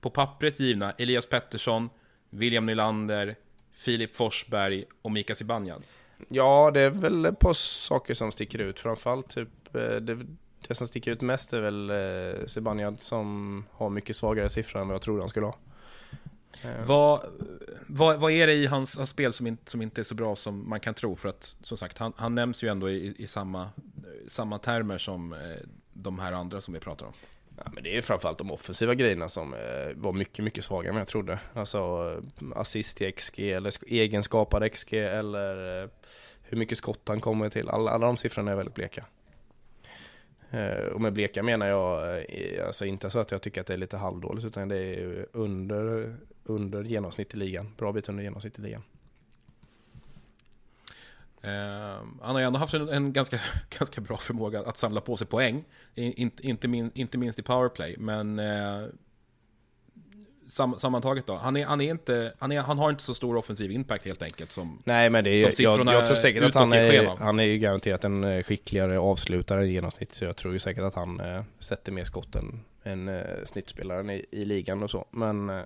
på 0.00 0.10
pappret 0.10 0.60
givna? 0.60 0.90
Elias 0.92 1.26
Pettersson, 1.26 1.90
William 2.30 2.66
Nylander, 2.66 3.36
Filip 3.72 4.16
Forsberg 4.16 4.84
och 5.02 5.12
Mika 5.12 5.34
Zibanejad. 5.34 5.82
Ja, 6.28 6.70
det 6.74 6.80
är 6.80 6.90
väl 6.90 7.24
ett 7.24 7.38
par 7.38 7.52
saker 7.52 8.14
som 8.14 8.32
sticker 8.32 8.58
ut. 8.58 8.80
Framförallt 8.80 9.30
typ, 9.30 9.74
eh, 9.74 9.80
det, 9.80 10.26
det 10.68 10.74
som 10.74 10.88
sticker 10.88 11.10
ut 11.10 11.20
mest 11.20 11.52
är 11.52 11.60
väl 11.60 11.90
eh, 11.90 12.46
Zibanejad 12.46 13.00
som 13.00 13.64
har 13.72 13.90
mycket 13.90 14.16
svagare 14.16 14.48
siffror 14.48 14.80
än 14.80 14.88
vad 14.88 14.94
jag 14.94 15.02
trodde 15.02 15.22
han 15.22 15.28
skulle 15.28 15.46
ha. 15.46 15.56
Eh. 16.64 16.86
Vad, 16.86 17.20
vad, 17.86 18.20
vad 18.20 18.32
är 18.32 18.46
det 18.46 18.54
i 18.54 18.66
hans, 18.66 18.96
hans 18.96 19.10
spel 19.10 19.32
som 19.32 19.46
inte, 19.46 19.70
som 19.70 19.82
inte 19.82 20.00
är 20.00 20.02
så 20.02 20.14
bra 20.14 20.36
som 20.36 20.68
man 20.68 20.80
kan 20.80 20.94
tro? 20.94 21.16
För 21.16 21.28
att 21.28 21.56
som 21.60 21.78
sagt, 21.78 21.98
han, 21.98 22.12
han 22.16 22.34
nämns 22.34 22.64
ju 22.64 22.68
ändå 22.68 22.90
i, 22.90 23.14
i 23.18 23.26
samma, 23.26 23.68
samma 24.26 24.58
termer 24.58 24.98
som 24.98 25.32
eh, 25.32 25.38
de 25.92 26.18
här 26.18 26.32
andra 26.32 26.60
som 26.60 26.74
vi 26.74 26.80
pratar 26.80 27.06
om. 27.06 27.12
Ja, 27.56 27.70
men 27.72 27.84
det 27.84 27.96
är 27.96 28.02
framförallt 28.02 28.38
de 28.38 28.50
offensiva 28.50 28.94
grejerna 28.94 29.28
som 29.28 29.54
eh, 29.54 29.60
var 29.94 30.12
mycket, 30.12 30.44
mycket 30.44 30.64
svagare 30.64 30.88
än 30.88 30.94
vad 30.94 31.00
jag 31.00 31.08
trodde. 31.08 31.38
Alltså 31.52 31.78
eh, 32.40 32.58
assist 32.58 33.02
i 33.02 33.12
XG 33.12 33.50
eller 33.50 33.72
egenskapad 33.86 34.72
XG 34.72 34.94
eller 34.94 35.82
eh, 35.82 35.88
hur 36.42 36.58
mycket 36.58 36.78
skott 36.78 37.02
han 37.08 37.20
kommer 37.20 37.50
till. 37.50 37.68
Alla, 37.68 37.90
alla 37.90 38.06
de 38.06 38.16
siffrorna 38.16 38.50
är 38.50 38.56
väldigt 38.56 38.74
bleka. 38.74 39.04
Eh, 40.50 40.86
och 40.86 41.00
med 41.00 41.12
bleka 41.12 41.42
menar 41.42 41.66
jag 41.66 42.18
eh, 42.18 42.66
alltså 42.66 42.84
inte 42.84 43.10
så 43.10 43.18
att 43.18 43.30
jag 43.30 43.42
tycker 43.42 43.60
att 43.60 43.66
det 43.66 43.72
är 43.72 43.78
lite 43.78 43.96
halvdåligt 43.96 44.46
utan 44.46 44.68
det 44.68 44.76
är 44.76 45.26
under, 45.32 46.16
under 46.44 46.84
genomsnitt 46.84 47.34
i 47.34 47.36
ligan. 47.36 47.74
Bra 47.78 47.92
bit 47.92 48.08
under 48.08 48.22
genomsnitt 48.22 48.58
i 48.58 48.62
ligan. 48.62 48.82
Eh, 51.46 52.06
han 52.22 52.34
har 52.34 52.38
ju 52.38 52.46
ändå 52.46 52.58
haft 52.58 52.74
en, 52.74 52.88
en 52.88 53.12
ganska, 53.12 53.38
ganska 53.78 54.00
bra 54.00 54.16
förmåga 54.16 54.60
att 54.60 54.76
samla 54.76 55.00
på 55.00 55.16
sig 55.16 55.26
poäng. 55.26 55.64
I, 55.94 56.22
inte, 56.22 56.46
inte, 56.46 56.68
min, 56.68 56.90
inte 56.94 57.18
minst 57.18 57.38
i 57.38 57.42
powerplay, 57.42 57.94
men 57.98 58.38
eh, 58.38 58.88
sam, 60.46 60.78
sammantaget 60.78 61.26
då. 61.26 61.36
Han, 61.36 61.56
är, 61.56 61.64
han, 61.64 61.80
är 61.80 61.90
inte, 61.90 62.32
han, 62.38 62.52
är, 62.52 62.60
han 62.60 62.78
har 62.78 62.90
inte 62.90 63.02
så 63.02 63.14
stor 63.14 63.36
offensiv 63.36 63.70
impact 63.70 64.04
helt 64.04 64.22
enkelt 64.22 64.52
som... 64.52 64.82
Nej 64.84 65.10
men 65.10 65.24
det 65.24 65.30
är, 65.30 65.50
Som 65.50 65.86
jag, 65.86 65.94
jag 65.94 66.06
tror 66.06 66.16
säkert 66.16 66.44
att 66.44 66.54
han 66.54 66.72
är, 66.72 67.16
han 67.18 67.38
är 67.38 67.44
ju 67.44 67.58
garanterat 67.58 68.04
en 68.04 68.24
eh, 68.24 68.42
skickligare 68.42 68.98
avslutare 68.98 69.66
i 69.66 69.72
genomsnitt. 69.72 70.12
Så 70.12 70.24
jag 70.24 70.36
tror 70.36 70.52
ju 70.52 70.58
säkert 70.58 70.84
att 70.84 70.94
han 70.94 71.20
eh, 71.20 71.42
sätter 71.58 71.92
mer 71.92 72.04
skott 72.04 72.36
än, 72.36 72.64
än 72.84 73.08
eh, 73.08 73.22
snittspelaren 73.44 74.10
i, 74.10 74.26
i 74.30 74.44
ligan 74.44 74.82
och 74.82 74.90
så. 74.90 75.06
Men 75.10 75.50
eh, 75.50 75.62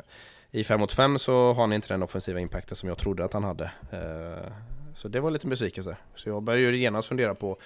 i 0.50 0.64
5 0.64 0.80
mot 0.80 0.92
5 0.92 1.18
så 1.18 1.52
har 1.52 1.62
han 1.62 1.72
inte 1.72 1.88
den 1.88 2.02
offensiva 2.02 2.40
impacten 2.40 2.76
som 2.76 2.88
jag 2.88 2.98
trodde 2.98 3.24
att 3.24 3.32
han 3.32 3.44
hade. 3.44 3.70
Så 4.94 5.08
det 5.08 5.20
var 5.20 5.30
lite 5.30 5.46
besvikelse. 5.46 5.96
Så 6.14 6.28
jag 6.28 6.42
började 6.42 6.76
ju 6.76 6.82
genast 6.82 7.08
fundera 7.08 7.34
på 7.34 7.58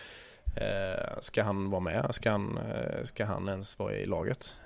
eh, 0.57 1.21
Ska 1.21 1.43
han 1.43 1.71
vara 1.71 1.81
med? 1.81 2.15
Ska 2.15 2.31
han, 2.31 2.59
eh, 2.59 3.03
ska 3.03 3.25
han 3.25 3.49
ens 3.49 3.79
vara 3.79 3.95
i 3.95 4.07
laget? 4.07 4.57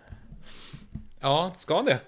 Ja, 1.20 1.52
ska 1.56 1.82
det? 1.82 2.00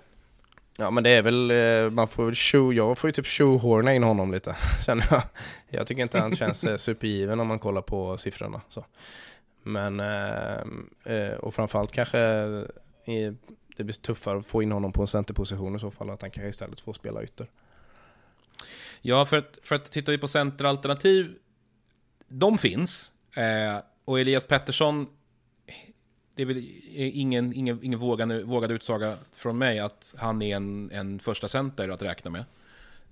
Ja 0.76 0.90
men 0.90 1.04
det 1.04 1.10
är 1.10 1.22
väl, 1.22 1.50
eh, 1.50 1.90
man 1.90 2.08
får 2.08 2.24
väl 2.24 2.34
show, 2.34 2.74
jag 2.74 2.98
får 2.98 3.08
ju 3.08 3.12
typ 3.12 3.26
shoehorna 3.26 3.94
in 3.94 4.02
honom 4.02 4.32
lite 4.32 4.56
känner 4.86 5.06
jag. 5.10 5.22
Jag 5.68 5.86
tycker 5.86 6.02
inte 6.02 6.18
han 6.18 6.36
känns 6.36 6.64
eh, 6.64 6.76
supergiven 6.76 7.40
om 7.40 7.46
man 7.46 7.58
kollar 7.58 7.82
på 7.82 8.18
siffrorna. 8.18 8.60
Så. 8.68 8.84
Men, 9.62 10.00
och 11.38 11.54
framförallt 11.54 11.92
kanske 11.92 12.18
det 13.76 13.84
blir 13.84 13.92
tuffare 13.92 14.38
att 14.38 14.46
få 14.46 14.62
in 14.62 14.72
honom 14.72 14.92
på 14.92 15.02
en 15.02 15.06
centerposition 15.06 15.76
i 15.76 15.78
så 15.78 15.90
fall, 15.90 16.10
att 16.10 16.22
han 16.22 16.30
kanske 16.30 16.48
istället 16.48 16.80
får 16.80 16.92
spela 16.92 17.22
ytter. 17.22 17.46
Ja, 19.02 19.26
för 19.26 19.38
att, 19.38 19.58
för 19.62 19.74
att 19.74 19.92
tittar 19.92 20.12
vi 20.12 20.18
på 20.18 20.28
centeralternativ, 20.28 21.34
de 22.28 22.58
finns. 22.58 23.12
Eh, 23.34 23.82
och 24.04 24.20
Elias 24.20 24.44
Pettersson, 24.44 25.06
det 26.34 26.42
är 26.42 26.46
väl 26.46 26.66
ingen, 26.94 27.52
ingen, 27.54 27.78
ingen 27.82 27.98
vågad, 27.98 28.42
vågad 28.42 28.70
utsaga 28.70 29.16
från 29.36 29.58
mig 29.58 29.78
att 29.78 30.14
han 30.18 30.42
är 30.42 30.56
en, 30.56 30.90
en 30.90 31.18
första 31.18 31.48
center 31.48 31.88
att 31.88 32.02
räkna 32.02 32.30
med. 32.30 32.44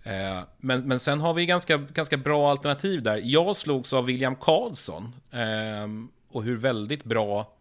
Eh, 0.03 0.43
men, 0.59 0.89
men 0.89 1.01
sen 1.01 1.21
har 1.21 1.35
vi 1.35 1.47
ganska, 1.47 1.77
ganska 1.77 2.17
bra 2.17 2.51
alternativ 2.51 3.03
där. 3.03 3.21
Jag 3.25 3.57
slogs 3.57 3.93
av 3.93 4.05
William 4.05 4.37
Karlsson 4.37 5.15
eh, 5.31 5.89
och 6.29 6.43
hur 6.43 6.57
väldigt 6.57 7.05
bra 7.05 7.53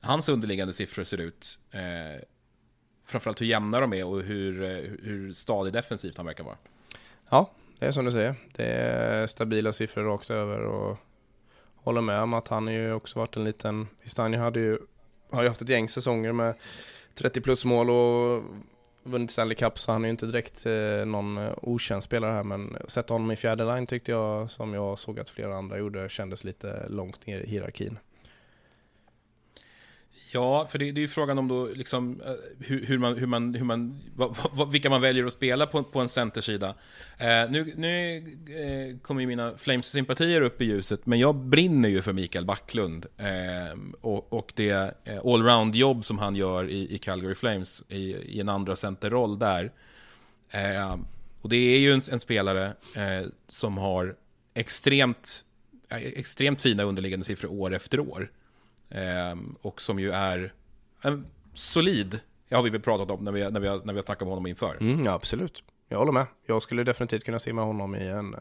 hans 0.00 0.28
underliggande 0.28 0.74
siffror 0.74 1.04
ser 1.04 1.18
ut. 1.18 1.58
Eh, 1.70 2.22
framförallt 3.06 3.40
hur 3.40 3.46
jämna 3.46 3.80
de 3.80 3.92
är 3.92 4.04
och 4.04 4.22
hur, 4.22 4.62
eh, 4.62 4.90
hur 5.02 5.32
stadig 5.32 5.72
defensivt 5.72 6.16
han 6.16 6.26
verkar 6.26 6.44
vara. 6.44 6.56
Ja, 7.30 7.50
det 7.78 7.86
är 7.86 7.90
som 7.90 8.04
du 8.04 8.10
säger. 8.10 8.34
Det 8.56 8.64
är 8.64 9.26
stabila 9.26 9.72
siffror 9.72 10.04
rakt 10.04 10.30
över 10.30 10.60
och 10.60 10.96
håller 11.76 12.00
med 12.00 12.22
om 12.22 12.34
att 12.34 12.48
han 12.48 12.66
har 12.66 12.74
ju 12.74 12.92
också 12.92 13.18
varit 13.18 13.36
en 13.36 13.44
liten, 13.44 13.88
visst 14.02 14.18
han 14.18 14.34
hade 14.34 14.60
ju, 14.60 14.78
har 15.30 15.42
ju 15.42 15.48
haft 15.48 15.62
ett 15.62 15.68
gäng 15.68 15.88
säsonger 15.88 16.32
med 16.32 16.54
30 17.14 17.40
plus 17.40 17.64
mål 17.64 17.90
och 17.90 18.42
vunnit 19.02 19.30
Stanley 19.30 19.54
Cup 19.54 19.78
så 19.78 19.92
han 19.92 20.04
är 20.04 20.08
ju 20.08 20.10
inte 20.10 20.26
direkt 20.26 20.66
eh, 20.66 21.06
någon 21.06 21.38
eh, 21.38 21.52
okänd 21.62 22.02
spelare 22.02 22.32
här 22.32 22.42
men 22.42 22.76
att 22.84 22.90
sätta 22.90 23.14
honom 23.14 23.30
i 23.30 23.36
fjärde 23.36 23.74
line 23.74 23.86
tyckte 23.86 24.10
jag, 24.10 24.50
som 24.50 24.74
jag 24.74 24.98
såg 24.98 25.20
att 25.20 25.30
flera 25.30 25.56
andra 25.56 25.78
gjorde, 25.78 26.08
kändes 26.08 26.44
lite 26.44 26.86
långt 26.88 27.26
ner 27.26 27.40
i 27.40 27.50
hierarkin. 27.50 27.98
Ja, 30.32 30.66
för 30.70 30.78
det, 30.78 30.92
det 30.92 30.98
är 31.00 31.02
ju 31.02 31.08
frågan 31.08 31.38
om 31.38 31.48
då 31.48 31.66
liksom 31.66 32.20
eh, 32.20 32.32
hur, 32.58 32.86
hur 32.86 32.98
man, 32.98 33.16
hur 33.16 33.26
man, 33.26 33.54
hur 33.54 33.64
man 33.64 34.00
vad, 34.14 34.36
vad, 34.52 34.72
vilka 34.72 34.90
man 34.90 35.00
väljer 35.00 35.24
att 35.24 35.32
spela 35.32 35.66
på, 35.66 35.82
på 35.82 36.00
en 36.00 36.08
centersida. 36.08 36.74
Eh, 37.18 37.50
nu 37.50 37.72
nu 37.76 38.16
eh, 38.16 38.98
kommer 38.98 39.20
ju 39.20 39.26
mina 39.26 39.58
Flames-sympatier 39.58 40.40
upp 40.40 40.62
i 40.62 40.64
ljuset, 40.64 41.06
men 41.06 41.18
jag 41.18 41.34
brinner 41.34 41.88
ju 41.88 42.02
för 42.02 42.12
Mikael 42.12 42.44
Backlund 42.44 43.06
eh, 43.16 43.78
och, 44.00 44.32
och 44.32 44.52
det 44.56 44.94
eh, 45.04 45.18
allround-jobb 45.24 46.04
som 46.04 46.18
han 46.18 46.36
gör 46.36 46.68
i, 46.68 46.94
i 46.94 46.98
Calgary 46.98 47.34
Flames 47.34 47.82
i, 47.88 48.16
i 48.16 48.40
en 48.40 48.48
andra 48.48 48.76
centerroll 48.76 49.38
där. 49.38 49.72
Eh, 50.50 50.96
och 51.40 51.48
det 51.48 51.56
är 51.56 51.78
ju 51.78 51.92
en, 51.92 52.00
en 52.10 52.20
spelare 52.20 52.66
eh, 52.96 53.26
som 53.46 53.78
har 53.78 54.16
extremt, 54.54 55.44
eh, 55.88 55.98
extremt 55.98 56.62
fina 56.62 56.82
underliggande 56.82 57.24
siffror 57.24 57.52
år 57.52 57.74
efter 57.74 58.00
år. 58.00 58.30
Ehm, 58.90 59.56
och 59.62 59.80
som 59.80 59.98
ju 59.98 60.10
är 60.10 60.52
en 61.02 61.26
solid, 61.54 62.20
det 62.48 62.56
har 62.56 62.62
vi 62.62 62.70
väl 62.70 62.80
pratat 62.80 63.10
om 63.10 63.24
när 63.24 63.32
vi, 63.32 63.50
när 63.50 63.60
vi, 63.60 63.68
har, 63.68 63.80
när 63.84 63.92
vi 63.92 63.98
har 63.98 64.02
snackat 64.02 64.22
om 64.22 64.28
honom 64.28 64.46
inför. 64.46 64.76
Mm, 64.80 65.04
ja, 65.04 65.12
absolut. 65.12 65.64
Jag 65.88 65.98
håller 65.98 66.12
med. 66.12 66.26
Jag 66.46 66.62
skulle 66.62 66.84
definitivt 66.84 67.24
kunna 67.24 67.38
se 67.38 67.52
med 67.52 67.64
honom 67.64 67.96
i 67.96 68.06
en 68.06 68.34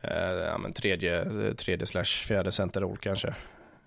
eh, 0.00 0.10
ja, 0.20 0.58
men 0.58 0.72
tredje, 0.72 1.54
tredje 1.54 1.86
slash 1.86 2.04
fjärde 2.04 2.52
centerroll 2.52 2.96
kanske. 2.96 3.34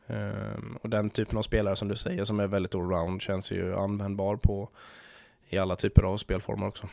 Um, 0.08 0.78
och 0.82 0.90
den 0.90 1.10
typen 1.10 1.38
av 1.38 1.42
spelare 1.42 1.76
som 1.76 1.88
du 1.88 1.96
säger 1.96 2.24
som 2.24 2.40
är 2.40 2.48
väldigt 2.48 2.76
allround 2.76 3.22
känns 3.22 3.52
ju 3.52 3.76
användbar 3.76 4.36
på 4.36 4.70
i 5.50 5.58
alla 5.58 5.76
typer 5.76 6.04
av 6.04 6.18
spelformer 6.18 6.68
också. 6.68 6.90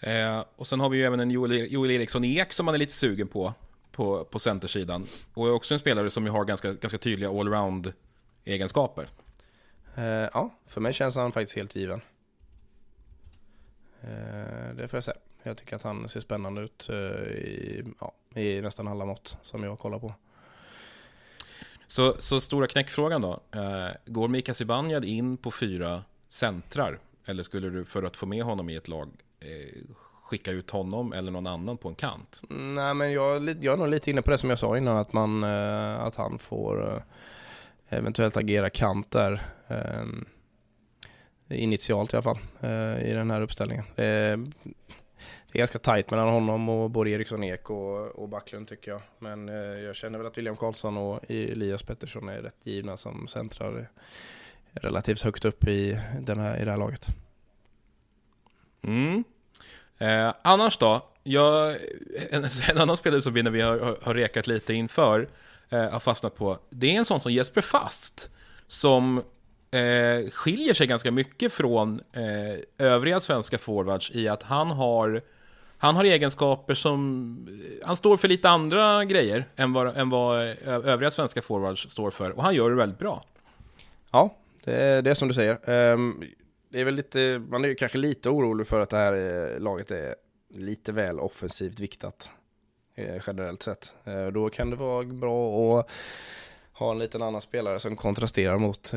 Eh, 0.00 0.44
och 0.56 0.66
sen 0.66 0.80
har 0.80 0.88
vi 0.88 0.98
ju 0.98 1.04
även 1.04 1.20
en 1.20 1.30
Joel, 1.30 1.72
Joel 1.72 1.90
Eriksson 1.90 2.24
Ek 2.24 2.52
som 2.52 2.66
man 2.66 2.74
är 2.74 2.78
lite 2.78 2.92
sugen 2.92 3.28
på, 3.28 3.54
på, 3.96 4.24
på 4.24 4.38
centersidan. 4.38 5.06
Och 5.34 5.48
är 5.48 5.52
också 5.52 5.74
en 5.74 5.80
spelare 5.80 6.10
som 6.10 6.24
ju 6.24 6.30
har 6.30 6.44
ganska, 6.44 6.72
ganska 6.72 6.98
tydliga 6.98 7.30
allround-egenskaper. 7.30 9.08
Eh, 9.94 10.04
ja, 10.04 10.54
för 10.66 10.80
mig 10.80 10.92
känns 10.92 11.16
han 11.16 11.32
faktiskt 11.32 11.56
helt 11.56 11.76
given. 11.76 12.00
Eh, 14.00 14.74
det 14.76 14.88
får 14.88 14.96
jag 14.96 15.04
säga. 15.04 15.16
Jag 15.42 15.56
tycker 15.56 15.76
att 15.76 15.82
han 15.82 16.08
ser 16.08 16.20
spännande 16.20 16.60
ut 16.60 16.88
eh, 16.88 16.96
i, 16.96 17.84
ja, 18.00 18.12
i 18.40 18.60
nästan 18.60 18.88
alla 18.88 19.04
mått 19.04 19.36
som 19.42 19.64
jag 19.64 19.78
kollar 19.78 19.98
på. 19.98 20.14
Så, 21.86 22.16
så 22.18 22.40
stora 22.40 22.66
knäckfrågan 22.66 23.22
då. 23.22 23.40
Eh, 23.50 23.88
går 24.06 24.28
Mika 24.28 24.54
Zibanejad 24.54 25.04
in 25.04 25.36
på 25.36 25.50
fyra 25.50 26.02
centrar? 26.28 26.98
Eller 27.24 27.42
skulle 27.42 27.70
du 27.70 27.84
för 27.84 28.02
att 28.02 28.16
få 28.16 28.26
med 28.26 28.44
honom 28.44 28.70
i 28.70 28.74
ett 28.74 28.88
lag 28.88 29.08
eh, 29.40 29.82
skicka 30.26 30.50
ut 30.50 30.70
honom 30.70 31.12
eller 31.12 31.32
någon 31.32 31.46
annan 31.46 31.76
på 31.76 31.88
en 31.88 31.94
kant? 31.94 32.42
Nej 32.48 32.94
men 32.94 33.12
jag, 33.12 33.48
jag 33.48 33.72
är 33.72 33.76
nog 33.76 33.88
lite 33.88 34.10
inne 34.10 34.22
på 34.22 34.30
det 34.30 34.38
som 34.38 34.50
jag 34.50 34.58
sa 34.58 34.76
innan 34.76 34.96
att, 34.96 35.12
man, 35.12 35.42
eh, 35.42 36.00
att 36.00 36.16
han 36.16 36.38
får 36.38 36.94
eh, 36.94 37.02
eventuellt 37.98 38.36
agera 38.36 38.70
kant 38.70 39.10
där. 39.10 39.42
Eh, 39.68 40.04
initialt 41.48 42.12
i 42.12 42.16
alla 42.16 42.22
fall 42.22 42.38
i 43.00 43.12
den 43.12 43.30
här 43.30 43.40
uppställningen. 43.40 43.84
Det 43.94 44.04
är, 44.04 44.36
det 44.36 45.52
är 45.52 45.58
ganska 45.58 45.78
tajt 45.78 46.10
mellan 46.10 46.28
honom 46.28 46.68
och 46.68 46.90
både 46.90 47.10
Eriksson 47.10 47.44
Ek 47.44 47.70
och, 47.70 48.06
och 48.06 48.28
Backlund 48.28 48.68
tycker 48.68 48.90
jag. 48.90 49.00
Men 49.18 49.48
jag 49.84 49.96
känner 49.96 50.18
väl 50.18 50.26
att 50.26 50.38
William 50.38 50.56
Karlsson 50.56 50.96
och 50.96 51.30
Elias 51.30 51.82
Pettersson 51.82 52.28
är 52.28 52.38
rätt 52.42 52.66
givna 52.66 52.96
som 52.96 53.26
centrar 53.26 53.88
relativt 54.72 55.22
högt 55.22 55.44
upp 55.44 55.68
i, 55.68 56.00
den 56.20 56.38
här, 56.38 56.62
i 56.62 56.64
det 56.64 56.70
här 56.70 56.78
laget. 56.78 57.06
Mm. 58.82 59.24
Eh, 59.98 60.34
annars 60.42 60.78
då? 60.78 61.02
Jag, 61.22 61.76
en, 62.30 62.44
en, 62.70 62.78
annan 62.78 62.96
spelare 62.96 63.20
som 63.20 63.32
vi 63.32 63.42
när 63.42 63.50
vi 63.50 63.60
har, 63.60 63.98
har 64.02 64.14
rekat 64.14 64.46
lite 64.46 64.74
inför 64.74 65.28
eh, 65.68 65.90
har 65.90 66.00
fastnat 66.00 66.36
på, 66.36 66.58
det 66.70 66.94
är 66.94 66.98
en 66.98 67.04
sån 67.04 67.20
som 67.20 67.32
Jesper 67.32 67.60
Fast. 67.60 68.30
Som 68.68 69.18
eh, 69.70 70.30
skiljer 70.32 70.74
sig 70.74 70.86
ganska 70.86 71.10
mycket 71.10 71.52
från 71.52 72.00
eh, 72.12 72.86
övriga 72.86 73.20
svenska 73.20 73.58
forwards 73.58 74.10
i 74.14 74.28
att 74.28 74.42
han 74.42 74.70
har 74.70 75.22
han 75.78 75.96
har 75.96 76.04
egenskaper 76.04 76.74
som... 76.74 77.36
Eh, 77.48 77.86
han 77.86 77.96
står 77.96 78.16
för 78.16 78.28
lite 78.28 78.50
andra 78.50 79.04
grejer 79.04 79.48
än 79.56 79.72
vad, 79.72 79.96
än 79.96 80.10
vad 80.10 80.50
eh, 80.50 80.56
övriga 80.66 81.10
svenska 81.10 81.42
forwards 81.42 81.90
står 81.90 82.10
för. 82.10 82.30
Och 82.30 82.42
han 82.42 82.54
gör 82.54 82.70
det 82.70 82.76
väldigt 82.76 82.98
bra. 82.98 83.24
Ja, 84.10 84.34
det 84.64 84.74
är, 84.74 85.02
det 85.02 85.10
är 85.10 85.14
som 85.14 85.28
du 85.28 85.34
säger. 85.34 85.70
Ehm, 85.70 86.24
det 86.68 86.80
är 86.80 86.84
väl 86.84 86.94
lite, 86.94 87.42
man 87.48 87.64
är 87.64 87.68
ju 87.68 87.74
kanske 87.74 87.98
lite 87.98 88.30
orolig 88.30 88.66
för 88.66 88.80
att 88.80 88.90
det 88.90 88.96
här 88.96 89.12
eh, 89.12 89.60
laget 89.60 89.90
är 89.90 90.14
lite 90.48 90.92
väl 90.92 91.20
offensivt 91.20 91.80
viktat 91.80 92.30
eh, 92.94 93.22
generellt 93.26 93.62
sett. 93.62 93.94
Eh, 94.04 94.26
då 94.26 94.50
kan 94.50 94.70
det 94.70 94.76
vara 94.76 95.04
bra 95.04 95.80
att 95.80 95.90
ha 96.72 96.90
en 96.90 96.98
liten 96.98 97.22
annan 97.22 97.40
spelare 97.40 97.80
som 97.80 97.96
kontrasterar 97.96 98.58
mot 98.58 98.92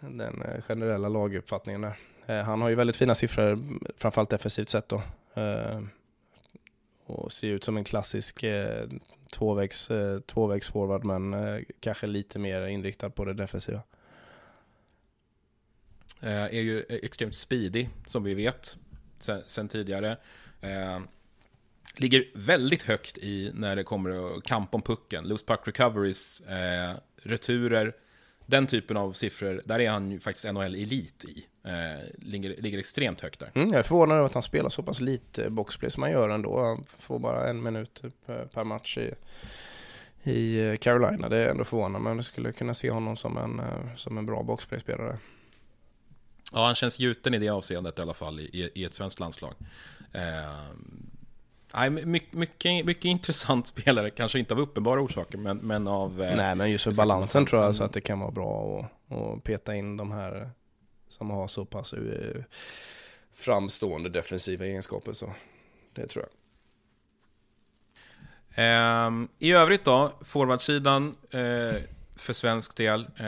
den 0.00 0.44
generella 0.68 1.08
laguppfattningen 1.08 1.80
där. 1.80 1.96
Han 2.42 2.62
har 2.62 2.68
ju 2.68 2.74
väldigt 2.74 2.96
fina 2.96 3.14
siffror, 3.14 3.58
framförallt 3.96 4.30
defensivt 4.30 4.68
sett 4.68 4.88
då. 4.88 5.02
Och 7.06 7.32
ser 7.32 7.48
ut 7.48 7.64
som 7.64 7.76
en 7.76 7.84
klassisk 7.84 8.44
tvåvägs, 9.30 9.90
tvåvägsforward 10.26 11.04
men 11.04 11.34
kanske 11.80 12.06
lite 12.06 12.38
mer 12.38 12.66
inriktad 12.66 13.10
på 13.10 13.24
det 13.24 13.34
defensiva. 13.34 13.82
Eh, 16.20 16.42
är 16.42 16.60
ju 16.60 16.84
extremt 16.88 17.34
speedy, 17.34 17.88
som 18.06 18.24
vi 18.24 18.34
vet 18.34 18.76
sen, 19.18 19.42
sen 19.46 19.68
tidigare. 19.68 20.16
Eh, 20.60 21.00
ligger 21.96 22.24
väldigt 22.34 22.82
högt 22.82 23.18
i 23.18 23.50
när 23.54 23.76
det 23.76 23.84
kommer 23.84 24.40
kamp 24.40 24.74
om 24.74 24.82
pucken. 24.82 25.28
Loose 25.28 25.44
puck 25.44 25.60
recoveries, 25.64 26.40
eh, 26.40 26.94
returer, 27.22 27.94
den 28.46 28.66
typen 28.66 28.96
av 28.96 29.12
siffror, 29.12 29.62
där 29.64 29.80
är 29.80 29.90
han 29.90 30.10
ju 30.10 30.20
faktiskt 30.20 30.46
NHL-elit 30.46 31.24
i. 31.24 31.46
Eh, 31.64 32.04
ligger, 32.18 32.62
ligger 32.62 32.78
extremt 32.78 33.20
högt 33.20 33.40
där. 33.40 33.50
Mm, 33.54 33.68
jag 33.68 33.78
är 33.78 33.82
förvånad 33.82 34.16
över 34.16 34.26
att 34.26 34.34
han 34.34 34.42
spelar 34.42 34.68
så 34.68 34.82
pass 34.82 35.00
lite 35.00 35.44
eh, 35.44 35.50
boxplay 35.50 35.90
som 35.90 36.02
han 36.02 36.12
gör 36.12 36.28
ändå. 36.28 36.64
Han 36.64 36.84
får 36.98 37.18
bara 37.18 37.48
en 37.48 37.62
minut 37.62 38.04
eh, 38.04 38.10
per, 38.26 38.44
per 38.44 38.64
match 38.64 38.98
i, 38.98 39.14
i 40.30 40.68
eh, 40.68 40.76
Carolina. 40.76 41.28
Det 41.28 41.36
är 41.36 41.50
ändå 41.50 41.64
förvånande, 41.64 42.08
men 42.08 42.16
jag 42.16 42.24
skulle 42.24 42.52
kunna 42.52 42.74
se 42.74 42.90
honom 42.90 43.16
som 43.16 43.36
en, 43.36 43.60
som 43.96 44.18
en 44.18 44.26
bra 44.26 44.42
boxplayspelare. 44.42 45.18
Ja, 46.52 46.66
han 46.66 46.74
känns 46.74 46.98
gjuten 46.98 47.34
i 47.34 47.38
det 47.38 47.48
avseendet 47.48 47.98
i 47.98 48.02
alla 48.02 48.14
fall 48.14 48.40
i, 48.40 48.70
i 48.74 48.84
ett 48.84 48.94
svenskt 48.94 49.20
landslag. 49.20 49.54
Eh, 50.12 51.90
mycket, 51.90 52.32
mycket, 52.32 52.86
mycket 52.86 53.04
intressant 53.04 53.66
spelare, 53.76 54.10
kanske 54.10 54.38
inte 54.38 54.54
av 54.54 54.60
uppenbara 54.60 55.00
orsaker, 55.00 55.38
men, 55.38 55.56
men 55.56 55.88
av... 55.88 56.22
Eh, 56.22 56.36
Nej, 56.36 56.54
men 56.54 56.70
just 56.70 56.84
för 56.84 56.92
balansen 56.92 57.46
tror 57.46 57.62
jag 57.62 57.74
så 57.74 57.84
att 57.84 57.92
det 57.92 58.00
kan 58.00 58.20
vara 58.20 58.30
bra 58.30 58.80
att, 58.80 59.16
att 59.16 59.44
peta 59.44 59.76
in 59.76 59.96
de 59.96 60.12
här 60.12 60.50
som 61.08 61.30
har 61.30 61.48
så 61.48 61.64
pass 61.64 61.94
uh, 61.94 62.42
framstående 63.34 64.08
defensiva 64.08 64.64
egenskaper. 64.64 65.12
Så 65.12 65.32
det 65.92 66.06
tror 66.06 66.24
jag. 66.24 66.32
Eh, 68.54 69.12
I 69.38 69.52
övrigt 69.52 69.84
då, 69.84 70.12
forwardsidan. 70.20 71.16
Eh, 71.30 71.82
för 72.18 72.32
svensk 72.32 72.76
del. 72.76 73.00
Eh, 73.16 73.26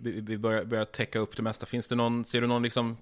vi, 0.00 0.20
vi 0.20 0.38
börjar, 0.38 0.64
börjar 0.64 0.84
täcka 0.84 1.18
upp 1.18 1.36
det 1.36 1.42
mesta. 1.42 1.66
Finns 1.66 1.88
det 1.88 1.94
någon, 1.94 2.24
ser 2.24 2.40
du 2.40 2.46
någon 2.46 2.62
liksom 2.62 2.96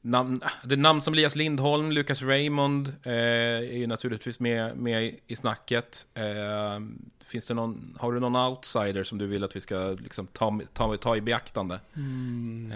namn, 0.00 0.42
det 0.64 0.76
namn 0.76 1.00
som 1.00 1.14
Elias 1.14 1.36
Lindholm, 1.36 1.90
Lucas 1.92 2.22
Raymond 2.22 2.88
eh, 3.02 3.12
är 3.12 3.76
ju 3.76 3.86
naturligtvis 3.86 4.40
med, 4.40 4.76
med 4.76 5.14
i 5.26 5.36
snacket. 5.36 6.06
Eh, 6.14 6.80
finns 7.26 7.46
det 7.46 7.54
någon, 7.54 7.96
har 8.00 8.12
du 8.12 8.20
någon 8.20 8.36
outsider 8.36 9.04
som 9.04 9.18
du 9.18 9.26
vill 9.26 9.44
att 9.44 9.56
vi 9.56 9.60
ska 9.60 9.96
liksom 10.00 10.26
ta, 10.26 10.60
ta, 10.72 10.96
ta 10.96 11.16
i 11.16 11.20
beaktande? 11.20 11.80
Mm. 11.96 12.72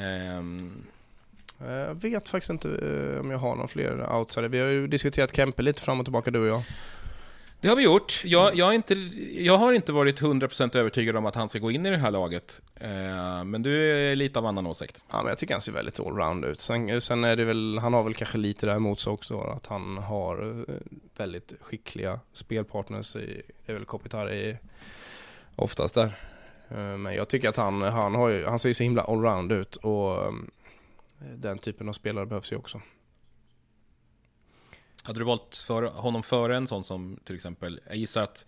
Eh, 1.60 1.68
jag 1.68 1.94
vet 1.94 2.28
faktiskt 2.28 2.50
inte 2.50 2.68
eh, 2.68 3.20
om 3.20 3.30
jag 3.30 3.38
har 3.38 3.56
någon 3.56 3.68
fler 3.68 4.12
outsider. 4.12 4.48
Vi 4.48 4.60
har 4.60 4.68
ju 4.68 4.86
diskuterat 4.86 5.36
Kempe 5.36 5.62
lite 5.62 5.82
fram 5.82 6.00
och 6.00 6.06
tillbaka 6.06 6.30
du 6.30 6.38
och 6.38 6.46
jag. 6.46 6.62
Det 7.60 7.68
har 7.68 7.76
vi 7.76 7.82
gjort. 7.82 8.22
Jag, 8.24 8.54
jag, 8.54 8.74
inte, 8.74 8.94
jag 9.32 9.58
har 9.58 9.72
inte 9.72 9.92
varit 9.92 10.22
100% 10.22 10.76
övertygad 10.76 11.16
om 11.16 11.26
att 11.26 11.34
han 11.34 11.48
ska 11.48 11.58
gå 11.58 11.70
in 11.70 11.86
i 11.86 11.90
det 11.90 11.96
här 11.96 12.10
laget. 12.10 12.62
Eh, 12.74 13.44
men 13.44 13.62
du 13.62 13.92
är 14.10 14.16
lite 14.16 14.38
av 14.38 14.46
annan 14.46 14.66
åsikt. 14.66 15.04
Ja, 15.10 15.16
men 15.22 15.28
jag 15.28 15.38
tycker 15.38 15.54
han 15.54 15.60
ser 15.60 15.72
väldigt 15.72 16.00
allround 16.00 16.44
ut. 16.44 16.60
Sen, 16.60 17.00
sen 17.00 17.24
är 17.24 17.36
det 17.36 17.44
väl, 17.44 17.78
han 17.78 17.94
har 17.94 18.02
väl 18.02 18.14
kanske 18.14 18.38
lite 18.38 18.66
där 18.66 18.76
emot 18.76 19.00
sig 19.00 19.12
också, 19.12 19.40
att 19.40 19.66
han 19.66 19.98
har 19.98 20.64
eh, 20.68 20.74
väldigt 21.16 21.52
skickliga 21.60 22.20
spelpartners 22.32 23.16
i, 23.16 23.42
det 23.66 23.72
är 23.72 23.74
väl 23.74 23.84
Kopitar 23.84 24.58
oftast 25.56 25.94
där. 25.94 26.12
Eh, 26.68 26.96
men 26.96 27.14
jag 27.14 27.28
tycker 27.28 27.48
att 27.48 27.56
han, 27.56 27.82
han, 27.82 28.14
har 28.14 28.28
ju, 28.28 28.46
han 28.46 28.58
ser 28.58 28.72
så 28.72 28.82
himla 28.82 29.02
allround 29.02 29.52
ut 29.52 29.76
och 29.76 30.26
eh, 30.26 30.32
den 31.36 31.58
typen 31.58 31.88
av 31.88 31.92
spelare 31.92 32.26
behövs 32.26 32.52
ju 32.52 32.56
också. 32.56 32.80
Hade 35.08 35.20
du 35.20 35.24
valt 35.24 35.56
för 35.66 35.82
honom 35.82 36.22
före 36.22 36.56
en 36.56 36.66
sån 36.66 36.84
som 36.84 37.20
till 37.24 37.34
exempel, 37.34 37.80
jag 37.86 37.96
gissar 37.96 38.22
att 38.22 38.46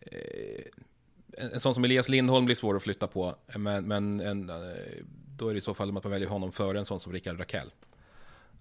eh, 0.00 0.64
en 1.52 1.60
sån 1.60 1.74
som 1.74 1.84
Elias 1.84 2.08
Lindholm 2.08 2.44
blir 2.44 2.56
svår 2.56 2.76
att 2.76 2.82
flytta 2.82 3.06
på, 3.06 3.36
men, 3.56 3.84
men 3.84 4.20
en, 4.20 4.50
eh, 4.50 4.56
då 5.36 5.48
är 5.48 5.54
det 5.54 5.58
i 5.58 5.60
så 5.60 5.74
fall 5.74 5.96
att 5.96 6.04
man 6.04 6.12
väljer 6.12 6.28
honom 6.28 6.52
före 6.52 6.78
en 6.78 6.84
sån 6.84 7.00
som 7.00 7.12
Rickard 7.12 7.40
Rakell. 7.40 7.70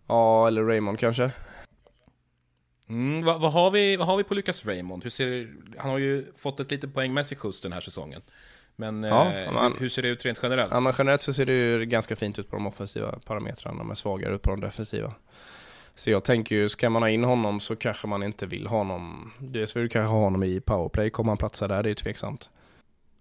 Ja, 0.08 0.48
eller 0.48 0.64
Raymond 0.64 1.00
kanske. 1.00 1.32
Mm, 2.90 3.26
vad, 3.26 3.42
vad, 3.42 3.54
har 3.54 3.72
vi, 3.72 3.98
vad 3.98 4.08
har 4.08 4.18
vi 4.18 4.24
på 4.24 4.34
Lucas 4.34 4.66
Raymond? 4.66 5.04
Hur 5.04 5.10
ser, 5.10 5.54
han 5.78 5.90
har 5.90 5.98
ju 5.98 6.26
fått 6.36 6.60
ett 6.60 6.72
lite 6.72 6.88
poängmässig 6.88 7.38
skjuts 7.38 7.62
den 7.62 7.74
här 7.74 7.82
säsongen. 7.82 8.22
Men 8.76 9.04
ja, 9.04 9.34
eh, 9.34 9.52
man, 9.52 9.72
hur, 9.72 9.80
hur, 9.80 9.90
ser 9.90 10.02
det 10.02 10.08
ut 10.08 10.26
rent 10.26 10.40
generellt? 10.44 10.72
Ja, 10.72 10.80
men 10.80 10.94
generellt 10.98 11.22
så 11.22 11.34
ser 11.34 11.46
det 11.46 11.54
ju 11.54 11.86
ganska 11.86 12.16
fint 12.16 12.40
ut 12.40 12.50
på 12.50 12.56
de 12.56 12.68
offensiva 12.68 13.20
parametrarna, 13.26 13.84
men 13.84 13.96
svagare 13.96 14.36
ut 14.36 14.42
på 14.42 14.50
de 14.50 14.60
defensiva. 14.60 15.14
Så 15.98 16.10
jag 16.10 16.24
tänker 16.24 16.56
ju, 16.56 16.70
ska 16.70 16.90
man 16.90 17.02
ha 17.02 17.10
in 17.10 17.24
honom 17.24 17.60
så 17.60 17.76
kanske 17.76 18.08
man 18.08 18.24
inte 18.24 18.46
vill 18.46 18.68
ha 18.68 18.78
honom. 18.78 19.32
Dels 19.40 19.76
vill 19.76 19.84
du 19.84 19.90
kanske 19.90 20.12
ha 20.12 20.20
honom 20.20 20.44
i 20.44 20.60
powerplay, 20.60 21.10
kommer 21.10 21.30
han 21.30 21.38
platsa 21.38 21.68
där? 21.68 21.84
Det 21.84 21.88
är 21.88 21.92
ju 21.92 21.96
tveksamt. 21.96 22.50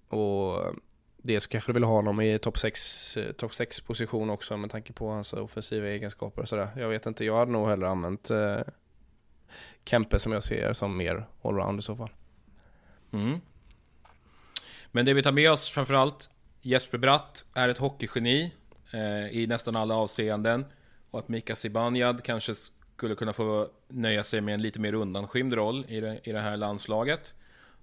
Och 0.08 0.74
dels 1.16 1.46
kanske 1.46 1.68
du 1.68 1.74
vill 1.74 1.84
ha 1.84 1.92
honom 1.92 2.20
i 2.20 2.38
topp 2.38 2.58
6, 2.58 3.18
top 3.36 3.54
6 3.54 3.80
position 3.80 4.30
också 4.30 4.56
med 4.56 4.70
tanke 4.70 4.92
på 4.92 5.08
hans 5.08 5.32
offensiva 5.32 5.86
egenskaper 5.86 6.42
och 6.42 6.48
sådär. 6.48 6.68
Jag 6.76 6.88
vet 6.88 7.06
inte, 7.06 7.24
jag 7.24 7.36
hade 7.36 7.52
nog 7.52 7.68
hellre 7.68 7.88
använt 7.88 8.30
eh, 8.30 8.60
Kempe 9.84 10.18
som 10.18 10.32
jag 10.32 10.42
ser 10.42 10.72
som 10.72 10.96
mer 10.96 11.26
allround 11.42 11.78
i 11.78 11.82
så 11.82 11.96
fall. 11.96 12.10
Mm. 13.12 13.40
Men 14.92 15.04
det 15.04 15.14
vi 15.14 15.22
tar 15.22 15.33
med 15.33 15.50
oss 15.50 15.68
framförallt, 15.68 16.31
Jesper 16.60 16.98
Bratt 16.98 17.44
är 17.54 17.68
ett 17.68 17.79
hockeygeni 17.79 18.52
eh, 18.92 19.38
i 19.38 19.46
nästan 19.46 19.77
alla 19.77 19.94
avseenden. 19.94 20.64
Och 21.17 21.23
att 21.23 21.29
Mika 21.29 21.56
Zibanejad 21.56 22.25
kanske 22.25 22.54
skulle 22.54 23.14
kunna 23.14 23.33
få 23.33 23.69
nöja 23.88 24.23
sig 24.23 24.40
med 24.40 24.54
en 24.54 24.62
lite 24.62 24.81
mer 24.81 24.94
undanskymd 24.94 25.54
roll 25.54 25.85
i 25.88 26.00
det, 26.00 26.21
i 26.25 26.33
det 26.33 26.40
här 26.40 26.56
landslaget. 26.56 27.35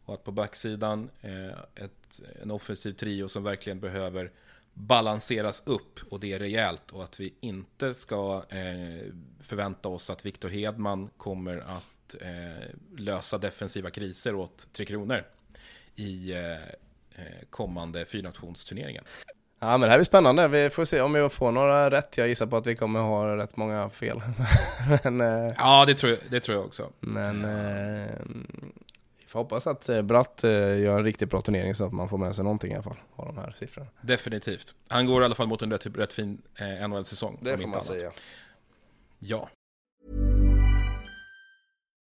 och 0.06 0.14
att 0.14 0.24
på 0.24 0.32
backsidan 0.32 1.10
eh, 1.22 1.60
ett, 1.76 2.22
en 2.42 2.52
offensiv 2.52 2.92
trio 2.92 3.28
som 3.28 3.44
verkligen 3.44 3.80
behöver 3.80 4.32
balanseras 4.74 5.64
upp 5.66 6.00
och 6.10 6.20
det 6.20 6.34
är 6.34 6.40
rejält 6.40 6.92
och 6.92 7.04
att 7.04 7.20
vi 7.20 7.34
inte 7.40 7.94
ska 7.94 8.44
eh, 8.50 9.14
förvänta 9.42 9.90
oss 9.90 10.10
att 10.10 10.26
Viktor 10.26 10.50
Hedman 10.50 11.10
kommer 11.18 11.58
att 11.58 12.16
eh, 12.22 12.70
lösa 12.98 13.38
defensiva 13.38 13.90
kriser 13.90 14.36
åt 14.36 14.68
Tre 14.72 14.86
Kronor 14.86 15.24
i 15.96 16.32
eh, 16.32 16.54
eh 16.54 17.44
kommande 17.50 18.06
fyrnationsturneringen. 18.06 19.04
Ja 19.64 19.78
men 19.78 19.82
det 19.82 19.90
här 19.90 19.98
blir 19.98 20.06
spännande, 20.06 20.48
vi 20.48 20.70
får 20.70 20.86
se 20.86 21.02
om 21.02 21.14
vi 21.14 21.30
får 21.30 21.52
några 21.52 21.92
rätt. 21.92 22.18
Jag 22.18 22.28
gissar 22.28 22.46
på 22.46 22.58
att 22.58 22.68
vi 22.68 22.76
kommer 22.76 23.00
ha 23.00 23.38
rätt 23.38 23.58
många 23.58 23.90
fel. 23.90 24.22
men, 25.04 25.22
eh, 25.22 25.54
ja 25.58 25.86
det 25.88 25.94
tror, 25.94 26.12
jag, 26.12 26.20
det 26.30 26.40
tror 26.40 26.58
jag 26.58 26.66
också. 26.66 26.90
Men 27.00 27.46
eh, 27.46 28.12
vi 29.20 29.28
får 29.28 29.40
hoppas 29.40 29.68
att 29.68 29.90
eh, 29.90 30.02
Bratt 30.02 30.44
eh, 30.44 30.52
gör 30.52 30.98
en 30.98 31.04
riktigt 31.04 31.30
bra 31.30 31.42
turnering 31.42 31.76
så 31.76 31.86
att 31.86 31.94
man 31.94 32.10
får 32.10 32.18
med 32.18 32.36
sig 32.36 32.44
någonting 32.44 32.72
i 32.72 32.76
alla 32.76 32.84
fall 32.84 33.00
av 33.16 33.26
de 33.26 33.38
här 33.38 33.54
siffrorna. 33.58 33.90
Definitivt. 34.02 34.76
Han 34.88 35.06
går 35.08 35.22
i 35.22 35.26
alla 35.26 35.36
fall 35.36 35.48
mot 35.48 35.62
en 35.62 35.72
rätt, 35.72 35.86
rätt 35.86 36.14
fin 36.14 36.42
eh, 36.56 36.88
NHL-säsong. 36.88 37.40
Det 37.42 37.58
får 37.58 37.68
man 37.68 37.74
annat. 37.74 37.86
säga. 37.86 38.12
Ja. 39.20 39.50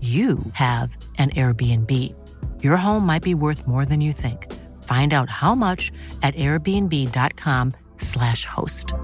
you 0.00 0.38
have 0.52 0.96
an 1.18 1.30
Airbnb. 1.30 1.90
Your 2.62 2.76
home 2.76 3.04
might 3.06 3.22
be 3.22 3.34
worth 3.34 3.66
more 3.66 3.84
than 3.84 4.00
you 4.00 4.12
think. 4.12 4.46
Find 4.84 5.12
out 5.12 5.28
how 5.28 5.54
much 5.54 5.92
at 6.22 6.34
airbnb.com 6.34 7.72
slash 7.98 8.46
host. 8.46 8.94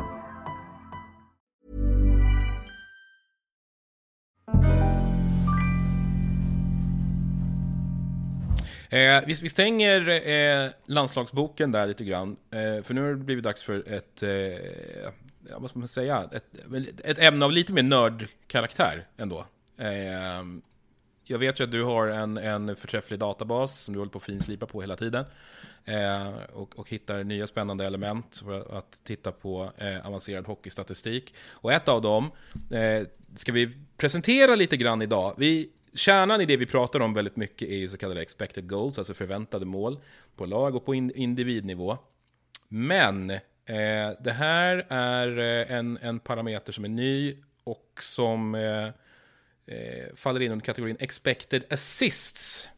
Eh, 8.91 9.23
vi, 9.27 9.35
vi 9.43 9.49
stänger 9.49 10.29
eh, 10.29 10.71
landslagsboken 10.87 11.73
där 11.73 11.87
lite 11.87 12.05
grann. 12.05 12.37
Eh, 12.51 12.83
för 12.83 12.95
nu 12.95 13.03
har 13.03 13.09
det 13.09 13.17
blivit 13.17 13.45
dags 13.45 13.63
för 13.63 13.93
ett, 13.93 14.23
eh, 14.23 14.31
ja, 15.51 15.59
vad 15.59 15.71
ska 15.71 15.79
man 15.79 15.89
säga, 15.89 16.29
ett, 16.33 17.05
ett 17.05 17.19
ämne 17.19 17.45
av 17.45 17.53
lite 17.53 17.73
mer 17.73 17.83
nördkaraktär 17.83 19.07
ändå. 19.17 19.39
Eh, 19.79 20.43
jag 21.29 21.39
vet 21.39 21.61
ju 21.61 21.65
att 21.65 21.71
du 21.71 21.83
har 21.83 22.07
en, 22.07 22.37
en 22.37 22.77
förträfflig 22.77 23.19
databas 23.19 23.81
som 23.81 23.95
du 23.95 24.01
håller 24.01 24.13
på 24.13 24.19
att 24.19 24.25
finslipa 24.25 24.67
på 24.67 24.81
hela 24.81 24.97
tiden. 24.97 25.25
Eh, 25.85 26.29
och, 26.53 26.79
och 26.79 26.91
hittar 26.91 27.25
nya 27.25 27.47
spännande 27.47 27.87
element 27.87 28.43
för 28.45 28.79
att 28.79 29.01
titta 29.05 29.33
på 29.33 29.71
eh, 29.77 30.07
avancerad 30.07 30.47
hockeystatistik. 30.47 31.35
Och 31.49 31.73
ett 31.73 31.89
av 31.89 32.03
dem 32.03 32.31
eh, 32.71 33.07
ska 33.35 33.53
vi 33.53 33.71
presentera 33.97 34.55
lite 34.55 34.77
grann 34.77 35.03
idag. 35.03 35.35
Vi, 35.39 35.71
kärnan 35.95 36.41
i 36.41 36.47
det 36.47 36.57
vi 36.57 36.67
pratar 36.67 37.01
om 37.01 37.15
väldigt 37.15 37.37
mycket 37.37 37.69
är 37.69 37.77
ju 37.77 37.89
så 37.89 37.99
kallade 37.99 38.23
expected 38.23 38.69
goals, 38.69 38.99
alltså 38.99 39.15
förväntade 39.15 39.65
mål 39.65 39.99
på 40.37 40.47
lag 40.47 40.75
och 40.75 40.85
på 40.85 40.95
in, 40.95 41.13
individnivå. 41.15 41.99
Men 42.69 43.31
eh, 43.31 43.39
det 44.21 44.33
här 44.33 44.87
är 44.89 45.39
eh, 45.39 45.77
en, 45.77 45.99
en 46.03 46.19
parameter 46.19 46.73
som 46.73 46.85
är 46.85 46.89
ny 46.89 47.37
och 47.65 47.99
som 48.01 48.55
eh, 48.55 48.89
eh, 49.67 50.15
faller 50.15 50.41
in 50.41 50.53
under 50.53 50.65
kategorin 50.65 50.97
expected 51.01 51.65
assists. 51.71 52.69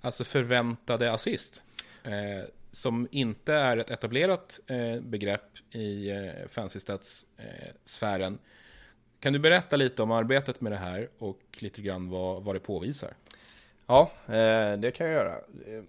Alltså 0.00 0.24
förväntade 0.24 1.12
assist. 1.12 1.62
Eh, 2.04 2.44
som 2.72 3.08
inte 3.10 3.54
är 3.54 3.76
ett 3.76 3.90
etablerat 3.90 4.60
eh, 4.66 5.00
begrepp 5.00 5.74
i 5.74 6.10
eh, 6.10 6.48
Fancy-stats-sfären. 6.48 8.32
Eh, 8.32 8.38
kan 9.20 9.32
du 9.32 9.38
berätta 9.38 9.76
lite 9.76 10.02
om 10.02 10.10
arbetet 10.10 10.60
med 10.60 10.72
det 10.72 10.78
här 10.78 11.08
och 11.18 11.40
lite 11.58 11.82
grann 11.82 12.10
vad, 12.10 12.42
vad 12.42 12.54
det 12.54 12.60
påvisar? 12.60 13.10
Ja, 13.86 14.12
eh, 14.26 14.72
det 14.78 14.90
kan 14.94 15.06
jag 15.06 15.14
göra. 15.14 15.34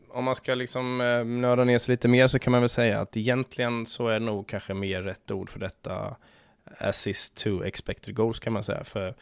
Om 0.10 0.24
man 0.24 0.36
ska 0.36 0.56
liksom 0.56 1.02
eh, 1.02 1.26
nörda 1.26 1.64
ner 1.64 1.78
sig 1.78 1.94
lite 1.94 2.08
mer 2.08 2.28
så 2.28 2.40
kan 2.40 2.52
man 2.52 2.62
väl 2.62 2.70
säga 2.70 3.02
att 3.02 3.18
egentligen 3.18 3.86
så 3.86 4.08
är 4.08 4.14
det 4.14 4.26
nog 4.26 4.48
kanske 4.48 4.74
mer 4.74 5.02
rätt 5.02 5.32
ord 5.32 5.50
för 5.50 5.60
detta 5.60 6.16
assist 6.78 7.36
to 7.36 7.64
expected 7.64 8.16
goals 8.16 8.40
kan 8.40 8.54
man 8.54 8.64
säga. 8.64 8.84
För 8.84 9.16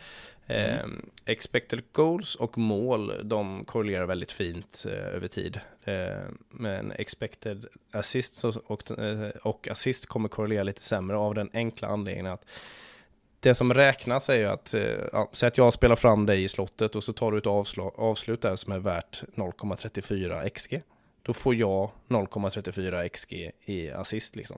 Mm. 0.47 0.69
Eh, 0.69 1.33
expected 1.33 1.83
goals 1.91 2.35
och 2.35 2.57
mål, 2.57 3.21
de 3.23 3.65
korrelerar 3.65 4.05
väldigt 4.05 4.31
fint 4.31 4.85
eh, 4.87 5.15
över 5.15 5.27
tid. 5.27 5.59
Eh, 5.83 6.29
men 6.49 6.91
expected 6.91 7.65
assist 7.91 8.43
och, 8.43 8.99
eh, 8.99 9.29
och 9.29 9.67
assist 9.67 10.05
kommer 10.05 10.29
korrelera 10.29 10.63
lite 10.63 10.81
sämre 10.81 11.17
av 11.17 11.33
den 11.35 11.49
enkla 11.53 11.87
anledningen 11.87 12.31
att 12.31 12.45
det 13.39 13.55
som 13.55 13.73
räknas 13.73 14.29
är 14.29 14.35
ju 14.35 14.45
att, 14.45 14.73
eh, 14.73 14.99
ja, 15.11 15.29
säg 15.31 15.47
att 15.47 15.57
jag 15.57 15.73
spelar 15.73 15.95
fram 15.95 16.25
dig 16.25 16.43
i 16.43 16.47
slottet 16.47 16.95
och 16.95 17.03
så 17.03 17.13
tar 17.13 17.31
du 17.31 17.37
ett 17.37 17.47
avslut 17.97 18.41
där 18.41 18.55
som 18.55 18.73
är 18.73 18.79
värt 18.79 19.23
0,34 19.35 20.49
XG. 20.49 20.81
Då 21.21 21.33
får 21.33 21.55
jag 21.55 21.89
0,34 22.07 23.09
XG 23.09 23.51
i 23.65 23.91
assist 23.91 24.35
liksom. 24.35 24.57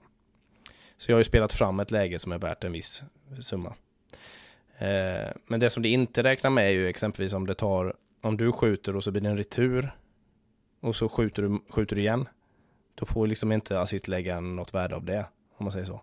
Så 0.98 1.12
jag 1.12 1.16
har 1.16 1.20
ju 1.20 1.24
spelat 1.24 1.54
fram 1.54 1.80
ett 1.80 1.92
läge 1.92 2.20
som 2.20 2.32
är 2.32 2.38
värt 2.38 2.64
en 2.64 2.72
viss 2.72 3.04
summa. 3.40 3.76
Eh, 4.78 5.32
men 5.46 5.60
det 5.60 5.70
som 5.70 5.84
det 5.84 5.90
inte 5.90 6.24
räknar 6.24 6.50
med 6.50 6.68
är 6.68 6.72
ju 6.72 6.88
exempelvis 6.88 7.34
om 7.34 7.48
det 7.48 7.56
tar, 7.56 7.96
om 8.22 8.38
du 8.38 8.52
skjuter 8.52 8.96
och 8.96 9.04
så 9.04 9.12
blir 9.12 9.22
det 9.22 9.30
en 9.30 9.38
retur 9.38 9.92
och 10.82 10.96
så 10.96 11.10
skjuter 11.10 11.44
du, 11.44 11.60
skjuter 11.70 11.96
du 11.96 12.02
igen. 12.02 12.28
Då 12.96 13.06
får 13.06 13.28
liksom 13.28 13.52
inte 13.52 13.80
assistläggaren 13.80 14.56
något 14.56 14.74
värde 14.74 14.96
av 14.96 15.06
det, 15.06 15.26
om 15.58 15.64
man 15.64 15.72
säger 15.72 15.86
så. 15.86 16.02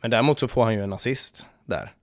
Men 0.00 0.10
däremot 0.10 0.38
så 0.38 0.48
får 0.48 0.64
han 0.64 0.74
ju 0.74 0.82
en 0.82 0.92
assist 0.92 1.48
där. 1.64 1.94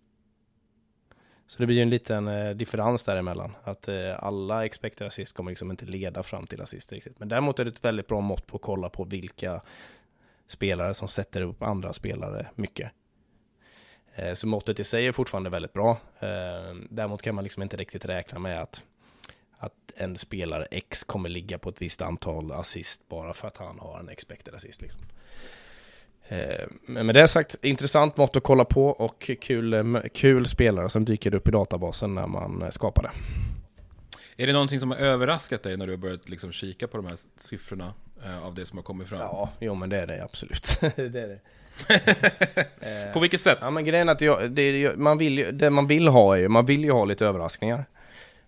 Så 1.47 1.59
det 1.59 1.65
blir 1.65 1.75
ju 1.75 1.81
en 1.81 1.89
liten 1.89 2.27
eh, 2.27 2.49
differens 2.49 3.03
däremellan. 3.03 3.55
Att 3.63 3.87
eh, 3.87 4.23
alla 4.23 4.65
expected 4.65 5.07
assist 5.07 5.35
kommer 5.35 5.51
liksom 5.51 5.71
inte 5.71 5.85
leda 5.85 6.23
fram 6.23 6.47
till 6.47 6.61
assist 6.61 6.91
riktigt. 6.91 7.19
Men 7.19 7.29
däremot 7.29 7.59
är 7.59 7.65
det 7.65 7.71
ett 7.71 7.83
väldigt 7.83 8.07
bra 8.07 8.21
mått 8.21 8.47
på 8.47 8.55
att 8.55 8.61
kolla 8.61 8.89
på 8.89 9.03
vilka 9.03 9.61
spelare 10.47 10.93
som 10.93 11.07
sätter 11.07 11.41
upp 11.41 11.63
andra 11.63 11.93
spelare 11.93 12.47
mycket. 12.55 12.91
Eh, 14.15 14.33
så 14.33 14.47
måttet 14.47 14.79
i 14.79 14.83
sig 14.83 15.07
är 15.07 15.11
fortfarande 15.11 15.49
väldigt 15.49 15.73
bra. 15.73 15.91
Eh, 16.19 16.75
däremot 16.89 17.21
kan 17.21 17.35
man 17.35 17.43
liksom 17.43 17.63
inte 17.63 17.77
riktigt 17.77 18.05
räkna 18.05 18.39
med 18.39 18.61
att, 18.61 18.83
att 19.57 19.73
en 19.95 20.17
spelare 20.17 20.67
X 20.71 21.03
kommer 21.03 21.29
ligga 21.29 21.57
på 21.57 21.69
ett 21.69 21.81
visst 21.81 22.01
antal 22.01 22.51
assist 22.51 23.09
bara 23.09 23.33
för 23.33 23.47
att 23.47 23.57
han 23.57 23.79
har 23.79 23.99
en 23.99 24.09
expected 24.09 24.55
assist. 24.55 24.81
Liksom. 24.81 25.01
Eh, 26.27 26.67
men 26.81 27.05
med 27.05 27.15
det 27.15 27.27
sagt, 27.27 27.55
intressant 27.61 28.17
mått 28.17 28.35
att 28.35 28.43
kolla 28.43 28.65
på 28.65 28.87
och 28.87 29.31
kul, 29.41 30.01
kul 30.13 30.45
spelare 30.45 30.89
som 30.89 31.05
dyker 31.05 31.35
upp 31.35 31.47
i 31.47 31.51
databasen 31.51 32.15
när 32.15 32.27
man 32.27 32.71
skapar 32.71 33.03
det. 33.03 33.11
Är 34.37 34.47
det 34.47 34.53
någonting 34.53 34.79
som 34.79 34.91
har 34.91 34.97
överraskat 34.97 35.63
dig 35.63 35.77
när 35.77 35.87
du 35.87 35.93
har 35.93 35.97
börjat 35.97 36.29
liksom 36.29 36.51
kika 36.51 36.87
på 36.87 36.97
de 36.97 37.05
här 37.05 37.17
siffrorna 37.35 37.93
av 38.43 38.55
det 38.55 38.65
som 38.65 38.77
har 38.77 38.83
kommit 38.83 39.09
fram? 39.09 39.19
Ja, 39.19 39.49
jo 39.59 39.75
men 39.75 39.89
det 39.89 39.97
är 39.97 40.07
det 40.07 40.23
absolut. 40.23 40.77
det 40.81 40.99
är 40.99 41.27
det. 41.27 41.39
På 43.13 43.19
vilket 43.19 43.41
sätt? 43.41 43.57
Ja 43.61 43.69
men 43.69 43.85
grejen 43.85 44.09
är 44.09 44.13
att 44.13 44.21
jag, 44.21 44.51
det, 44.51 44.97
man 44.97 45.17
vill 45.17 45.37
ju, 45.37 45.51
det 45.51 45.69
man 45.69 45.87
vill 45.87 46.07
ha 46.07 46.35
är 46.35 46.39
ju, 46.39 46.47
man 46.47 46.65
vill 46.65 46.83
ju 46.83 46.91
ha 46.91 47.05
lite 47.05 47.25
överraskningar. 47.25 47.85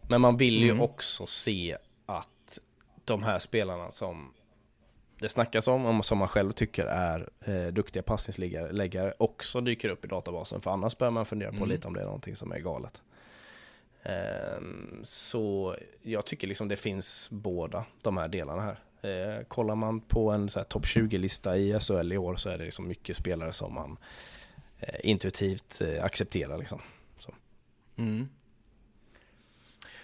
Men 0.02 0.22
man 0.22 0.38
vill 0.38 0.64
ju 0.64 0.70
mm. 0.70 0.82
också 0.82 1.26
se 1.26 1.78
att 2.06 2.60
de 3.06 3.24
här 3.24 3.40
spelarna 3.40 3.92
som 3.92 4.34
det 5.20 5.30
snackas 5.30 5.68
om, 5.68 5.86
och 5.86 6.06
som 6.06 6.18
man 6.18 6.28
själv 6.28 6.52
tycker 6.52 6.86
är 6.86 7.30
eh, 7.46 7.68
duktiga 7.74 8.04
passningsläggare 8.04 9.14
också 9.18 9.62
dyker 9.62 9.90
upp 9.90 10.06
i 10.06 10.08
databasen. 10.08 10.62
För 10.62 10.72
annars 10.72 10.98
börjar 10.98 11.12
man 11.12 11.26
fundera 11.26 11.50
på 11.50 11.58
mm. 11.58 11.70
lite 11.70 11.88
om 11.88 11.94
det 11.94 12.02
är 12.02 12.06
någonting 12.06 12.36
som 12.36 12.52
är 12.52 12.60
galet. 12.60 13.02
Ehm, 14.08 15.00
så 15.04 15.76
jag 16.02 16.26
tycker 16.26 16.48
liksom 16.48 16.68
det 16.68 16.76
finns 16.76 17.30
båda 17.32 17.86
de 18.02 18.18
här 18.18 18.28
delarna 18.28 18.62
här. 18.62 18.80
Eh, 19.02 19.44
kollar 19.44 19.76
man 19.76 20.02
på 20.02 20.32
en 20.32 20.48
topp 20.48 20.86
20-lista 20.86 21.58
i 21.58 21.80
SHL 21.80 22.14
i 22.14 22.18
år 22.18 22.36
så 22.36 22.50
är 22.50 22.58
det 22.58 22.64
liksom 22.64 22.88
mycket 22.88 23.16
spelare 23.16 23.54
som 23.54 23.74
man 23.74 23.98
eh, 24.80 25.00
intuitivt 25.04 25.82
eh, 25.82 26.04
accepterar 26.04 26.58
liksom. 26.58 26.82
Så. 27.18 27.34
Mm. 27.98 28.30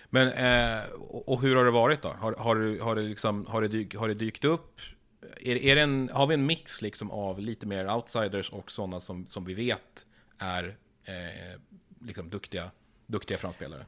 Men, 0.05 0.27
eh, 0.27 0.83
och 1.09 1.41
hur 1.41 1.55
har 1.55 1.65
det 1.65 1.71
varit 1.71 2.01
då? 2.01 2.09
Har, 2.09 2.33
har, 2.33 2.79
har, 2.79 2.95
det, 2.95 3.01
liksom, 3.01 3.45
har, 3.45 3.61
det, 3.61 3.67
dyk, 3.67 3.95
har 3.95 4.07
det 4.07 4.13
dykt 4.13 4.45
upp? 4.45 4.79
Är, 5.41 5.55
är 5.55 5.75
det 5.75 5.81
en, 5.81 6.09
har 6.13 6.27
vi 6.27 6.33
en 6.33 6.45
mix 6.45 6.81
liksom 6.81 7.11
av 7.11 7.39
lite 7.39 7.65
mer 7.65 7.95
outsiders 7.95 8.49
och 8.49 8.71
sådana 8.71 8.99
som, 8.99 9.25
som 9.25 9.45
vi 9.45 9.53
vet 9.53 10.05
är 10.37 10.77
eh, 11.05 11.59
liksom 12.01 12.29
duktiga, 12.29 12.71
duktiga 13.05 13.37
framspelare? 13.37 13.85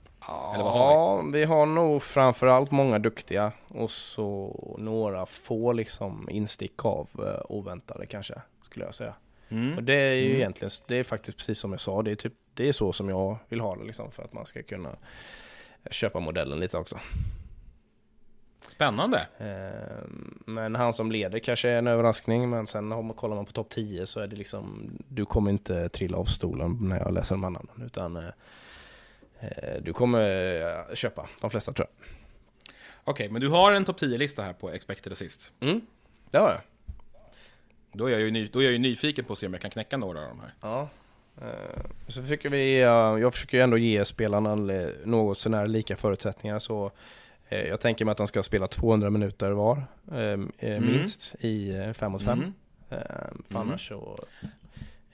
Eller 0.53 0.63
vad 0.63 0.73
har 0.73 0.91
Ja, 0.91 1.21
vi 1.21 1.43
har 1.43 1.65
nog 1.65 2.03
framförallt 2.03 2.71
många 2.71 2.99
duktiga 2.99 3.51
och 3.67 3.91
så 3.91 4.75
några 4.79 5.25
få 5.25 5.73
liksom 5.73 6.29
instick 6.29 6.85
av 6.85 7.09
eh, 7.19 7.45
oväntade 7.51 8.05
kanske, 8.05 8.41
skulle 8.61 8.85
jag 8.85 8.93
säga. 8.95 9.13
Mm. 9.49 9.77
Och 9.77 9.83
det 9.83 9.93
är 9.93 10.13
ju 10.13 10.35
egentligen, 10.35 10.69
det 10.87 10.95
är 10.95 11.03
faktiskt 11.03 11.37
precis 11.37 11.59
som 11.59 11.71
jag 11.71 11.79
sa, 11.79 12.01
det 12.01 12.11
är, 12.11 12.15
typ, 12.15 12.33
det 12.53 12.67
är 12.67 12.71
så 12.71 12.93
som 12.93 13.09
jag 13.09 13.37
vill 13.49 13.59
ha 13.59 13.75
det 13.75 13.83
liksom 13.83 14.11
för 14.11 14.23
att 14.23 14.33
man 14.33 14.45
ska 14.45 14.63
kunna 14.63 14.95
köpa 15.91 16.19
modellen 16.19 16.59
lite 16.59 16.77
också. 16.77 16.99
Spännande! 18.67 19.27
Ehm, 19.37 20.43
Men 20.45 20.75
han 20.75 20.93
som 20.93 21.11
leder 21.11 21.39
kanske 21.39 21.69
är 21.69 21.77
en 21.77 21.87
överraskning, 21.87 22.49
men 22.49 22.67
sen 22.67 22.91
om 22.91 23.05
man 23.05 23.15
kollar 23.15 23.35
man 23.35 23.45
på 23.45 23.51
topp 23.51 23.69
10 23.69 24.05
så 24.05 24.19
är 24.19 24.27
det 24.27 24.35
liksom, 24.35 24.91
du 25.07 25.25
kommer 25.25 25.51
inte 25.51 25.89
trilla 25.89 26.17
av 26.17 26.25
stolen 26.25 26.77
när 26.81 26.99
jag 26.99 27.13
läser 27.13 27.35
de 27.35 27.43
här 27.43 27.51
namnen, 27.51 27.81
utan 27.85 28.15
eh, 28.15 28.23
du 29.81 29.93
kommer 29.93 30.21
eh, 30.89 30.95
köpa 30.95 31.29
de 31.41 31.49
flesta 31.49 31.73
tror 31.73 31.87
jag. 31.87 32.09
Okej, 33.03 33.29
men 33.29 33.41
du 33.41 33.49
har 33.49 33.73
en 33.73 33.85
topp 33.85 33.99
10-lista 34.01 34.41
här 34.43 34.53
på 34.53 34.69
expected 34.69 35.11
assist. 35.13 35.53
Mm, 35.59 35.81
det 36.31 36.37
har 36.37 36.49
jag. 36.49 36.61
Då 37.93 38.05
är, 38.07 38.11
jag 38.11 38.21
ju 38.21 38.31
ny, 38.31 38.47
då 38.53 38.59
är 38.59 38.63
jag 38.63 38.73
ju 38.73 38.79
nyfiken 38.79 39.25
på 39.25 39.33
att 39.33 39.39
se 39.39 39.45
om 39.47 39.53
jag 39.53 39.61
kan 39.61 39.71
knäcka 39.71 39.97
några 39.97 40.21
av 40.21 40.27
de 40.27 40.39
här. 40.39 40.53
Ja. 40.61 40.89
Eh, 41.41 41.81
Så 42.07 42.21
försöker 42.21 42.49
vi, 42.49 42.75
eh, 42.81 42.87
jag 42.87 43.33
försöker 43.33 43.57
ju 43.57 43.63
ändå 43.63 43.77
ge 43.77 44.05
spelarna 44.05 44.73
eh, 44.73 44.89
något 45.03 45.39
sånär 45.39 45.67
lika 45.67 45.95
förutsättningar 45.95 46.59
så 46.59 46.91
eh, 47.49 47.59
jag 47.67 47.81
tänker 47.81 48.05
mig 48.05 48.11
att 48.11 48.17
de 48.17 48.27
ska 48.27 48.43
spela 48.43 48.67
200 48.67 49.09
minuter 49.09 49.51
var, 49.51 49.83
eh, 50.11 50.19
eh, 50.71 50.81
minst, 50.81 51.35
i 51.39 51.73
5 51.93 52.11
mot 52.11 52.21
5. 52.23 52.39
Mm. 52.39 52.53
För 53.49 53.59
annars 53.59 53.87
så 53.87 54.19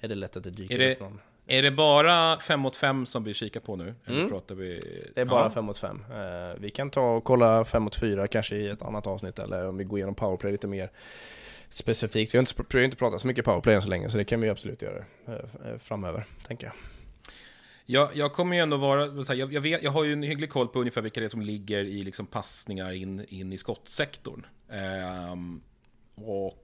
är 0.02 0.08
det 0.08 0.16
lätt 0.16 0.38
att 0.38 0.44
det 0.44 0.50
dyker 0.52 0.76
Är 0.76 0.80
det- 0.80 0.94
upp 0.94 1.00
någon. 1.00 1.20
Är 1.48 1.62
det 1.62 1.72
bara 1.72 2.40
5 2.40 2.60
mot 2.60 2.76
5 2.76 3.06
som 3.06 3.24
vi 3.24 3.34
kikar 3.34 3.60
på 3.60 3.76
nu? 3.76 3.96
Eller 4.06 4.18
Mm. 4.18 4.30
pratar 4.30 4.56
vi... 4.56 4.80
Det 5.16 5.22
är 5.22 5.26
bara 5.26 5.44
Ja. 5.44 5.50
5 5.52 5.66
mot 5.66 5.78
5. 5.78 6.04
Vi 6.58 6.70
kan 6.70 6.90
ta 6.90 7.16
och 7.16 7.24
kolla 7.24 7.66
5 7.66 7.84
mot 7.84 7.96
4 7.96 8.28
kanske 8.28 8.56
i 8.56 8.68
ett 8.68 8.82
annat 8.82 9.08
avsnitt 9.08 9.40
eller 9.40 9.68
om 9.68 9.78
vi 9.78 9.84
går 9.84 10.00
igenom 10.00 10.16
powerplay 10.16 10.52
lite 10.52 10.68
mer 10.68 10.92
specifikt. 11.70 12.34
Vi 12.34 12.38
har 12.38 12.42
inte, 12.42 12.54
vi 12.70 12.78
har 12.78 12.86
inte 12.86 12.98
pratat 12.98 13.22
så 13.22 13.28
mycket 13.28 13.46
powerplay 13.46 13.76
än 13.76 13.82
så 13.82 13.90
länge 13.90 14.10
så 14.10 14.18
det 14.18 14.26
kan 14.26 14.42
vi 14.42 14.50
absolut 14.50 14.82
göra 14.82 15.06
eh, 15.28 15.78
framöver, 15.80 16.24
tänker 16.48 16.68
jag. 16.68 16.74
Jag, 17.86 18.10
jag 18.14 18.34
kommer 18.34 18.56
ju 18.56 18.62
ändå 18.62 18.78
vara, 18.78 19.24
så 19.24 19.34
här, 19.34 19.40
jag, 19.40 19.54
jag, 19.54 19.62
vet, 19.62 19.84
jag 19.84 19.92
har 19.92 20.04
ju 20.04 20.14
en 20.14 20.24
hygglig 20.24 20.50
koll 20.50 20.68
på 20.68 20.80
ungefär 20.80 21.02
vilka 21.02 21.20
det 21.20 21.26
är 21.26 21.30
som 21.30 21.42
ligger 21.42 21.84
i 21.84 22.04
liksom 22.04 22.26
passningar 22.26 22.92
in, 22.92 23.26
in 23.28 23.54
i 23.54 23.58
skottsektorn. 23.58 24.46
Ehm, 24.72 25.62
och... 26.16 26.58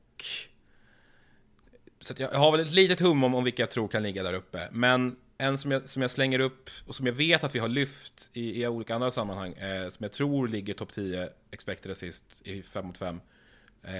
Så 2.07 2.13
jag, 2.17 2.29
har 2.29 2.51
väl 2.51 2.59
ett 2.61 2.71
litet 2.71 2.99
hum 2.99 3.23
om, 3.23 3.35
om 3.35 3.43
vilka 3.43 3.61
jag 3.61 3.71
tror 3.71 3.87
kan 3.87 4.03
ligga 4.03 4.23
där 4.23 4.33
uppe. 4.33 4.67
Men 4.71 5.15
en 5.37 5.57
som 5.57 5.71
jag, 5.71 5.89
som 5.89 6.01
jag 6.01 6.11
slänger 6.11 6.39
upp 6.39 6.69
och 6.87 6.95
som 6.95 7.05
jag 7.05 7.13
vet 7.13 7.43
att 7.43 7.55
vi 7.55 7.59
har 7.59 7.67
lyft 7.67 8.29
i, 8.33 8.61
i 8.61 8.67
olika 8.67 8.95
andra 8.95 9.11
sammanhang, 9.11 9.53
eh, 9.53 9.89
som 9.89 10.03
jag 10.03 10.11
tror 10.11 10.47
ligger 10.47 10.73
topp 10.73 10.91
10 10.93 11.29
expected 11.51 11.91
assist 11.91 12.41
i 12.47 12.63
5 12.63 12.85
mot 12.85 12.97
5. 12.97 13.21
Eh, 13.83 13.91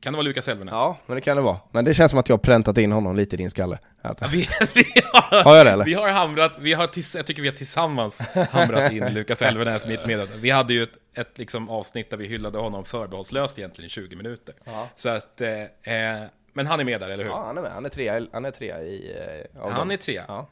kan 0.00 0.12
det 0.12 0.16
vara 0.16 0.24
Lukas 0.24 0.48
Elvenäs? 0.48 0.72
Ja, 0.72 0.98
men 1.06 1.14
det 1.14 1.20
kan 1.20 1.36
det 1.36 1.42
vara. 1.42 1.58
Men 1.72 1.84
det 1.84 1.94
känns 1.94 2.10
som 2.10 2.20
att 2.20 2.28
jag 2.28 2.36
har 2.36 2.42
präntat 2.42 2.78
in 2.78 2.92
honom 2.92 3.16
lite 3.16 3.36
i 3.36 3.38
din 3.38 3.50
skalle. 3.50 3.78
Att, 4.02 4.20
Ja, 4.20 4.28
Vi, 4.32 4.38
vi, 4.74 4.84
har, 5.12 5.44
Har 5.44 5.56
jag 5.56 5.66
det, 5.66 5.72
eller? 5.72 5.84
vi 5.84 5.94
har 5.94 6.08
hamrat, 6.08 6.56
vi 6.60 6.72
har 6.72 6.86
tills, 6.86 7.16
jag 7.16 7.26
tycker 7.26 7.42
vi 7.42 7.48
har 7.48 7.56
tillsammans 7.56 8.20
hamrat 8.50 8.92
in 8.92 9.14
Lukas 9.14 9.42
Elvenäs 9.42 9.86
mitt 9.86 10.06
med. 10.06 10.28
Vi 10.36 10.50
hade 10.50 10.74
ju 10.74 10.82
ett, 10.82 10.98
ett 11.14 11.38
liksom 11.38 11.68
avsnitt 11.68 12.10
där 12.10 12.16
vi 12.16 12.26
hyllade 12.26 12.58
honom 12.58 12.84
förbehållslöst 12.84 13.58
egentligen 13.58 13.86
i 13.86 13.90
20 13.90 14.16
minuter. 14.16 14.54
Ja. 14.64 14.88
Så 14.96 15.08
att, 15.08 15.40
eh, 15.40 15.50
eh, 15.94 16.22
men 16.56 16.66
han 16.66 16.80
är 16.80 16.84
med 16.84 17.00
där, 17.00 17.10
eller 17.10 17.24
hur? 17.24 17.30
ja, 17.30 17.44
han 17.46 17.58
är 17.58 17.62
med. 17.62 17.72
Han 17.72 17.84
är 17.84 17.88
trea, 17.88 18.26
han 18.32 18.44
är 18.44 18.50
trea 18.50 18.82
i... 18.82 19.12
eh, 19.54 19.60
han 19.62 19.74
dem. 19.78 19.90
är 19.90 19.96
trea. 19.96 20.24
Ja. 20.28 20.46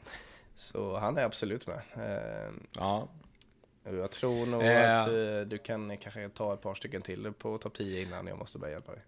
Så 0.55 0.97
han 0.97 1.17
är 1.17 1.23
absolut 1.25 1.67
med. 1.67 1.81
Eh, 1.95 2.53
Ja. 2.77 3.07
Jag 3.83 4.11
tror 4.11 4.45
nog 4.45 4.63
Eh. 4.63 4.97
att 4.97 5.07
eh, 5.07 5.13
du 5.47 5.57
kan 5.63 5.97
kanske 5.97 6.29
ta 6.29 6.53
ett 6.53 6.61
par 6.61 6.75
stycken 6.75 7.01
till 7.01 7.33
på 7.33 7.57
topp 7.57 7.73
10 7.73 8.01
innan 8.01 8.27
jag 8.27 8.37
måste 8.37 8.59
börja 8.59 8.73
hjälpa 8.73 8.91
dig. 8.91 9.01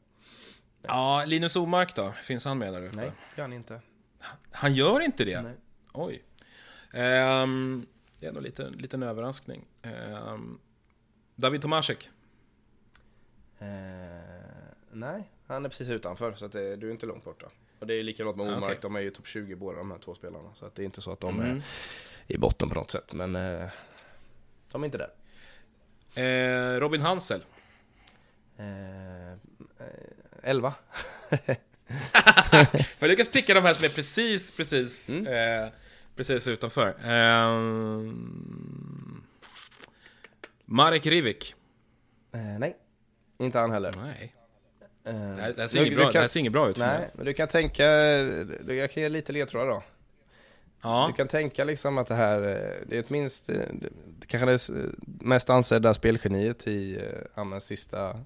ja, 0.81 1.23
Linus 1.27 1.55
Omark 1.55 1.95
då? 1.95 2.11
Finns 2.11 2.45
han 2.45 2.57
med 2.57 2.73
där 2.73 2.85
uppe? 2.85 2.97
Nej, 2.97 3.11
gör 3.35 3.43
han 3.43 3.53
inte. 3.53 3.81
Han 4.51 4.73
gör 4.73 4.99
inte 4.99 5.25
det? 5.25 5.41
Nej. 5.41 5.53
Oj. 5.93 6.23
Ehm, 6.93 7.85
det 8.19 8.25
är 8.25 8.29
ändå 8.29 8.41
lite, 8.41 8.69
liten 8.69 9.03
överraskning. 9.03 9.65
Ehm, 9.81 10.59
David 11.35 11.61
Tomasek. 11.61 12.09
Eh, 13.59 13.67
nej, 14.91 15.29
han 15.47 15.65
är 15.65 15.69
precis 15.69 15.89
utanför 15.89 16.33
så 16.33 16.45
att 16.45 16.51
det, 16.51 16.75
du 16.75 16.87
är 16.87 16.91
inte 16.91 17.05
långt 17.05 17.23
borta. 17.23 17.45
Och 17.79 17.87
det 17.87 17.93
är 17.93 18.03
likadant 18.03 18.37
med 18.37 18.47
Ah, 18.49 18.57
Omark, 18.57 18.63
okej. 18.71 18.79
de 18.81 18.95
är 18.95 18.99
ju 18.99 19.11
topp 19.11 19.27
20 19.27 19.55
båda 19.55 19.77
de 19.77 19.91
här 19.91 19.97
två 19.97 20.15
spelarna. 20.15 20.49
Så 20.55 20.65
att 20.65 20.75
det 20.75 20.81
är 20.81 20.85
inte 20.85 21.01
så 21.01 21.11
att 21.11 21.19
de 21.19 21.39
Mm. 21.39 21.57
är 21.57 21.61
i 22.27 22.37
botten 22.37 22.69
på 22.69 22.75
något 22.75 22.91
sätt. 22.91 23.13
Men 23.13 23.35
eh, 23.35 23.69
de 24.71 24.83
är 24.83 24.85
inte 24.85 24.97
där. 24.97 25.11
Eh, 26.75 26.79
Robin 26.79 27.01
Hansel. 27.01 27.43
Eh, 28.57 29.31
eh, 29.31 29.35
11. 30.43 30.73
För 31.89 32.67
jag 32.99 33.07
lyckas 33.09 33.27
pricka 33.27 33.53
de 33.53 33.61
här 33.61 33.73
som 33.73 33.85
är 33.85 33.89
precis, 33.89 34.51
precis, 34.51 35.09
Mm. 35.09 35.27
eh, 35.63 35.69
precis 36.15 36.47
utanför. 36.47 36.95
Ehm, 37.05 39.23
Marek 40.65 41.05
Rivik. 41.05 41.55
Eh, 42.31 42.39
nej, 42.59 42.77
inte 43.37 43.59
han 43.59 43.71
heller. 43.71 43.93
Nej, 43.97 44.33
Eh, 44.33 44.36
det 45.13 45.41
här, 45.41 45.53
det 45.53 45.61
här 45.61 45.67
ser, 45.67 45.81
inget 45.85 45.95
bra, 45.97 46.05
det 46.07 46.11
kan- 46.13 46.21
här 46.21 46.27
ser 46.27 46.39
inget 46.39 46.51
bra 46.53 46.69
ut 46.69 46.77
Nej, 46.77 46.99
mig. 46.99 47.09
men 47.13 47.25
du 47.25 47.33
kan 47.33 47.47
tänka, 47.47 47.83
du- 48.65 48.75
jag 48.75 48.91
kan 48.91 49.03
ge 49.03 49.09
lite 49.09 49.31
ledtrådar 49.33 49.67
då. 49.67 49.83
Ja, 50.81 51.07
Du 51.07 51.13
kan 51.13 51.27
tänka 51.27 51.63
liksom 51.63 51.97
att 51.97 52.07
det 52.07 52.15
här, 52.15 52.37
eh, 52.41 52.87
det 52.87 52.95
är 52.95 52.99
ett 52.99 53.09
minst, 53.09 53.49
eh, 53.49 53.55
det, 53.55 53.89
det 54.19 54.27
kanske 54.27 54.45
det 54.75 54.79
eh, 54.83 54.89
mest 55.03 55.49
ansedda 55.49 55.93
spelgeniet 55.93 56.67
i 56.67 56.95
eh, 56.97 57.03
ja, 57.35 57.59
sista 57.59 58.19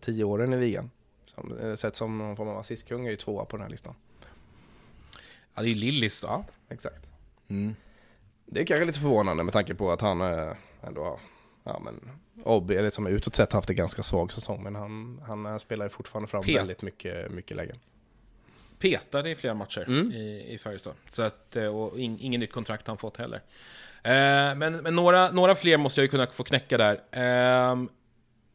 tio 0.00 0.24
åren 0.24 0.52
i 0.52 0.60
ligan. 0.60 0.90
Som, 1.26 1.58
eh, 1.58 1.74
sett 1.74 1.96
som 1.96 2.18
någon 2.18 2.36
form 2.36 2.48
av 2.48 2.58
assistkung 2.58 3.06
är 3.06 3.10
ju 3.10 3.16
tvåa 3.16 3.44
på 3.44 3.56
den 3.56 3.62
här 3.62 3.70
listan. 3.70 3.94
ja, 5.54 5.62
det 5.62 5.68
är 5.68 5.70
ju 5.70 5.74
Lillis 5.74 6.20
då. 6.20 6.44
Exakt. 6.68 7.06
Mm. 7.48 7.74
Det 8.46 8.60
är 8.60 8.64
kanske 8.66 8.84
lite 8.86 9.00
förvånande 9.00 9.42
med 9.44 9.52
tanke 9.52 9.74
på 9.74 9.92
att 9.92 10.00
han 10.00 10.20
eh, 10.20 10.52
ändå 10.82 11.04
har, 11.04 11.20
ja 11.68 11.80
men, 11.84 12.00
Obi, 12.44 12.76
eller 12.76 12.90
som 12.90 13.06
utåt 13.06 13.34
sett 13.34 13.52
haft 13.52 13.70
en 13.70 13.76
ganska 13.76 14.02
svag 14.02 14.32
säsong. 14.32 14.62
Men 14.62 14.74
han, 14.74 15.22
han 15.26 15.46
eh, 15.46 15.56
spelar 15.56 15.84
ju 15.86 15.88
fortfarande 15.88 16.28
fram 16.28 16.42
Pet. 16.42 16.56
väldigt 16.56 16.82
mycket, 16.82 17.30
mycket 17.30 17.56
lägen. 17.56 17.76
Petade 18.78 19.30
i 19.30 19.36
flera 19.36 19.54
matcher 19.54 19.84
Mm. 19.88 20.12
i, 20.12 20.46
i 20.54 20.58
Färjestad. 20.58 20.94
Så 21.08 21.22
att, 21.22 21.56
eh, 21.56 21.66
och 21.66 21.98
in, 21.98 22.18
ingen 22.20 22.40
nytt 22.40 22.52
kontrakt 22.52 22.86
har 22.86 22.92
han 22.92 22.98
fått 22.98 23.16
heller. 23.16 23.42
Eh, 24.02 24.54
men 24.56 24.72
men 24.76 24.94
några, 24.96 25.30
några 25.30 25.54
fler 25.54 25.76
måste 25.78 26.00
jag 26.00 26.04
ju 26.04 26.08
kunna 26.10 26.26
få 26.26 26.44
knäcka 26.44 26.78
där. 26.78 26.94
Eh, 27.10 27.76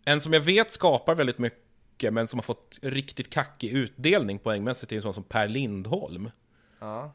en 0.06 0.22
som 0.22 0.34
jag 0.34 0.42
vet 0.42 0.72
skapar 0.72 1.16
väldigt 1.16 1.38
mycket, 1.38 2.14
men 2.14 2.28
som 2.28 2.38
har 2.40 2.44
fått 2.44 2.80
riktigt 2.82 3.30
kackig 3.30 3.72
utdelning 3.72 4.40
poängmässigt, 4.40 4.92
är 4.92 4.96
en 4.96 5.02
sån 5.02 5.14
som 5.14 5.24
Per 5.24 5.48
Lindholm. 5.48 6.30
Ja. 6.80 7.14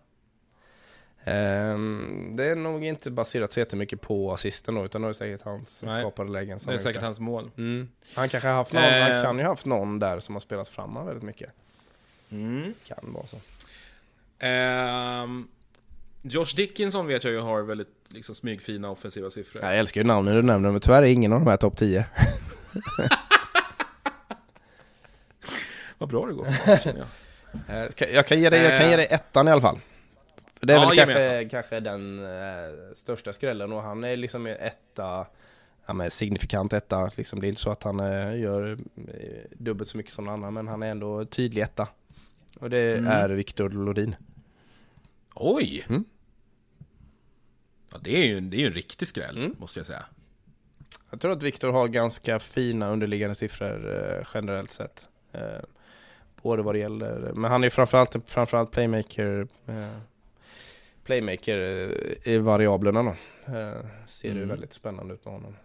Ehm, 1.29 2.33
det 2.37 2.45
är 2.45 2.55
nog 2.55 2.85
inte 2.85 3.11
baserat 3.11 3.53
så 3.53 3.61
jättemycket 3.61 4.01
på 4.01 4.33
assisten 4.33 4.75
då, 4.75 4.85
utan 4.85 5.03
det 5.03 5.09
är 5.09 5.13
säkert 5.13 5.43
hans 5.43 5.83
Nej. 5.87 6.01
skapade 6.01 6.31
lägen. 6.31 6.59
som 6.59 6.71
Det 6.73 6.79
är 6.79 6.83
säkert 6.83 7.03
hans 7.03 7.21
mål. 7.21 7.51
Mm. 7.57 7.89
Han 8.15 8.29
kanske 8.29 8.49
har 8.49 8.55
haft 8.57 8.73
någon, 8.73 8.83
Eh. 8.85 9.01
han 9.13 9.23
kan 9.23 9.37
ju 9.39 9.43
ha 9.45 9.51
haft 9.51 9.67
någon 9.67 9.99
där 9.99 10.21
som 10.21 10.35
har 10.35 10.41
spelat 10.41 10.69
fram 10.69 10.97
han 10.97 11.07
väldigt 11.07 11.25
mycket. 11.25 11.51
Mm. 12.31 12.75
Kan 12.87 12.99
vara 13.13 13.27
så. 13.27 13.37
Ehm, 14.39 15.49
Josh 16.23 16.57
Dickinson 16.57 17.07
vet 17.07 17.25
jag 17.25 17.33
ju 17.33 17.41
har 17.41 17.63
väldigt 17.63 17.89
liksom, 18.09 18.35
smygfina 18.35 18.91
offensiva 18.91 19.31
siffror. 19.31 19.63
Jag 19.65 19.79
älskar 19.79 20.01
ju 20.01 20.07
namnen 20.07 20.35
du 20.35 20.43
nämner, 20.43 20.71
men 20.71 20.81
tyvärr 20.81 21.03
är 21.03 21.07
ingen 21.07 21.33
av 21.33 21.41
de 21.41 21.51
här 21.51 21.57
topp 21.57 21.77
10. 21.77 22.05
Vad 25.99 26.09
bra 26.09 26.27
det 26.27 26.33
går 26.33 26.45
för 26.45 26.77
honom, 26.89 26.99
jag. 26.99 27.07
Eh, 27.69 28.15
Jag 28.15 28.27
kan 28.27 28.41
ge 28.41 28.51
dig, 28.51 28.63
jag 28.63 28.79
kan 28.79 28.91
ge 28.91 28.97
dig 28.97 29.07
ettan 29.11 29.49
i 29.49 29.51
alla 29.51 29.61
fall. 29.61 29.79
För 30.59 30.67
det 30.67 30.73
är 30.73 30.77
Ja, 30.77 30.87
väl 30.87 30.97
kanske, 30.97 31.49
kanske 31.51 31.81
den 31.81 32.25
eh, 32.25 32.95
största 32.97 33.33
skrällen 33.33 33.73
och 33.73 33.83
han 33.83 34.05
är 34.05 34.17
liksom 34.17 34.47
etta, 34.47 35.27
ja, 35.87 35.93
men 35.93 36.11
signifikant 36.11 36.73
etta. 36.73 37.11
Liksom, 37.17 37.41
det 37.41 37.47
är 37.47 37.49
inte 37.49 37.61
så 37.61 37.71
att 37.71 37.83
han 37.83 38.01
eh, 38.01 38.41
gör 38.41 38.79
eh, 38.97 39.45
dubbelt 39.59 39.89
så 39.91 39.97
mycket 39.97 40.13
som 40.13 40.25
någon 40.25 40.35
annan, 40.35 40.55
men 40.55 40.69
han 40.69 40.83
är 40.83 40.91
ändå 40.91 41.25
tydlig 41.25 41.63
etta. 41.63 41.89
Och 42.61 42.71
det 42.71 42.97
Mm. 42.99 43.07
är 43.07 43.29
Viktor 43.29 43.69
Lodin. 43.71 44.17
Oj! 45.35 45.85
Mm. 45.89 46.05
Ja, 47.93 47.99
det 48.01 48.17
är 48.17 48.27
ju, 48.27 48.41
det 48.41 48.57
är 48.57 48.61
ju 48.61 48.67
en 48.67 48.73
riktig 48.73 49.09
skräll, 49.09 49.37
mm. 49.37 49.55
måste 49.59 49.79
jag 49.79 49.87
säga. 49.87 50.05
Jag 51.11 51.21
tror 51.21 51.33
att 51.33 51.43
Viktor 51.43 51.73
har 51.73 51.89
ganska 51.89 52.39
fina 52.39 52.89
underliggande 52.91 53.35
siffror 53.35 53.95
eh, 54.19 54.27
generellt 54.35 54.71
sett. 54.71 55.09
Eh, 55.33 55.41
både 56.43 56.63
vad 56.63 56.75
det 56.75 56.79
gäller, 56.79 57.33
men 57.35 57.51
han 57.51 57.65
är 57.65 57.71
framförallt, 57.71 58.17
framförallt 58.27 58.71
playmaker 58.71 59.49
eh, 59.67 59.99
Playmaker 61.09 61.59
eh, 62.25 62.33
i 62.33 62.39
variablerna 62.39 63.03
då. 63.03 63.11
Eh, 63.59 63.85
ser 64.07 64.31
mm. 64.31 64.41
det 64.41 64.47
väldigt 64.47 64.73
spännande 64.73 65.15
ut 65.15 65.25
med 65.25 65.35
honom. 65.35 65.57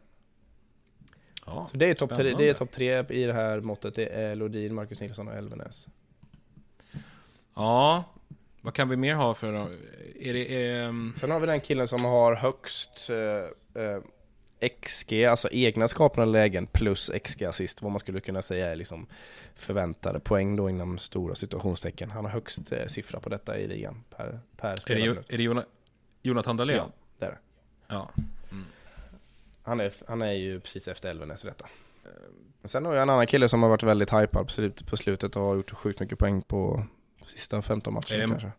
Ja, 1.46 1.68
Så 1.72 1.78
det 1.78 1.86
är 1.86 1.94
topp 1.94 2.16
tre, 2.16 2.36
det 2.38 2.50
är 2.50 2.54
top 2.54 2.72
tre 2.72 3.06
i 3.10 3.24
det 3.24 3.34
här 3.34 3.60
måttet. 3.60 3.96
Det 3.96 4.06
är 4.06 4.36
Lodin, 4.36 4.76
Marcus 4.76 5.00
Nilsson 5.00 5.28
och 5.28 5.34
Elvenäs. 5.34 5.88
Ja, 7.56 8.04
vad 8.62 8.74
kan 8.74 8.90
vi 8.90 8.96
mer 8.96 9.16
ha 9.16 9.34
för... 9.34 9.54
Är 10.16 10.34
det... 10.34 10.82
Um... 10.88 11.14
Sen 11.20 11.32
har 11.32 11.40
vi 11.40 11.48
den 11.48 11.62
killen 11.62 11.88
som 11.88 12.06
har 12.06 12.36
högst 12.36 13.10
uh, 13.10 13.98
XG, 14.70 15.26
alltså 15.26 15.50
egna 15.52 15.88
skapande 15.88 16.32
lägen 16.32 16.68
plus 16.68 17.12
XG 17.24 17.44
assist, 17.44 17.82
vad 17.82 17.92
man 17.92 18.00
skulle 18.00 18.20
kunna 18.20 18.42
säga 18.42 18.72
är 18.72 18.76
liksom 18.76 19.08
förväntade 19.56 20.20
poäng 20.20 20.56
då 20.56 20.70
inom 20.70 20.98
stora 20.98 21.36
situationstecken. 21.36 22.12
Han 22.12 22.26
har 22.26 22.32
högst 22.32 22.72
eh, 22.72 22.86
siffra 22.86 23.20
på 23.20 23.30
detta 23.30 23.60
i 23.60 23.68
ligan 23.68 24.04
per, 24.10 24.40
per 24.58 24.92
Är 24.92 24.96
det, 24.96 25.34
är 25.34 25.38
det 25.38 25.44
Jona, 25.44 25.64
Jonathan 26.22 26.58
Dahlén? 26.58 26.78
Ja, 26.78 26.92
det 27.20 27.26
är 27.26 27.30
det. 27.30 27.38
Ja. 27.88 28.12
Mm. 28.52 28.66
Han, 29.64 29.80
är, 29.80 29.94
han 30.08 30.22
är 30.22 30.34
ju 30.34 30.60
precis 30.60 30.88
efter 30.88 31.10
Elvenäs 31.10 31.44
i 31.44 31.48
detta. 31.48 31.66
Men 32.62 32.70
sen 32.70 32.86
har 32.86 32.94
jag 32.94 33.02
en 33.02 33.10
annan 33.10 33.28
kille 33.28 33.50
som 33.50 33.64
har 33.64 33.70
varit 33.70 33.84
väldigt 33.84 34.14
hypad 34.14 34.52
på 34.86 34.98
slutet 34.98 35.36
och 35.36 35.44
har 35.44 35.56
gjort 35.56 35.72
sjukt 35.72 36.00
mycket 36.00 36.20
poäng 36.20 36.42
på 36.42 36.86
sista 37.26 37.62
15 37.62 37.94
matcherna 37.94 38.28
kanske. 38.28 38.52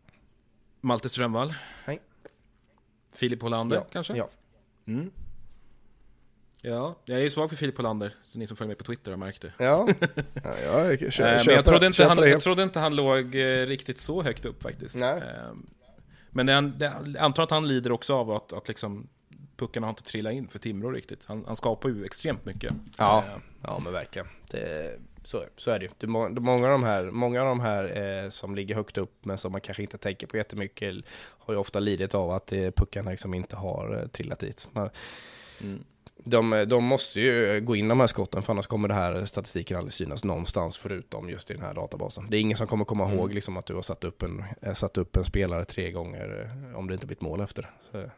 Malte 0.81 1.09
Strömvall? 1.09 1.55
Nej. 1.87 2.01
Filip 3.13 3.43
Hollander 3.43 3.77
ja. 3.77 3.87
kanske? 3.93 4.17
Ja. 4.17 4.29
Mm. 4.87 5.11
Ja, 6.67 6.97
jag 7.05 7.19
är 7.19 7.23
ju 7.23 7.31
svag 7.31 7.49
för 7.49 7.57
Filip 7.57 7.77
Hollander, 7.77 8.15
så 8.23 8.39
ni 8.39 8.47
som 8.47 8.57
följer 8.57 8.69
mig 8.69 8.77
på 8.77 8.85
Twitter 8.85 9.11
har 9.11 9.19
märkt 9.19 9.43
det. 9.43 9.53
Ja, 9.59 9.89
ja 10.65 10.85
jag, 10.87 11.13
kö, 11.13 11.37
äh, 11.37 11.43
Men 11.47 11.55
jag 11.55 11.65
trodde, 11.65 11.87
inte 11.87 12.05
han, 12.05 12.19
jag 12.19 12.41
trodde 12.41 12.63
inte 12.63 12.79
han 12.79 12.97
låg 12.97 13.35
eh, 13.35 13.67
riktigt 13.67 13.99
så 13.99 14.23
högt 14.23 14.45
upp 14.45 14.63
faktiskt. 14.63 14.97
Nej. 14.97 15.23
Ehm, 15.23 15.67
men 16.31 16.49
jag 16.49 16.73
antar 17.19 17.43
att 17.43 17.51
han 17.51 17.69
lider 17.69 17.93
också 17.93 18.15
av 18.15 18.31
att, 18.31 18.53
att 18.53 18.69
liksom 18.69 19.09
puckarna 19.57 19.87
har 19.87 19.91
inte 19.91 20.03
trillat 20.03 20.33
in 20.33 20.49
för 20.49 20.59
Timrå 20.59 20.91
riktigt. 20.91 21.25
Han, 21.25 21.45
han 21.47 21.57
skapar 21.57 21.89
ju 21.89 22.05
extremt 22.05 22.45
mycket. 22.45 22.73
Ja, 22.97 23.25
ehm. 23.35 23.41
ja 23.63 23.81
men 23.85 23.93
verkligen. 23.93 24.29
Det, 24.51 24.99
så, 25.23 25.45
så 25.57 25.71
är 25.71 25.79
det 25.79 25.85
ju. 25.85 25.91
Det, 25.99 26.07
många 26.07 26.65
av 26.65 26.71
de 26.71 26.83
här, 26.83 27.05
många 27.05 27.41
av 27.41 27.47
de 27.47 27.61
här 27.61 28.23
eh, 28.25 28.31
som 28.31 28.55
ligger 28.55 28.75
högt 28.75 28.99
upp 28.99 29.25
men 29.25 29.39
som 29.39 29.53
man 29.53 29.61
kanske 29.61 29.83
inte 29.83 29.99
tänker 29.99 30.27
på 30.27 30.37
jättemycket 30.37 30.95
har 31.39 31.55
ju 31.55 31.61
ofta 31.61 31.81
lidit 31.81 32.15
av 32.15 32.31
att 32.31 32.53
eh, 32.53 32.71
puckarna 32.71 33.11
liksom 33.11 33.35
inte 33.35 33.57
har 33.57 34.01
eh, 34.01 34.09
trillat 34.09 34.39
dit. 34.39 34.69
Man, 34.73 34.91
mm 35.61 35.85
de, 36.17 36.65
de 36.69 36.85
måste 36.85 37.21
ju 37.21 37.61
gå 37.61 37.77
in 37.77 37.89
de 37.89 38.01
här 38.01 38.07
skotten 38.07 38.43
för 38.43 38.53
annars 38.53 38.67
kommer 38.67 38.89
det 38.89 38.95
här 38.95 39.25
statistiken 39.25 39.77
aldrig 39.77 39.93
synas 39.93 40.25
någonstans 40.25 40.79
förutom 40.79 41.31
just 41.31 41.51
i 41.51 41.55
den 41.55 41.63
här 41.63 41.75
databasen. 41.75 42.27
Det 42.31 42.37
är 42.37 42.41
ingen 42.41 42.57
som 42.57 42.67
kommer 42.67 42.85
komma 42.85 43.05
mm. 43.05 43.19
ihåg 43.19 43.35
liksom 43.35 43.57
att 43.57 43.67
du 43.67 43.75
har 43.75 43.83
satt 43.83 44.05
upp, 44.05 44.23
en, 44.23 44.45
eh, 44.63 44.75
satt 44.75 44.99
upp 44.99 45.17
en 45.17 45.25
spelare 45.25 45.65
tre 45.65 45.91
gånger 45.91 46.51
eh, 46.71 46.79
om 46.79 46.89
det 46.89 46.95
inte 46.95 47.07
blir 47.07 47.17
ett 47.17 47.23
mål 47.23 47.41
efter. 47.41 47.71
Så, 47.93 48.11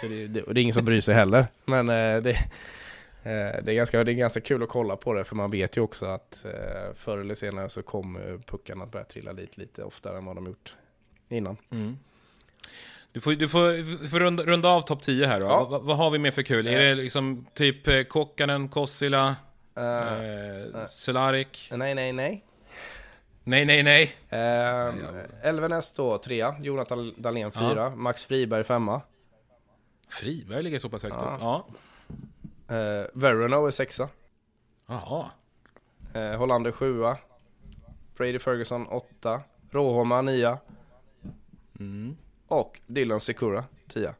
så 0.00 0.06
det, 0.06 0.26
det, 0.26 0.42
det, 0.52 0.60
är 0.60 0.62
ingen 0.62 0.74
som 0.74 0.84
bryr 0.84 1.00
sig 1.00 1.14
heller. 1.14 1.46
Men 1.64 1.88
eh, 1.88 2.22
det, 2.22 2.36
det, 3.62 3.70
är 3.70 3.74
ganska, 3.74 4.04
det 4.04 4.12
är 4.12 4.14
ganska 4.14 4.40
kul 4.40 4.62
att 4.62 4.68
kolla 4.68 4.96
på 4.96 5.14
det 5.14 5.24
för 5.24 5.36
man 5.36 5.50
vet 5.50 5.76
ju 5.76 5.80
också 5.80 6.06
att 6.06 6.46
förr 6.94 7.18
eller 7.18 7.34
senare 7.34 7.68
så 7.68 7.82
kommer 7.82 8.38
puckarna 8.46 8.84
att 8.84 8.92
börja 8.92 9.04
trilla 9.04 9.32
dit 9.32 9.58
lite 9.58 9.82
oftare 9.82 10.18
än 10.18 10.24
vad 10.24 10.36
de 10.36 10.46
gjort 10.46 10.74
innan. 11.28 11.56
Mm. 11.70 11.96
Du 13.16 13.20
får, 13.20 13.32
du 13.32 13.48
får, 13.48 13.72
du 14.02 14.08
får 14.08 14.20
runda, 14.20 14.42
runda, 14.42 14.68
av 14.68 14.80
topp 14.80 15.02
10 15.02 15.26
här 15.26 15.40
då. 15.40 15.46
Ja. 15.46 15.64
Vad, 15.64 15.82
vad, 15.82 15.96
har 15.96 16.10
vi 16.10 16.18
mer 16.18 16.30
för 16.30 16.42
kul? 16.42 16.66
Är 16.66 16.78
det 16.78 16.94
liksom 16.94 17.46
typ 17.54 17.88
eh, 17.88 18.02
Kokkanen, 18.02 18.68
Kossila, 18.68 19.36
uh, 19.78 19.84
eh, 19.84 20.86
Solarik? 20.88 21.68
Nej, 21.72 21.94
nej, 21.94 22.12
nej. 22.12 22.44
Nej, 23.44 23.64
nej, 23.64 23.82
nej. 23.82 24.16
Eh, 24.28 24.94
Elvenes 25.42 25.92
då 25.92 26.18
trea, 26.18 26.56
Jonathan 26.60 27.14
Dahlén 27.16 27.52
fyra, 27.52 27.74
ja. 27.76 27.90
Max 27.90 28.24
Friberg 28.24 28.64
femma. 28.64 29.00
Friberg 30.08 30.62
ligger 30.62 30.78
så 30.78 30.88
pass 30.88 31.02
högt 31.02 31.16
ja. 31.20 31.34
upp? 31.34 31.40
Ja. 31.40 31.66
Eh, 32.76 33.06
Verano 33.14 33.66
är 33.66 33.70
sexa. 33.70 34.08
Jaha. 34.86 35.26
Eh, 36.14 36.38
Hollander 36.38 36.72
sjua. 36.72 37.16
Brady 38.16 38.38
Ferguson 38.38 38.86
åtta. 38.86 39.40
Råholma 39.70 40.22
nia. 40.22 40.58
Mm 41.78 42.16
och 42.48 42.80
Dylan 42.86 43.20
Sekura 43.20 43.64
10. 43.88 44.14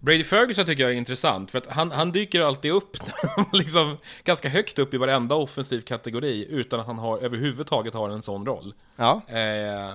Brady 0.00 0.24
Ferguson 0.24 0.64
tycker 0.64 0.82
jag 0.82 0.92
är 0.92 0.96
intressant, 0.96 1.50
för 1.50 1.58
att 1.58 1.66
han, 1.66 1.90
han 1.90 2.12
dyker 2.12 2.40
alltid 2.40 2.72
upp 2.72 2.96
liksom, 3.52 3.96
ganska 4.24 4.48
högt 4.48 4.78
upp 4.78 4.94
i 4.94 4.96
varenda 4.96 5.34
offensiv 5.34 5.80
kategori 5.80 6.46
utan 6.50 6.80
att 6.80 6.86
han 6.86 6.98
har, 6.98 7.18
överhuvudtaget 7.18 7.94
har 7.94 8.10
en 8.10 8.22
sån 8.22 8.46
roll. 8.46 8.74
Ja. 8.96 9.22
Eh, 9.28 9.94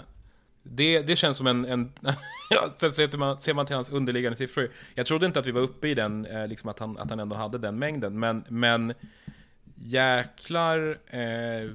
det, 0.63 1.01
det 1.01 1.15
känns 1.15 1.37
som 1.37 1.47
en... 1.47 1.65
en 1.65 1.91
sen 2.77 2.91
ser 2.91 3.17
man, 3.17 3.39
ser 3.39 3.53
man 3.53 3.65
till 3.65 3.75
hans 3.75 3.89
underliggande 3.89 4.37
siffror. 4.37 4.71
Jag 4.95 5.05
trodde 5.05 5.25
inte 5.25 5.39
att 5.39 5.45
vi 5.45 5.51
var 5.51 5.61
uppe 5.61 5.87
i 5.87 5.93
den, 5.93 6.25
eh, 6.25 6.47
liksom 6.47 6.69
att, 6.69 6.79
han, 6.79 6.97
att 6.97 7.09
han 7.09 7.19
ändå 7.19 7.35
hade 7.35 7.57
den 7.57 7.79
mängden, 7.79 8.19
men, 8.19 8.43
men 8.47 8.93
jäklar... 9.75 10.97
Eh, 11.07 11.71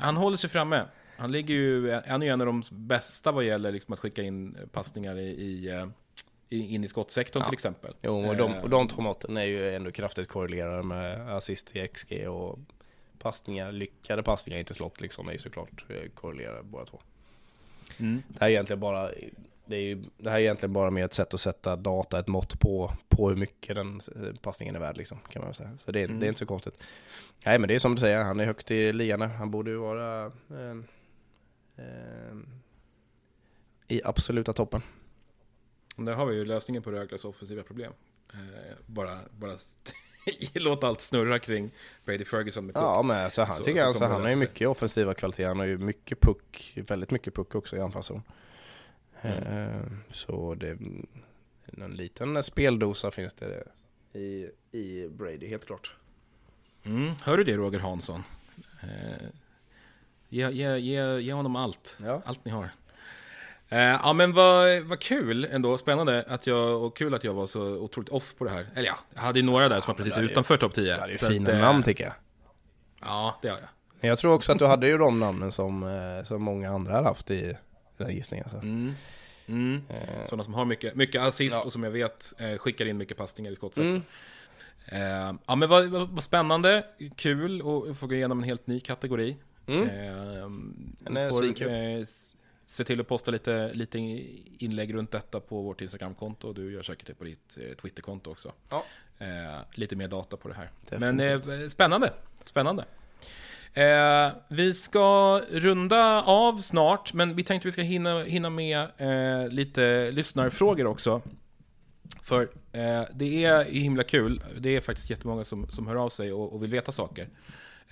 han 0.00 0.16
håller 0.16 0.36
sig 0.36 0.50
framme. 0.50 0.84
Han 1.16 1.32
ligger 1.32 1.54
ju, 1.54 2.00
han 2.06 2.22
är 2.22 2.26
ju 2.26 2.32
en 2.32 2.40
av 2.40 2.46
de 2.46 2.62
bästa 2.70 3.32
vad 3.32 3.44
gäller 3.44 3.72
liksom 3.72 3.94
att 3.94 4.00
skicka 4.00 4.22
in 4.22 4.56
passningar 4.72 5.18
i, 5.18 5.28
i 5.28 5.70
eh, 5.70 5.86
in 6.48 6.84
i 6.84 6.88
skottsektorn 6.88 7.40
ja. 7.42 7.48
till 7.48 7.54
exempel. 7.54 7.94
Jo, 8.02 8.28
och 8.28 8.36
de, 8.36 8.54
och 8.54 8.70
de 8.70 8.88
två 8.88 9.02
måtten 9.02 9.36
är 9.36 9.44
ju 9.44 9.74
ändå 9.74 9.92
kraftigt 9.92 10.28
korrelerade 10.28 10.82
med 10.82 11.36
assist 11.36 11.76
i 11.76 11.88
XG 11.88 12.28
och 12.28 12.58
passningar, 13.18 13.72
lyckade 13.72 14.22
passningar 14.22 14.58
inte 14.58 14.74
slott 14.74 15.00
liksom 15.00 15.28
är 15.28 15.32
ju 15.32 15.38
såklart 15.38 15.84
eh, 15.88 16.10
korrelerade 16.14 16.62
båda 16.62 16.84
två. 16.84 17.00
Mm. 17.98 18.22
Det 18.28 18.40
här 18.40 18.46
är 18.46 18.50
egentligen 18.50 18.80
bara 18.80 19.10
det, 19.66 19.76
är 19.76 19.80
ju, 19.80 20.04
det 20.18 20.30
här 20.30 20.36
är 20.36 20.40
egentligen 20.40 20.72
bara 20.72 20.90
mer 20.90 21.04
ett 21.04 21.14
sätt 21.14 21.34
att 21.34 21.40
sätta 21.40 21.76
data, 21.76 22.18
ett 22.18 22.26
mått 22.26 22.60
på, 22.60 22.92
på 23.08 23.28
hur 23.28 23.36
mycket 23.36 23.76
den 23.76 24.00
passningen 24.42 24.76
är 24.76 24.80
värd 24.80 24.96
liksom, 24.96 25.18
kan 25.28 25.42
man 25.42 25.54
säga. 25.54 25.70
Så 25.84 25.92
det, 25.92 26.02
mm. 26.02 26.20
det 26.20 26.26
är 26.26 26.28
inte 26.28 26.38
så 26.38 26.46
konstigt. 26.46 26.82
Nej 27.44 27.58
men 27.58 27.68
det 27.68 27.74
är 27.74 27.78
som 27.78 27.94
du 27.94 28.00
säger, 28.00 28.22
han 28.22 28.40
är 28.40 28.44
högt 28.44 28.70
i 28.70 28.92
ligan 28.92 29.20
Han 29.20 29.50
borde 29.50 29.70
ju 29.70 29.76
vara 29.76 30.24
eh, 30.24 30.30
eh, 30.50 30.74
i 33.88 34.00
absoluta 34.04 34.52
toppen. 34.52 34.82
Där 35.96 36.12
har 36.12 36.26
vi 36.26 36.36
ju 36.36 36.44
lösningen 36.44 36.82
på 36.82 36.90
Rögles 36.90 37.24
offensiva 37.24 37.62
problem. 37.62 37.92
Eh, 38.32 38.76
bara 38.86 39.18
bara 39.38 39.56
låta 40.54 40.86
allt 40.86 41.00
snurra 41.00 41.38
kring 41.38 41.70
Brady 42.04 42.24
Ferguson 42.24 42.66
med 42.66 42.74
puck. 42.74 42.84
Ja, 42.84 43.02
men 43.02 43.24
alltså, 43.24 43.42
han 43.42 43.54
så, 43.54 43.62
tycker 43.62 43.80
så 43.80 43.86
alltså, 43.86 44.04
han 44.04 44.22
har 44.22 44.28
ju 44.28 44.36
mycket 44.36 44.68
offensiva 44.68 45.14
kvaliteter. 45.14 45.48
Han 45.48 45.58
har 45.58 45.66
ju 45.66 45.78
mycket 45.78 46.20
puck, 46.20 46.78
väldigt 46.88 47.10
mycket 47.10 47.34
puck 47.34 47.54
också 47.54 47.76
i 47.76 47.80
anfallszon. 47.80 48.22
Mm. 49.20 49.68
Eh, 49.68 49.82
så 50.12 50.54
det, 50.54 50.78
en 51.66 51.94
liten 51.94 52.42
speldosa 52.42 53.10
finns 53.10 53.34
det 53.34 53.64
i, 54.12 54.50
i 54.72 55.08
Brady, 55.08 55.48
helt 55.48 55.66
klart. 55.66 55.96
Mm. 56.84 57.12
Hör 57.22 57.36
du 57.36 57.44
det 57.44 57.56
Roger 57.56 57.78
Hansson? 57.78 58.22
Eh, 60.34 60.50
Ge, 60.50 60.50
ge, 60.50 60.78
ge, 60.78 61.20
ge 61.20 61.32
honom 61.32 61.56
allt. 61.56 61.98
Ja. 62.04 62.22
Allt 62.24 62.44
ni 62.44 62.50
har. 62.50 62.70
Eh, 63.68 63.78
ja 63.78 64.12
men 64.12 64.32
vad, 64.32 64.80
vad 64.82 65.00
kul 65.00 65.44
ändå, 65.50 65.78
spännande 65.78 66.24
att 66.28 66.46
jag, 66.46 66.82
och 66.82 66.96
kul 66.96 67.14
att 67.14 67.24
jag 67.24 67.34
var 67.34 67.46
så 67.46 67.62
otroligt 67.62 68.08
off 68.08 68.34
på 68.38 68.44
det 68.44 68.50
här. 68.50 68.66
Eller 68.74 68.86
ja, 68.86 68.98
jag 69.14 69.20
hade 69.20 69.38
ju 69.38 69.44
några 69.46 69.68
där 69.68 69.80
som 69.80 69.92
var 69.92 70.04
precis 70.04 70.18
utanför 70.18 70.56
topp 70.56 70.74
10. 70.74 70.84
Det 70.84 71.02
är 71.02 71.08
ju 71.08 71.16
fina 71.16 71.52
att, 71.52 71.58
namn 71.58 71.82
tycker 71.82 72.04
jag. 72.04 72.12
Ja, 73.00 73.38
det 73.42 73.48
har 73.48 73.56
jag. 73.56 73.68
Men 74.00 74.08
jag 74.08 74.18
tror 74.18 74.32
också 74.32 74.52
att 74.52 74.58
du 74.58 74.66
hade 74.66 74.88
ju 74.88 74.98
de 74.98 75.20
namnen 75.20 75.52
som, 75.52 75.82
eh, 75.82 76.26
som 76.26 76.42
många 76.42 76.70
andra 76.70 76.92
har 76.92 77.02
haft 77.02 77.30
i 77.30 77.56
den 77.96 78.06
här 78.06 78.14
gissningen. 78.14 78.44
Alltså. 78.44 78.58
Mm. 78.58 78.94
Mm. 79.46 79.82
Eh. 79.88 80.24
Sådana 80.28 80.44
som 80.44 80.54
har 80.54 80.64
mycket, 80.64 80.94
mycket 80.94 81.22
assist 81.22 81.56
ja. 81.60 81.66
och 81.66 81.72
som 81.72 81.84
jag 81.84 81.90
vet 81.90 82.32
eh, 82.38 82.58
skickar 82.58 82.86
in 82.86 82.96
mycket 82.96 83.16
passningar 83.16 83.52
i 83.52 83.56
skottsektorn. 83.56 84.02
Mm. 84.86 85.32
Eh, 85.32 85.36
ja 85.46 85.56
men 85.56 85.68
vad, 85.68 85.88
vad, 85.88 86.22
spännande, 86.22 86.84
kul 87.16 87.60
att 87.60 87.98
få 87.98 88.06
gå 88.06 88.14
igenom 88.14 88.38
en 88.38 88.44
helt 88.44 88.66
ny 88.66 88.80
kategori. 88.80 89.36
Mm. 89.66 89.88
Eh, 91.16 91.30
får, 91.30 91.62
eh, 91.68 92.04
se 92.66 92.84
till 92.84 93.00
att 93.00 93.08
posta 93.08 93.30
lite, 93.30 93.72
lite 93.74 93.98
inlägg 94.58 94.94
runt 94.94 95.10
detta 95.10 95.40
på 95.40 95.62
vårt 95.62 95.80
Instagramkonto. 95.80 96.52
Du 96.52 96.72
gör 96.72 96.82
säkert 96.82 97.06
det 97.06 97.14
på 97.14 97.24
ditt 97.24 97.58
eh, 97.60 97.74
Twitterkonto 97.74 98.30
också. 98.30 98.52
Ja. 98.68 98.84
Eh, 99.18 99.60
lite 99.74 99.96
mer 99.96 100.08
data 100.08 100.36
på 100.36 100.48
det 100.48 100.54
här. 100.54 100.70
Definitivt. 100.90 101.46
Men 101.46 101.62
eh, 101.62 101.68
spännande. 101.68 102.12
Spännande. 102.44 102.84
Eh, 103.74 104.32
vi 104.48 104.74
ska 104.74 105.40
runda 105.50 106.22
av 106.22 106.58
snart, 106.58 107.12
men 107.12 107.36
vi 107.36 107.44
tänkte 107.44 107.68
vi 107.68 107.72
ska 107.72 107.82
hinna, 107.82 108.22
hinna 108.22 108.50
med 108.50 108.88
eh, 108.96 109.48
lite 109.48 110.10
lyssnarfrågor 110.10 110.86
också. 110.86 111.22
För 112.22 112.42
eh, 112.72 113.02
det 113.14 113.44
är 113.44 113.64
himla 113.64 114.02
kul. 114.02 114.42
Det 114.58 114.76
är 114.76 114.80
faktiskt 114.80 115.10
jättemånga 115.10 115.44
som, 115.44 115.68
som 115.68 115.86
hör 115.86 115.96
av 115.96 116.08
sig 116.08 116.32
och, 116.32 116.52
och 116.52 116.62
vill 116.62 116.70
veta 116.70 116.92
saker 116.92 117.28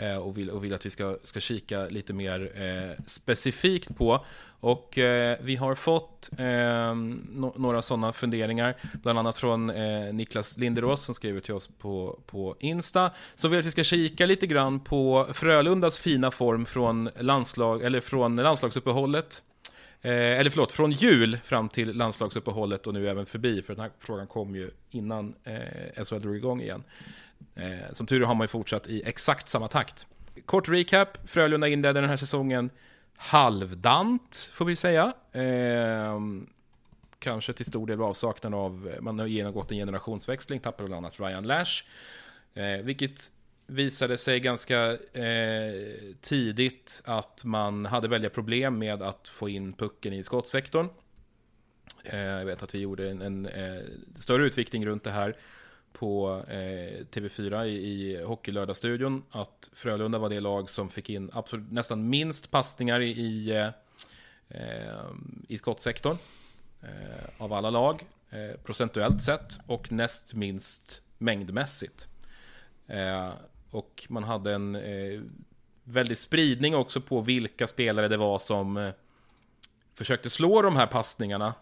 eh, 0.02 0.16
och, 0.16 0.38
vill, 0.38 0.50
och 0.50 0.64
vill 0.64 0.74
att 0.74 0.86
vi 0.86 0.90
ska, 0.90 1.16
ska 1.22 1.40
kika 1.40 1.84
lite 1.84 2.12
mer 2.12 2.52
eh, 2.62 3.04
specifikt 3.06 3.96
på. 3.96 4.24
Och 4.60 4.98
eh, 4.98 5.38
vi 5.40 5.56
har 5.56 5.74
fått 5.74 6.30
eh, 6.38 6.94
no 6.94 7.54
några 7.56 7.82
sådana 7.82 8.12
funderingar, 8.12 8.74
bland 9.02 9.18
annat 9.18 9.38
från 9.38 9.70
eh, 9.70 10.12
Niklas 10.12 10.58
Linderås 10.58 11.02
som 11.02 11.14
skriver 11.14 11.40
till 11.40 11.54
oss 11.54 11.70
på, 11.78 12.18
på 12.26 12.56
Insta, 12.60 13.10
som 13.34 13.50
vill 13.50 13.60
att 13.60 13.66
vi 13.66 13.70
ska 13.70 13.84
kika 13.84 14.26
lite 14.26 14.46
grann 14.46 14.80
på 14.80 15.28
Frölundas 15.32 15.98
fina 15.98 16.30
form 16.30 16.66
från, 16.66 17.10
landslag, 17.20 17.82
eller 17.82 18.00
från 18.00 18.36
landslagsuppehållet. 18.36 19.42
Eh, 20.04 20.12
eller 20.12 20.50
förlåt, 20.50 20.72
från 20.72 20.90
jul 20.90 21.38
fram 21.44 21.68
till 21.68 21.96
landslagsuppehållet 21.96 22.86
och 22.86 22.94
nu 22.94 23.08
även 23.08 23.26
förbi, 23.26 23.62
för 23.62 23.74
den 23.74 23.82
här 23.82 23.90
frågan 24.00 24.26
kom 24.26 24.56
ju 24.56 24.70
innan 24.90 25.34
eh, 25.44 26.04
SHL 26.04 26.20
drog 26.20 26.36
igång 26.36 26.60
igen. 26.60 26.84
Eh, 27.54 27.92
som 27.92 28.06
tur 28.06 28.22
är 28.22 28.26
har 28.26 28.34
man 28.34 28.44
ju 28.44 28.48
fortsatt 28.48 28.86
i 28.86 29.02
exakt 29.04 29.48
samma 29.48 29.68
takt. 29.68 30.06
Kort 30.46 30.68
recap, 30.68 31.30
Frölunda 31.30 31.68
inledde 31.68 32.00
den 32.00 32.10
här 32.10 32.16
säsongen 32.16 32.70
halvdant, 33.16 34.50
får 34.52 34.64
vi 34.64 34.76
säga. 34.76 35.12
Eh, 35.32 36.20
kanske 37.18 37.52
till 37.52 37.66
stor 37.66 37.86
del 37.86 38.02
avsaknad 38.02 38.54
av, 38.54 38.94
man 39.00 39.18
har 39.18 39.26
genomgått 39.26 39.70
en 39.70 39.76
generationsväxling, 39.76 40.60
tappade 40.60 40.88
bland 40.88 41.06
annat 41.06 41.20
Ryan 41.20 41.46
Lash. 41.46 41.84
Eh, 42.54 42.78
vilket 42.82 43.32
visade 43.66 44.18
sig 44.18 44.40
ganska 44.40 44.92
eh, 44.92 45.72
tidigt 46.20 47.02
att 47.04 47.44
man 47.44 47.86
hade 47.86 48.08
väldiga 48.08 48.30
problem 48.30 48.78
med 48.78 49.02
att 49.02 49.28
få 49.28 49.48
in 49.48 49.72
pucken 49.72 50.12
i 50.12 50.22
skottsektorn. 50.22 50.88
Eh, 52.04 52.18
jag 52.18 52.44
vet 52.44 52.62
att 52.62 52.74
vi 52.74 52.78
gjorde 52.78 53.10
en, 53.10 53.22
en 53.22 53.46
eh, 53.46 53.82
större 54.16 54.46
utvikning 54.46 54.86
runt 54.86 55.04
det 55.04 55.10
här 55.10 55.36
på 56.02 56.42
eh, 56.48 57.04
TV4 57.10 57.64
i, 57.64 57.70
i 57.70 58.22
Hockeylördagsstudion 58.22 59.22
att 59.30 59.70
Frölunda 59.72 60.18
var 60.18 60.28
det 60.28 60.40
lag 60.40 60.70
som 60.70 60.90
fick 60.90 61.10
in 61.10 61.30
absolut, 61.32 61.72
nästan 61.72 62.08
minst 62.08 62.50
passningar 62.50 63.00
i, 63.00 63.10
i, 63.10 63.50
eh, 64.48 65.10
i 65.48 65.58
skottsektorn 65.58 66.16
eh, 66.82 67.42
av 67.42 67.52
alla 67.52 67.70
lag 67.70 68.04
eh, 68.30 68.60
procentuellt 68.64 69.22
sett 69.22 69.60
och 69.66 69.92
näst 69.92 70.34
minst 70.34 71.02
mängdmässigt. 71.18 72.08
Eh, 72.86 73.30
och 73.70 74.06
man 74.08 74.24
hade 74.24 74.54
en 74.54 74.74
eh, 74.74 75.20
väldig 75.84 76.18
spridning 76.18 76.76
också 76.76 77.00
på 77.00 77.20
vilka 77.20 77.66
spelare 77.66 78.08
det 78.08 78.16
var 78.16 78.38
som 78.38 78.76
eh, 78.76 78.92
försökte 79.94 80.30
slå 80.30 80.62
de 80.62 80.76
här 80.76 80.86
passningarna 80.86 81.54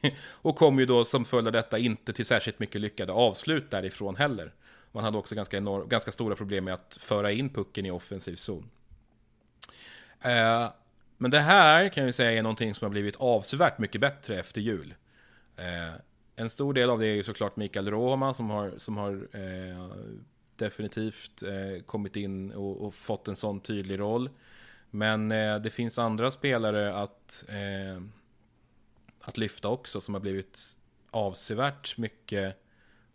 och 0.22 0.56
kom 0.56 0.78
ju 0.78 0.86
då 0.86 1.04
som 1.04 1.24
följd 1.24 1.46
av 1.46 1.52
detta 1.52 1.78
inte 1.78 2.12
till 2.12 2.26
särskilt 2.26 2.58
mycket 2.58 2.80
lyckade 2.80 3.12
avslut 3.12 3.70
därifrån 3.70 4.16
heller. 4.16 4.54
Man 4.92 5.04
hade 5.04 5.18
också 5.18 5.34
ganska, 5.34 5.56
enorm, 5.56 5.88
ganska 5.88 6.10
stora 6.10 6.36
problem 6.36 6.64
med 6.64 6.74
att 6.74 6.98
föra 7.00 7.32
in 7.32 7.48
pucken 7.48 7.86
i 7.86 7.90
offensiv 7.90 8.36
zon. 8.36 8.70
Eh, 10.20 10.68
men 11.18 11.30
det 11.30 11.38
här 11.38 11.88
kan 11.88 12.06
vi 12.06 12.12
säga 12.12 12.32
är 12.32 12.42
någonting 12.42 12.74
som 12.74 12.84
har 12.84 12.90
blivit 12.90 13.16
avsevärt 13.16 13.78
mycket 13.78 14.00
bättre 14.00 14.38
efter 14.38 14.60
jul. 14.60 14.94
Eh, 15.56 15.94
en 16.36 16.50
stor 16.50 16.74
del 16.74 16.90
av 16.90 16.98
det 16.98 17.06
är 17.06 17.14
ju 17.14 17.22
såklart 17.22 17.56
Mikael 17.56 17.90
Roma 17.90 18.34
som 18.34 18.50
har, 18.50 18.74
som 18.76 18.96
har 18.96 19.28
eh, 19.32 19.86
definitivt 20.56 21.42
eh, 21.42 21.82
kommit 21.82 22.16
in 22.16 22.52
och, 22.52 22.86
och, 22.86 22.94
fått 22.94 23.28
en 23.28 23.36
sån 23.36 23.60
tydlig 23.60 23.98
roll. 23.98 24.30
Men 24.90 25.32
eh, 25.32 25.56
det 25.56 25.70
finns 25.70 25.98
andra 25.98 26.30
spelare 26.30 26.94
att 26.94 27.44
eh, 27.48 28.02
att 29.20 29.38
lyfta 29.38 29.68
också 29.68 30.00
som 30.00 30.14
har 30.14 30.20
blivit 30.20 30.76
avsevärt 31.10 31.98
mycket 31.98 32.56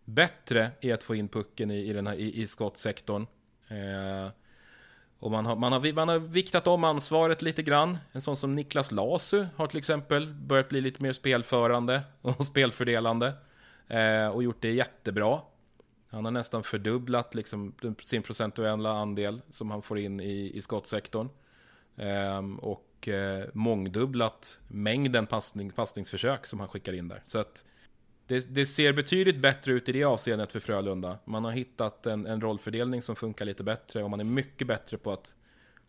bättre 0.05 0.71
i 0.81 0.91
att 0.91 1.03
få 1.03 1.15
in 1.15 1.27
pucken 1.27 1.71
i, 1.71 1.89
i, 1.89 1.93
den 1.93 2.07
här, 2.07 2.15
i, 2.15 2.41
i 2.41 2.47
skottsektorn. 2.47 3.27
Eh, 3.67 4.31
och 5.19 5.31
man 5.31 5.45
har, 5.45 5.55
man, 5.55 5.71
har, 5.71 5.93
man 5.93 6.07
har 6.07 6.19
viktat 6.19 6.67
om 6.67 6.83
ansvaret 6.83 7.41
lite 7.41 7.63
grann. 7.63 7.97
En 8.11 8.21
sån 8.21 8.37
som 8.37 8.55
Niklas 8.55 8.91
Lasu 8.91 9.45
har 9.55 9.67
till 9.67 9.77
exempel 9.77 10.33
börjat 10.33 10.69
bli 10.69 10.81
lite 10.81 11.03
mer 11.03 11.13
spelförande 11.13 12.01
och 12.21 12.45
spelfördelande. 12.45 13.33
Eh, 13.87 14.27
och 14.27 14.43
gjort 14.43 14.61
det 14.61 14.71
jättebra. 14.71 15.39
Han 16.09 16.25
har 16.25 16.31
nästan 16.31 16.63
fördubblat 16.63 17.35
liksom, 17.35 17.75
sin 18.01 18.23
procentuella 18.23 18.91
andel 18.91 19.41
som 19.49 19.71
han 19.71 19.81
får 19.81 19.99
in 19.99 20.19
i, 20.19 20.51
i 20.53 20.61
skottsektorn. 20.61 21.29
Eh, 21.95 22.41
och 22.59 22.94
eh, 23.07 23.45
mångdubblat 23.53 24.61
mängden 24.67 25.27
passning, 25.27 25.71
passningsförsök 25.71 26.45
som 26.45 26.59
han 26.59 26.69
skickar 26.69 26.93
in 26.93 27.07
där. 27.07 27.21
Så 27.25 27.37
att 27.39 27.65
det, 28.27 28.55
det, 28.55 28.65
ser 28.65 28.93
betydligt 28.93 29.37
bättre 29.37 29.71
ut 29.71 29.89
i 29.89 29.91
det 29.91 30.03
avseendet 30.03 30.51
för 30.51 30.59
Frölunda. 30.59 31.19
Man 31.25 31.43
har 31.43 31.51
hittat 31.51 32.05
en, 32.05 32.25
en 32.25 32.41
rollfördelning 32.41 33.01
som 33.01 33.15
funkar 33.15 33.45
lite 33.45 33.63
bättre 33.63 34.03
och 34.03 34.09
man 34.09 34.19
är 34.19 34.23
mycket 34.23 34.67
bättre 34.67 34.97
på 34.97 35.11
att 35.11 35.35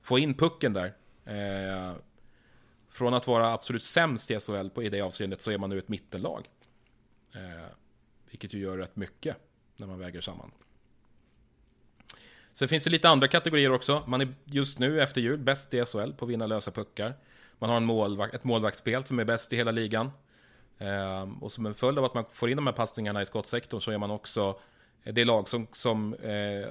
få 0.02 0.18
in 0.18 0.34
pucken 0.34 0.72
där. 0.72 0.94
Eh, 1.24 1.94
från 2.90 3.14
att 3.14 3.26
vara 3.26 3.52
absolut 3.52 3.82
sämst 3.82 4.30
i 4.30 4.40
SHL 4.40 4.68
på, 4.68 4.82
i 4.82 4.88
det 4.88 5.00
avseendet 5.00 5.40
så 5.40 5.50
är 5.50 5.58
man 5.58 5.70
nu 5.70 5.78
ett 5.78 5.88
mittenlag. 5.88 6.48
Eh, 7.34 7.70
vilket 8.30 8.54
ju 8.54 8.58
gör 8.58 8.78
rätt 8.78 8.96
mycket 8.96 9.36
när 9.76 9.86
man 9.86 9.98
väger 9.98 10.20
samman. 10.20 10.50
Sen 12.56 12.68
finns 12.68 12.84
det 12.84 12.90
lite 12.90 13.08
andra 13.08 13.28
kategorier 13.28 13.72
också. 13.72 14.02
Man 14.06 14.20
är 14.20 14.28
just 14.44 14.78
nu 14.78 15.02
efter 15.02 15.20
jul 15.20 15.38
bäst 15.38 15.74
i 15.74 15.84
SHL 15.84 16.12
på 16.12 16.24
att 16.24 16.30
vinna 16.30 16.46
lösa 16.46 16.70
puckar. 16.70 17.14
Man 17.58 17.70
har 17.70 17.76
en 17.76 17.84
målvakt, 17.84 18.34
ett 18.34 18.44
målvaktsspel 18.44 19.04
som 19.04 19.18
är 19.18 19.24
bäst 19.24 19.52
i 19.52 19.56
hela 19.56 19.70
ligan. 19.70 20.10
Ehm, 20.78 21.42
och 21.42 21.52
som 21.52 21.66
en 21.66 21.74
följd 21.74 21.98
av 21.98 22.04
att 22.04 22.14
man 22.14 22.24
får 22.32 22.50
in 22.50 22.56
de 22.56 22.66
här 22.66 22.74
passningarna 22.74 23.22
i 23.22 23.26
skottsektorn 23.26 23.80
så 23.80 23.90
är 23.90 23.98
man 23.98 24.10
också 24.10 24.60
eh, 25.04 25.14
det 25.14 25.24
lag 25.24 25.48
som, 25.48 25.66
som 25.72 26.14
eh, 26.14 26.68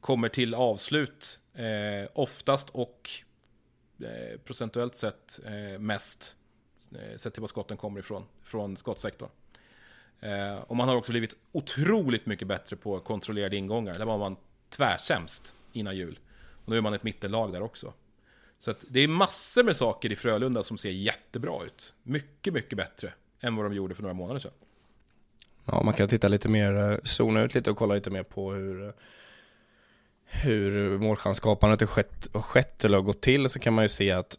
kommer 0.00 0.28
till 0.28 0.54
avslut 0.54 1.40
eh, 1.54 2.10
oftast 2.12 2.70
och 2.70 3.10
eh, 4.00 4.38
procentuellt 4.44 4.94
sett 4.94 5.40
eh, 5.46 5.78
mest 5.78 6.36
eh, 6.92 7.16
sett 7.16 7.32
till 7.34 7.40
var 7.40 7.48
skotten 7.48 7.76
kommer 7.76 8.00
ifrån, 8.00 8.24
från 8.42 8.76
skottsektorn. 8.76 9.30
Eh, 10.20 10.56
och 10.56 10.76
man 10.76 10.88
har 10.88 10.96
också 10.96 11.12
blivit 11.12 11.36
otroligt 11.52 12.26
mycket 12.26 12.48
bättre 12.48 12.76
på 12.76 13.00
kontrollerade 13.00 13.56
ingångar. 13.56 13.98
Där 13.98 14.06
var 14.06 14.18
man 14.18 14.36
tvärsämst 14.70 15.54
innan 15.72 15.96
jul. 15.96 16.18
Och 16.64 16.68
nu 16.68 16.76
är 16.76 16.80
man 16.80 16.94
ett 16.94 17.02
mittenlag 17.02 17.52
där 17.52 17.62
också. 17.62 17.92
Så 18.58 18.70
att 18.70 18.84
det 18.88 19.00
är 19.00 19.08
massor 19.08 19.62
med 19.64 19.76
saker 19.76 20.12
i 20.12 20.16
Frölunda 20.16 20.62
som 20.62 20.78
ser 20.78 20.90
jättebra 20.90 21.64
ut. 21.64 21.92
Mycket, 22.02 22.54
mycket 22.54 22.76
bättre 22.76 23.12
än 23.40 23.56
vad 23.56 23.64
de 23.64 23.72
gjorde 23.72 23.94
för 23.94 24.02
några 24.02 24.14
månader 24.14 24.40
sedan. 24.40 24.52
Ja, 25.64 25.82
man 25.82 25.94
kan 25.94 26.08
titta 26.08 26.28
lite 26.28 26.48
mer, 26.48 26.92
eh, 26.92 26.98
zona 27.02 27.42
ut 27.42 27.54
lite 27.54 27.70
och 27.70 27.76
kolla 27.76 27.94
lite 27.94 28.10
mer 28.10 28.22
på 28.22 28.52
hur 28.52 28.86
eh, 28.86 28.92
hur 30.30 30.98
målchansskapandet 30.98 31.80
har 31.80 31.86
skett, 31.86 32.28
har 32.34 32.42
skett 32.42 32.84
eller 32.84 32.98
har 32.98 33.02
gått 33.02 33.20
till 33.20 33.48
så 33.48 33.58
kan 33.58 33.74
man 33.74 33.84
ju 33.84 33.88
se 33.88 34.10
att 34.10 34.38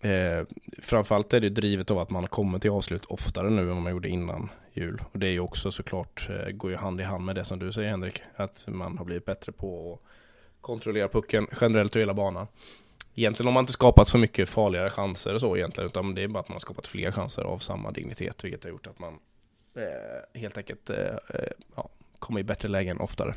eh, 0.00 0.44
framförallt 0.78 1.34
är 1.34 1.40
det 1.40 1.48
drivet 1.48 1.90
av 1.90 1.98
att 1.98 2.10
man 2.10 2.22
har 2.22 2.28
kommit 2.28 2.62
till 2.62 2.70
avslut 2.70 3.04
oftare 3.04 3.50
nu 3.50 3.62
än 3.62 3.68
vad 3.68 3.76
man 3.76 3.92
gjorde 3.92 4.08
innan 4.08 4.48
jul. 4.76 5.02
Och 5.12 5.18
det 5.18 5.26
är 5.26 5.30
ju 5.32 5.40
också 5.40 5.70
såklart, 5.70 6.28
eh, 6.30 6.50
går 6.50 6.70
ju 6.70 6.76
hand 6.76 7.00
i 7.00 7.04
hand 7.04 7.24
med 7.24 7.34
det 7.34 7.44
som 7.44 7.58
du 7.58 7.72
säger 7.72 7.90
Henrik, 7.90 8.22
att 8.36 8.64
man 8.68 8.98
har 8.98 9.04
blivit 9.04 9.24
bättre 9.24 9.52
på 9.52 9.92
att 9.92 10.10
kontrollera 10.60 11.08
pucken 11.08 11.46
generellt 11.60 11.96
över 11.96 12.02
hela 12.02 12.14
banan. 12.14 12.46
Egentligen 13.14 13.46
har 13.46 13.54
man 13.54 13.62
inte 13.62 13.72
skapat 13.72 14.08
så 14.08 14.18
mycket 14.18 14.48
farligare 14.48 14.90
chanser 14.90 15.34
och 15.34 15.40
så 15.40 15.56
egentligen, 15.56 15.86
utan 15.86 16.14
det 16.14 16.22
är 16.22 16.28
bara 16.28 16.40
att 16.40 16.48
man 16.48 16.54
har 16.54 16.60
skapat 16.60 16.86
fler 16.86 17.12
chanser 17.12 17.42
av 17.42 17.58
samma 17.58 17.90
dignitet, 17.90 18.44
vilket 18.44 18.64
har 18.64 18.70
gjort 18.70 18.86
att 18.86 18.98
man 18.98 19.18
eh, 19.74 20.40
helt 20.40 20.58
enkelt 20.58 20.90
eh, 20.90 21.16
eh 21.28 21.50
ja, 21.76 21.88
kommer 22.18 22.40
i 22.40 22.44
bättre 22.44 22.68
lägen 22.68 23.00
oftare. 23.00 23.34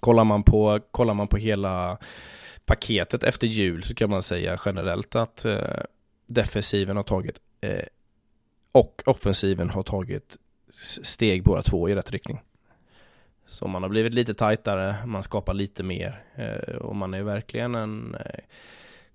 Kollar 0.00 0.24
man 0.24 0.42
på, 0.42 0.80
kollar 0.90 1.14
man 1.14 1.28
på 1.28 1.36
hela 1.36 1.98
paketet 2.64 3.24
efter 3.24 3.46
jul 3.46 3.82
så 3.82 3.94
kan 3.94 4.10
man 4.10 4.22
säga 4.22 4.58
generellt 4.64 5.16
att 5.16 5.44
eh, 5.44 5.82
defensiven 6.26 6.96
har 6.96 7.04
tagit 7.04 7.40
eh, 7.60 7.84
och 8.76 9.02
offensiven 9.06 9.70
har 9.70 9.82
tagit 9.82 10.36
steg 11.02 11.42
båda 11.42 11.62
två 11.62 11.88
i 11.88 11.94
rätt 11.94 12.10
riktning. 12.10 12.40
Så 13.46 13.68
man 13.68 13.82
har 13.82 13.90
blivit 13.90 14.14
lite 14.14 14.34
tajtare, 14.34 14.96
man 15.06 15.22
skapar 15.22 15.54
lite 15.54 15.82
mer 15.82 16.22
eh, 16.34 16.76
och 16.76 16.96
man 16.96 17.14
är 17.14 17.22
verkligen 17.22 17.74
en 17.74 18.14
eh, 18.14 18.40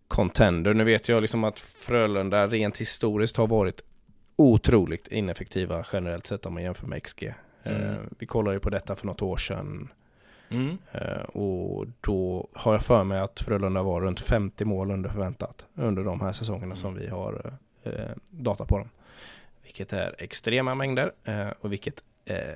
contender. 0.08 0.74
Nu 0.74 0.84
vet 0.84 1.10
jag 1.10 1.22
liksom 1.22 1.44
att 1.44 1.60
Frölunda 1.60 2.48
rent 2.48 2.78
historiskt 2.78 3.38
har 3.38 3.48
varit 3.48 3.82
otroligt 4.36 5.08
ineffektiva 5.08 5.86
generellt 5.94 6.28
sett 6.28 6.46
om 6.46 6.54
man 6.54 6.64
jämför 6.64 6.88
med 6.88 7.04
XG. 7.04 7.34
Mm. 7.64 7.82
Eh, 7.82 7.98
vi 8.20 8.26
kollade 8.26 8.56
ju 8.56 8.60
på 8.60 8.70
detta 8.70 8.96
för 8.96 9.08
något 9.08 9.22
år 9.22 9.38
sedan. 9.38 9.90
Mm. 10.50 10.78
Och 11.28 11.88
då 12.02 12.48
har 12.54 12.74
jag 12.74 12.82
för 12.82 13.04
mig 13.04 13.20
att 13.20 13.40
Frölunda 13.40 13.84
var 13.84 14.02
runt 14.02 14.20
50 14.20 14.66
mål 14.66 14.92
under 14.92 15.10
förväntat 15.10 15.68
under 15.76 16.04
de 16.04 16.22
här 16.22 16.32
säsongerna 16.32 16.66
mm. 16.66 16.76
som 16.76 16.96
vi 16.96 17.08
har 17.08 17.54
data 18.30 18.66
på 18.66 18.78
dem. 18.78 18.90
Vilket 19.64 19.94
är 19.94 20.16
extrema 20.18 20.76
mängder 20.76 21.12
eh, 21.24 21.50
och 21.60 21.72
vilket 21.72 22.04
eh, 22.26 22.56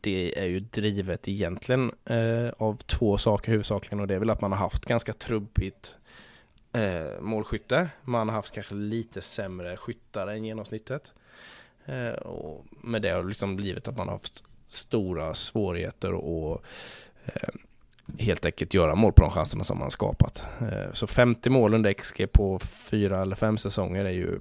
det 0.00 0.38
är 0.38 0.44
ju 0.44 0.60
drivet 0.60 1.28
egentligen 1.28 1.92
eh, 2.04 2.48
av 2.58 2.76
två 2.76 3.18
saker 3.18 3.50
huvudsakligen 3.50 4.00
och 4.00 4.06
det 4.06 4.14
är 4.14 4.18
väl 4.18 4.30
att 4.30 4.40
man 4.40 4.52
har 4.52 4.58
haft 4.58 4.84
ganska 4.84 5.12
trubbigt 5.12 5.96
eh, 6.72 7.20
målskytte. 7.20 7.88
Man 8.02 8.28
har 8.28 8.36
haft 8.36 8.54
kanske 8.54 8.74
lite 8.74 9.20
sämre 9.20 9.76
skyttar 9.76 10.26
än 10.26 10.44
genomsnittet. 10.44 11.12
Eh, 11.86 12.12
och 12.12 12.64
med 12.70 13.02
det 13.02 13.10
har 13.10 13.22
det 13.22 13.28
liksom 13.28 13.56
blivit 13.56 13.88
att 13.88 13.96
man 13.96 14.08
har 14.08 14.14
haft 14.14 14.44
stora 14.66 15.34
svårigheter 15.34 16.12
och 16.12 16.64
eh, 17.24 17.48
helt 18.18 18.46
enkelt 18.46 18.74
göra 18.74 18.94
mål 18.94 19.12
på 19.12 19.22
de 19.22 19.30
chanserna 19.30 19.64
som 19.64 19.78
man 19.78 19.90
skapat. 19.90 20.46
Så 20.92 21.06
50 21.06 21.50
mål 21.50 21.74
under 21.74 21.92
XG 21.92 22.32
på 22.32 22.58
fyra 22.58 23.22
eller 23.22 23.36
fem 23.36 23.58
säsonger 23.58 24.04
är 24.04 24.10
ju 24.10 24.38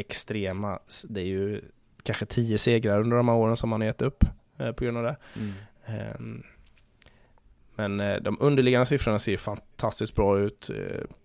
extrema. 0.00 0.78
Det 1.08 1.20
är 1.20 1.24
ju 1.26 1.60
kanske 2.02 2.26
10 2.26 2.58
segrar 2.58 3.00
under 3.00 3.16
de 3.16 3.28
här 3.28 3.36
åren 3.36 3.56
som 3.56 3.72
han 3.72 3.80
har 3.80 3.86
gett 3.86 4.02
upp 4.02 4.24
eh, 4.58 4.72
på 4.72 4.84
grund 4.84 4.96
av 4.96 5.02
det. 5.02 5.16
Mm. 5.36 5.52
Ehm, 5.86 6.42
men 7.74 8.00
eh, 8.00 8.16
de 8.16 8.36
underliggande 8.40 8.86
siffrorna 8.86 9.18
ser 9.18 9.36
fantastiskt 9.36 10.14
bra 10.14 10.38
ut. 10.38 10.70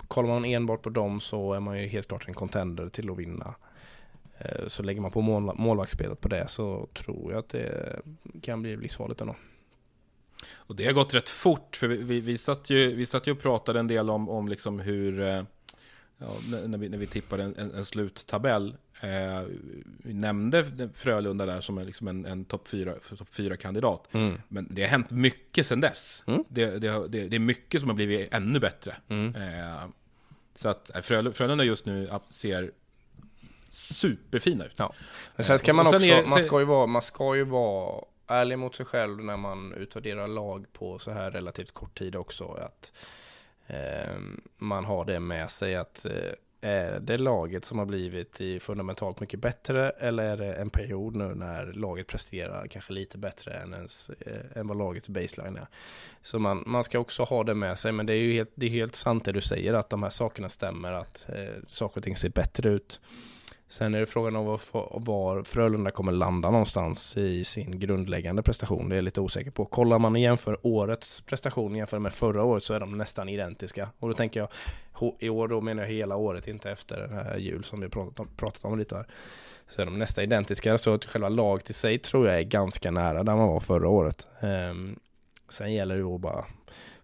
Kollar 0.08 0.30
man 0.30 0.46
enbart 0.46 0.82
på 0.82 0.90
dem 0.90 1.20
så 1.20 1.54
är 1.54 1.60
man 1.60 1.82
ju 1.82 1.88
helt 1.88 2.08
klart 2.08 2.28
en 2.28 2.34
contender 2.34 2.90
till 2.90 3.10
att 3.10 3.18
vinna. 3.18 3.56
Så 4.68 4.84
lägger 4.84 5.02
man 5.02 5.12
på 5.12 5.22
mål, 5.22 5.52
målvaktsspelet 5.56 6.22
på 6.22 6.28
det 6.28 6.48
så 6.48 6.88
tror 6.94 7.32
jag 7.32 7.40
att 7.40 7.50
det 7.50 8.02
kan 8.42 8.62
bli 8.62 8.78
livsfarligt 8.78 9.22
ändå. 9.22 9.36
Och 10.54 10.76
det 10.76 10.86
har 10.86 10.94
gått 10.94 11.14
rätt 11.14 11.30
fort, 11.30 11.76
för 11.76 11.88
vi, 11.88 11.98
vi, 11.98 12.22
vi, 12.22 12.38
satt, 12.38 12.70
ju, 12.70 12.96
vi 12.96 13.06
satt 13.06 13.28
ju 13.28 13.32
och 13.32 13.40
pratade 13.40 13.80
en 13.80 13.88
del 13.88 14.10
om, 14.10 14.30
om 14.30 14.48
liksom 14.48 14.80
hur, 14.80 15.22
eh, 15.22 15.44
ja, 16.18 16.38
när, 16.68 16.78
vi, 16.78 16.90
när 16.90 16.98
vi 16.98 17.08
tippade 17.08 17.44
en, 17.44 17.56
en, 17.58 17.72
en 17.72 17.86
sluttabell. 17.86 18.76
Eh, 19.02 19.42
vi 19.98 20.14
nämnde 20.14 20.90
Frölunda 20.94 21.46
där 21.46 21.62
som 21.62 21.80
liksom 21.80 22.08
en, 22.08 22.26
en 22.26 22.46
topp 22.46 22.68
4-kandidat. 22.68 24.04
Top 24.04 24.16
mm. 24.16 24.42
Men 24.48 24.68
det 24.70 24.82
har 24.82 24.90
hänt 24.90 25.12
mycket 25.12 25.66
sedan 25.66 25.82
dess. 25.82 26.24
Mm. 26.28 26.44
Det, 26.50 26.66
det, 26.66 27.08
det, 27.08 27.28
det, 27.28 27.36
är 27.36 27.40
mycket 27.40 27.80
som 27.80 27.90
har 27.90 27.96
blivit 27.96 28.34
ännu 28.34 28.60
bättre. 28.60 28.96
Mm. 29.08 29.36
Eh, 29.36 29.86
så 30.56 30.70
att 30.70 30.96
eh, 30.96 31.02
Frölunda 31.32 31.64
just 31.64 31.86
nu 31.86 32.10
ser 32.30 32.72
superfina 33.70 34.66
ut. 34.66 34.74
Ja. 34.78 34.94
Men 35.36 35.44
sen 35.44 35.60
ska 35.60 35.74
man 35.74 35.88
också, 35.88 36.24
man 36.30 36.42
ska 36.42 36.60
ju 36.60 36.66
vara, 36.66 36.86
man 36.86 37.02
ska 37.02 37.36
ju 37.36 37.44
vara 37.44 38.04
ärlig 38.28 38.60
mot 38.60 38.76
sig 38.76 38.86
själv 38.86 39.24
när 39.24 39.38
man 39.38 39.74
utvärderar 39.74 40.28
lag 40.28 40.66
på 40.74 41.00
så 41.00 41.12
här 41.12 41.32
relativt 41.32 41.72
kort 41.72 41.98
tid 41.98 42.16
också. 42.16 42.46
Att 42.46 42.94
eh, 42.94 43.25
Ehm, 43.68 44.42
man 44.58 44.86
har 44.86 45.06
det 45.06 45.20
med 45.20 45.50
sig 45.50 45.76
att 45.76 46.06
eh, 46.06 46.34
är 46.62 47.00
det 47.00 47.18
laget 47.18 47.66
som 47.66 47.80
har 47.80 47.86
blivit 47.86 48.42
i 48.42 48.60
fundamentalt 48.60 49.20
mycket 49.20 49.40
bättre 49.40 49.90
eller 49.90 50.24
är 50.24 50.38
det 50.38 50.54
en 50.54 50.70
period 50.70 51.16
nu 51.16 51.36
när 51.36 51.66
laget 51.66 52.08
presterar 52.08 52.68
kanske 52.68 52.94
lite 52.94 53.18
bättre 53.18 53.54
än, 53.54 53.74
ens, 53.74 54.10
eh, 54.10 54.58
än 54.58 54.68
vad 54.68 54.78
lagets 54.78 55.10
baseline 55.10 55.58
är. 55.58 55.68
Så 56.22 56.40
man, 56.40 56.64
man 56.66 56.84
ska 56.84 57.00
också 57.00 57.24
ha 57.24 57.44
det 57.44 57.54
med 57.54 57.78
sig 57.78 57.92
men 57.92 58.06
det 58.06 58.14
är 58.14 58.18
ju 58.18 58.34
helt, 58.34 58.52
det 58.56 58.66
är 58.66 58.70
helt 58.70 58.96
sant 58.96 59.26
det 59.26 59.32
du 59.32 59.42
säger 59.42 59.74
att 59.74 59.90
de 59.90 60.04
här 60.04 60.10
sakerna 60.10 60.50
stämmer 60.50 60.92
att 60.92 61.30
eh, 61.30 61.64
saker 61.68 61.98
och 61.98 62.04
ting 62.04 62.16
ser 62.16 62.30
bättre 62.30 62.70
ut 62.70 63.02
Sen 63.68 63.96
är 63.96 64.00
det 64.00 64.06
frågan 64.06 64.36
om 64.36 64.46
var, 64.46 65.44
Frölunda 65.44 65.92
kommer 65.92 66.12
landa 66.12 66.52
någonstans 66.52 67.18
i 67.18 67.44
sin 67.44 67.80
grundläggande 67.80 68.42
prestation. 68.44 68.90
Det 68.90 68.96
är 68.96 68.98
jag 68.98 69.04
lite 69.04 69.22
osäker 69.22 69.52
på. 69.52 69.66
Kollar 69.66 70.00
man 70.00 70.16
jämför 70.16 70.58
årets 70.62 71.22
prestation 71.22 71.76
jämfört 71.76 72.02
med 72.02 72.14
förra 72.14 72.44
året 72.44 72.64
så 72.64 72.74
är 72.74 72.80
de 72.80 72.98
nästan 72.98 73.30
identiska. 73.30 73.90
Och 74.00 74.08
då 74.08 74.14
tänker 74.14 74.40
jag, 74.40 74.50
i 75.20 75.30
år 75.30 75.48
då 75.48 75.62
menar 75.62 75.84
jag 75.84 75.90
hela 75.90 76.16
året, 76.16 76.48
inte 76.48 76.72
efter 76.72 77.00
den 77.00 77.14
här 77.14 77.38
jul 77.38 77.64
som 77.64 77.82
vi 77.82 77.90
pratat 77.90 78.20
om, 78.20 78.28
pratat 78.38 78.66
om 78.66 78.80
lite 78.80 78.96
här. 78.96 79.08
Så 79.68 79.82
är 79.82 79.86
de 79.86 80.00
nästan 80.00 80.24
identiska, 80.24 80.78
så 80.78 80.94
att 80.94 81.06
själva 81.06 81.30
laget 81.30 81.70
i 81.70 81.74
sig 81.74 82.00
tror 82.00 82.28
jag 82.28 82.38
är 82.38 82.44
ganska 82.44 82.92
nära 82.92 83.24
där 83.24 83.36
man 83.36 83.48
var 83.48 83.60
förra 83.60 83.90
året. 83.90 84.28
Ehm, 84.40 85.00
sen 85.50 85.74
gäller 85.74 85.98
det 85.98 86.04
att 86.04 86.22
bara 86.22 86.46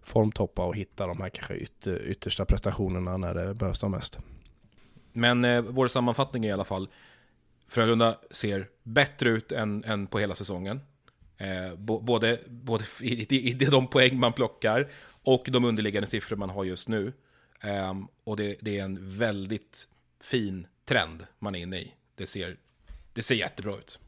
formtoppa 0.02 0.64
och 0.64 0.76
hitta 0.76 1.06
de 1.06 1.20
här 1.20 1.28
kanske 1.28 1.54
yttersta 1.86 2.44
prestationerna 2.44 3.16
när 3.16 3.34
det 3.34 3.54
behövs 3.54 3.78
som 3.78 3.90
mest. 3.90 4.18
Men 5.12 5.44
eh, 5.44 5.60
vår 5.60 5.88
sammanfattning 5.88 6.44
är 6.44 6.48
i 6.48 6.52
alla 6.52 6.64
fall, 6.64 6.88
Frölunda 7.68 8.18
ser 8.30 8.68
bättre 8.82 9.28
ut 9.28 9.52
än, 9.52 9.84
än 9.84 10.06
på 10.06 10.18
hela 10.18 10.34
säsongen. 10.34 10.80
Eh, 11.36 11.76
både 11.78 12.38
både 12.46 12.84
i, 13.00 13.36
i, 13.36 13.50
i 13.50 13.52
de 13.52 13.86
poäng 13.86 14.18
man 14.18 14.32
plockar 14.32 14.90
och 15.24 15.48
de 15.50 15.64
underliggande 15.64 16.08
siffror 16.08 16.36
man 16.36 16.50
har 16.50 16.64
just 16.64 16.88
nu. 16.88 17.12
Eh, 17.60 17.94
och 18.24 18.36
det, 18.36 18.56
det, 18.60 18.78
är 18.78 18.84
en 18.84 19.18
väldigt 19.18 19.88
fin 20.20 20.66
trend 20.84 21.26
man 21.38 21.54
är 21.54 21.60
inne 21.60 21.78
i. 21.78 21.94
Det 22.14 22.26
ser, 22.26 22.56
det 23.12 23.22
ser 23.22 23.34
jättebra 23.34 23.76
ut. 23.76 23.98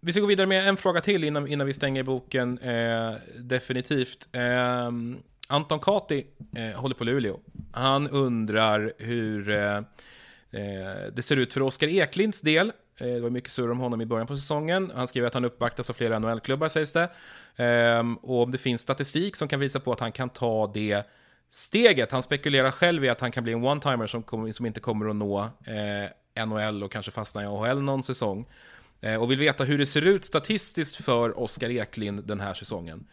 Vi 0.00 0.12
ska 0.12 0.20
gå 0.20 0.26
vidare 0.26 0.46
med 0.46 0.68
en 0.68 0.76
fråga 0.76 1.00
till 1.00 1.24
innan, 1.24 1.48
innan 1.48 1.66
vi 1.66 1.72
stänger 1.72 2.02
boken. 2.02 2.58
Eh, 2.58 3.14
definitivt. 3.38 4.28
Ehm, 4.32 5.18
Anton 5.46 5.80
Kati 5.80 6.26
eh, 6.56 6.80
håller 6.80 6.94
på 6.94 7.04
Luleå. 7.04 7.40
Han 7.72 8.08
undrar 8.08 8.92
hur 8.98 9.50
eh, 9.50 9.76
eh, 9.76 9.82
det 11.12 11.22
ser 11.22 11.36
ut 11.36 11.52
för 11.52 11.62
Oskar 11.62 11.88
Eklinds 11.88 12.40
del. 12.40 12.72
Eh, 13.00 13.06
det 13.06 13.20
var 13.20 13.30
mycket 13.30 13.50
surr 13.50 13.70
om 13.70 13.78
honom 13.78 14.00
i 14.00 14.06
början 14.06 14.26
på 14.26 14.36
säsongen. 14.36 14.92
Han 14.94 15.06
skriver 15.06 15.28
att 15.28 15.34
han 15.34 15.44
uppvaktas 15.44 15.90
av 15.90 15.94
flera 15.94 16.18
NHL-klubbar 16.18 16.68
sägs 16.68 16.92
det. 16.92 17.10
Ehm, 17.56 18.16
och 18.16 18.42
om 18.42 18.50
det 18.50 18.58
finns 18.58 18.80
statistik 18.80 19.36
som 19.36 19.48
kan 19.48 19.60
visa 19.60 19.80
på 19.80 19.92
att 19.92 20.00
han 20.00 20.12
kan 20.12 20.28
ta 20.28 20.70
det 20.74 21.02
steget. 21.50 22.12
Han 22.12 22.22
spekulerar 22.22 22.70
själv 22.70 23.04
i 23.04 23.08
att 23.08 23.20
han 23.20 23.32
kan 23.32 23.44
bli 23.44 23.52
en 23.52 23.64
one-timer 23.64 24.06
som, 24.06 24.52
som 24.52 24.66
inte 24.66 24.80
kommer 24.80 25.08
att 25.08 25.16
nå 25.16 25.40
eh, 25.64 26.46
NHL 26.46 26.82
och 26.82 26.92
kanske 26.92 27.10
fastna 27.10 27.42
i 27.42 27.46
AHL 27.46 27.82
någon 27.82 28.02
säsong. 28.02 28.46
Eh, 29.00 29.22
och 29.22 29.30
vill 29.30 29.38
veta 29.38 29.64
hur 29.64 29.78
det 29.78 29.86
ser 29.86 30.02
ut 30.02 30.24
statistiskt 30.24 31.04
för 31.04 31.40
Oskar 31.40 31.70
Eklind 31.70 32.24
den 32.24 32.40
här 32.40 32.54
säsongen. 32.54 33.06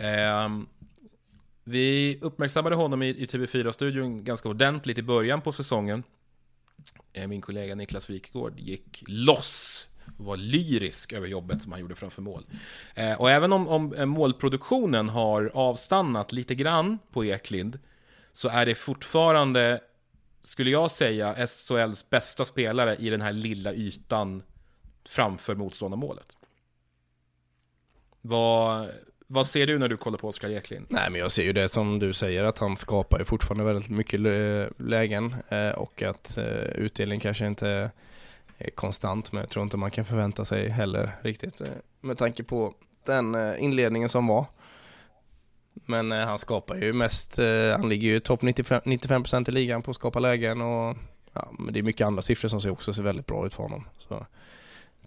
Eh, 0.00 0.48
vi 1.68 2.18
uppmärksammade 2.20 2.76
honom 2.76 3.02
i, 3.02 3.08
i 3.08 3.26
TV4-studion 3.26 4.24
ganska 4.24 4.48
ordentligt 4.48 4.98
i 4.98 5.02
början 5.02 5.40
på 5.40 5.52
säsongen. 5.52 6.02
Eh, 7.12 7.26
min 7.26 7.40
kollega 7.40 7.74
Niklas 7.74 8.10
Wikegård 8.10 8.60
gick 8.60 9.04
loss 9.06 9.88
och 10.18 10.24
var 10.24 10.36
lyrisk 10.36 11.12
över 11.12 11.26
jobbet 11.26 11.62
som 11.62 11.72
han 11.72 11.80
gjorde 11.80 11.94
framför 11.94 12.22
mål. 12.22 12.46
Eh, 12.94 13.20
och 13.20 13.30
även 13.30 13.52
om, 13.52 13.68
om 13.68 13.94
eh, 13.94 14.06
målproduktionen 14.06 15.08
har 15.08 15.50
avstannat 15.54 16.32
lite 16.32 16.54
grann 16.54 16.98
på 17.12 17.24
Eklind 17.24 17.78
så 18.32 18.48
är 18.48 18.66
det 18.66 18.74
fortfarande, 18.74 19.80
skulle 20.42 20.70
jag 20.70 20.90
säga, 20.90 21.46
SHLs 21.46 22.10
bästa 22.10 22.44
spelare 22.44 22.96
i 22.96 23.10
den 23.10 23.20
här 23.20 23.32
lilla 23.32 23.74
ytan 23.74 24.42
framför 25.04 25.54
motståndarmålet. 25.54 26.36
Vad, 28.20 28.90
vad 29.26 29.46
ser 29.46 29.66
du 29.66 29.78
när 29.78 29.88
du 29.88 29.96
kollar 29.96 30.18
på 30.18 30.28
Oskar 30.28 30.48
Eklind? 30.48 30.86
Nej 30.88 31.10
men 31.10 31.20
jag 31.20 31.30
ser 31.30 31.42
ju 31.42 31.52
det 31.52 31.68
som 31.68 31.98
du 31.98 32.12
säger 32.12 32.44
att 32.44 32.58
han 32.58 32.76
skapar 32.76 33.18
ju 33.18 33.24
fortfarande 33.24 33.64
väldigt 33.64 33.90
mycket 33.90 34.20
lägen 34.76 35.36
eh, 35.48 35.70
och 35.70 36.02
att 36.02 36.36
eh, 36.36 36.44
utdelningen 36.54 37.20
kanske 37.20 37.46
inte 37.46 37.90
är 38.58 38.70
konstant 38.70 39.32
men 39.32 39.40
jag 39.40 39.50
tror 39.50 39.62
inte 39.62 39.76
man 39.76 39.90
kan 39.90 40.04
förvänta 40.04 40.44
sig 40.44 40.68
heller 40.68 41.10
riktigt 41.22 41.60
eh, 41.60 41.66
med 42.00 42.18
tanke 42.18 42.44
på 42.44 42.74
den 43.04 43.56
inledningen 43.58 44.08
som 44.08 44.26
var. 44.26 44.46
Men 45.72 46.10
han 46.10 46.38
skapar 46.38 46.76
ju 46.76 46.92
mest, 46.92 47.38
han 47.76 47.88
ligger 47.88 48.08
ju 48.08 48.20
topp 48.20 48.42
95%, 48.42 48.80
95 48.84 49.44
i 49.48 49.50
ligan 49.50 49.82
på 49.82 49.90
att 49.90 49.94
skapa 49.94 50.18
lägen 50.18 50.60
och 50.60 50.96
ja, 51.32 51.52
men 51.58 51.74
det 51.74 51.80
är 51.80 51.82
mycket 51.82 52.06
andra 52.06 52.22
siffror 52.22 52.48
som 52.48 52.72
också 52.72 52.92
ser 52.92 53.02
väldigt 53.02 53.26
bra 53.26 53.46
ut 53.46 53.54
för 53.54 53.62
honom. 53.62 53.84
Så 53.98 54.26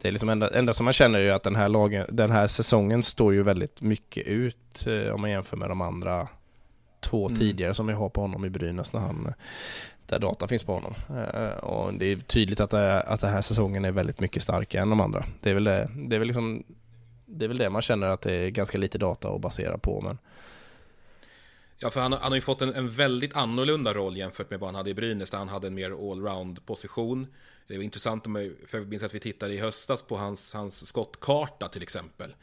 det 0.02 0.08
är 0.08 0.12
liksom 0.12 0.30
enda, 0.30 0.50
enda 0.50 0.74
som 0.74 0.84
man 0.84 0.94
känner 0.94 1.20
är 1.20 1.32
att 1.32 1.44
den 1.44 1.56
här, 1.56 1.70
lagen, 1.70 2.06
den 2.10 2.32
här 2.32 2.48
säsongen 2.48 3.04
står 3.04 3.34
ju 3.34 3.44
väldigt 3.44 3.82
mycket 3.82 4.28
ut 4.28 4.88
eh, 4.88 5.14
om 5.14 5.22
man 5.22 5.32
jämför 5.32 5.58
med 5.58 5.70
de 5.70 5.82
andra 5.82 6.28
två 7.00 7.28
mm. 7.28 7.38
tidigare 7.38 7.74
som 7.74 7.88
vi 7.88 7.94
har 7.94 8.10
på 8.10 8.22
honom 8.22 8.46
i 8.46 8.50
Brynäs 8.50 8.94
när 8.94 9.00
han 9.00 9.34
där 10.06 10.20
data 10.20 10.48
finns 10.48 10.64
på 10.64 10.74
honom. 10.74 10.94
Eh, 11.10 11.58
och 11.58 11.94
det 11.94 12.06
är 12.06 12.16
tydligt 12.16 12.60
att, 12.60 12.70
det, 12.70 13.02
att 13.02 13.22
den 13.22 13.30
här 13.30 13.42
säsongen 13.42 13.86
är 13.86 13.92
väldigt 13.92 14.20
mycket 14.20 14.44
starkare 14.44 14.82
än 14.82 14.90
de 14.90 15.02
andra. 15.02 15.26
Det 15.42 15.50
är 15.50 15.54
väl 15.54 15.64
det, 15.64 15.90
det 15.96 16.16
är 16.16 16.20
väl 16.20 16.28
liksom 16.28 16.64
det 17.26 17.46
är 17.46 17.48
väl 17.48 17.58
det 17.58 17.70
man 17.70 17.82
känner 17.82 18.08
att 18.08 18.22
det 18.22 18.34
är 18.34 18.50
ganska 18.50 18.78
lite 18.78 18.98
data 18.98 19.30
att 19.30 19.42
basera 19.42 19.78
på 19.78 20.02
men 20.02 20.18
Ja, 21.82 21.90
för 21.90 22.02
han, 22.02 22.14
han 22.14 22.32
har 22.32 22.36
ju 22.36 22.42
fått 22.42 22.62
en, 22.62 22.74
en, 22.74 22.90
väldigt 22.90 23.36
annorlunda 23.36 23.94
roll 23.94 24.18
jämfört 24.18 24.50
med 24.50 24.60
vad 24.60 24.68
han 24.68 24.76
hade 24.76 24.90
i 24.90 24.94
Brynäs, 24.94 25.30
där 25.30 25.38
han 25.38 25.50
hade 25.50 25.68
en 25.68 25.74
mer 25.74 26.12
allround 26.12 26.66
position. 26.66 27.28
Det 27.70 27.78
var 27.78 27.84
intressant, 27.84 28.24
för 28.68 28.78
jag 28.78 28.88
minns 28.88 29.04
att 29.04 29.16
vi 29.16 29.20
tittade 29.20 29.54
i 29.54 29.58
höstas 29.58 30.02
på 30.02 30.18
hans, 30.18 30.54
hans 30.54 30.88
skottkarta 30.88 31.68
till 31.68 31.84
exempel. 31.84 32.34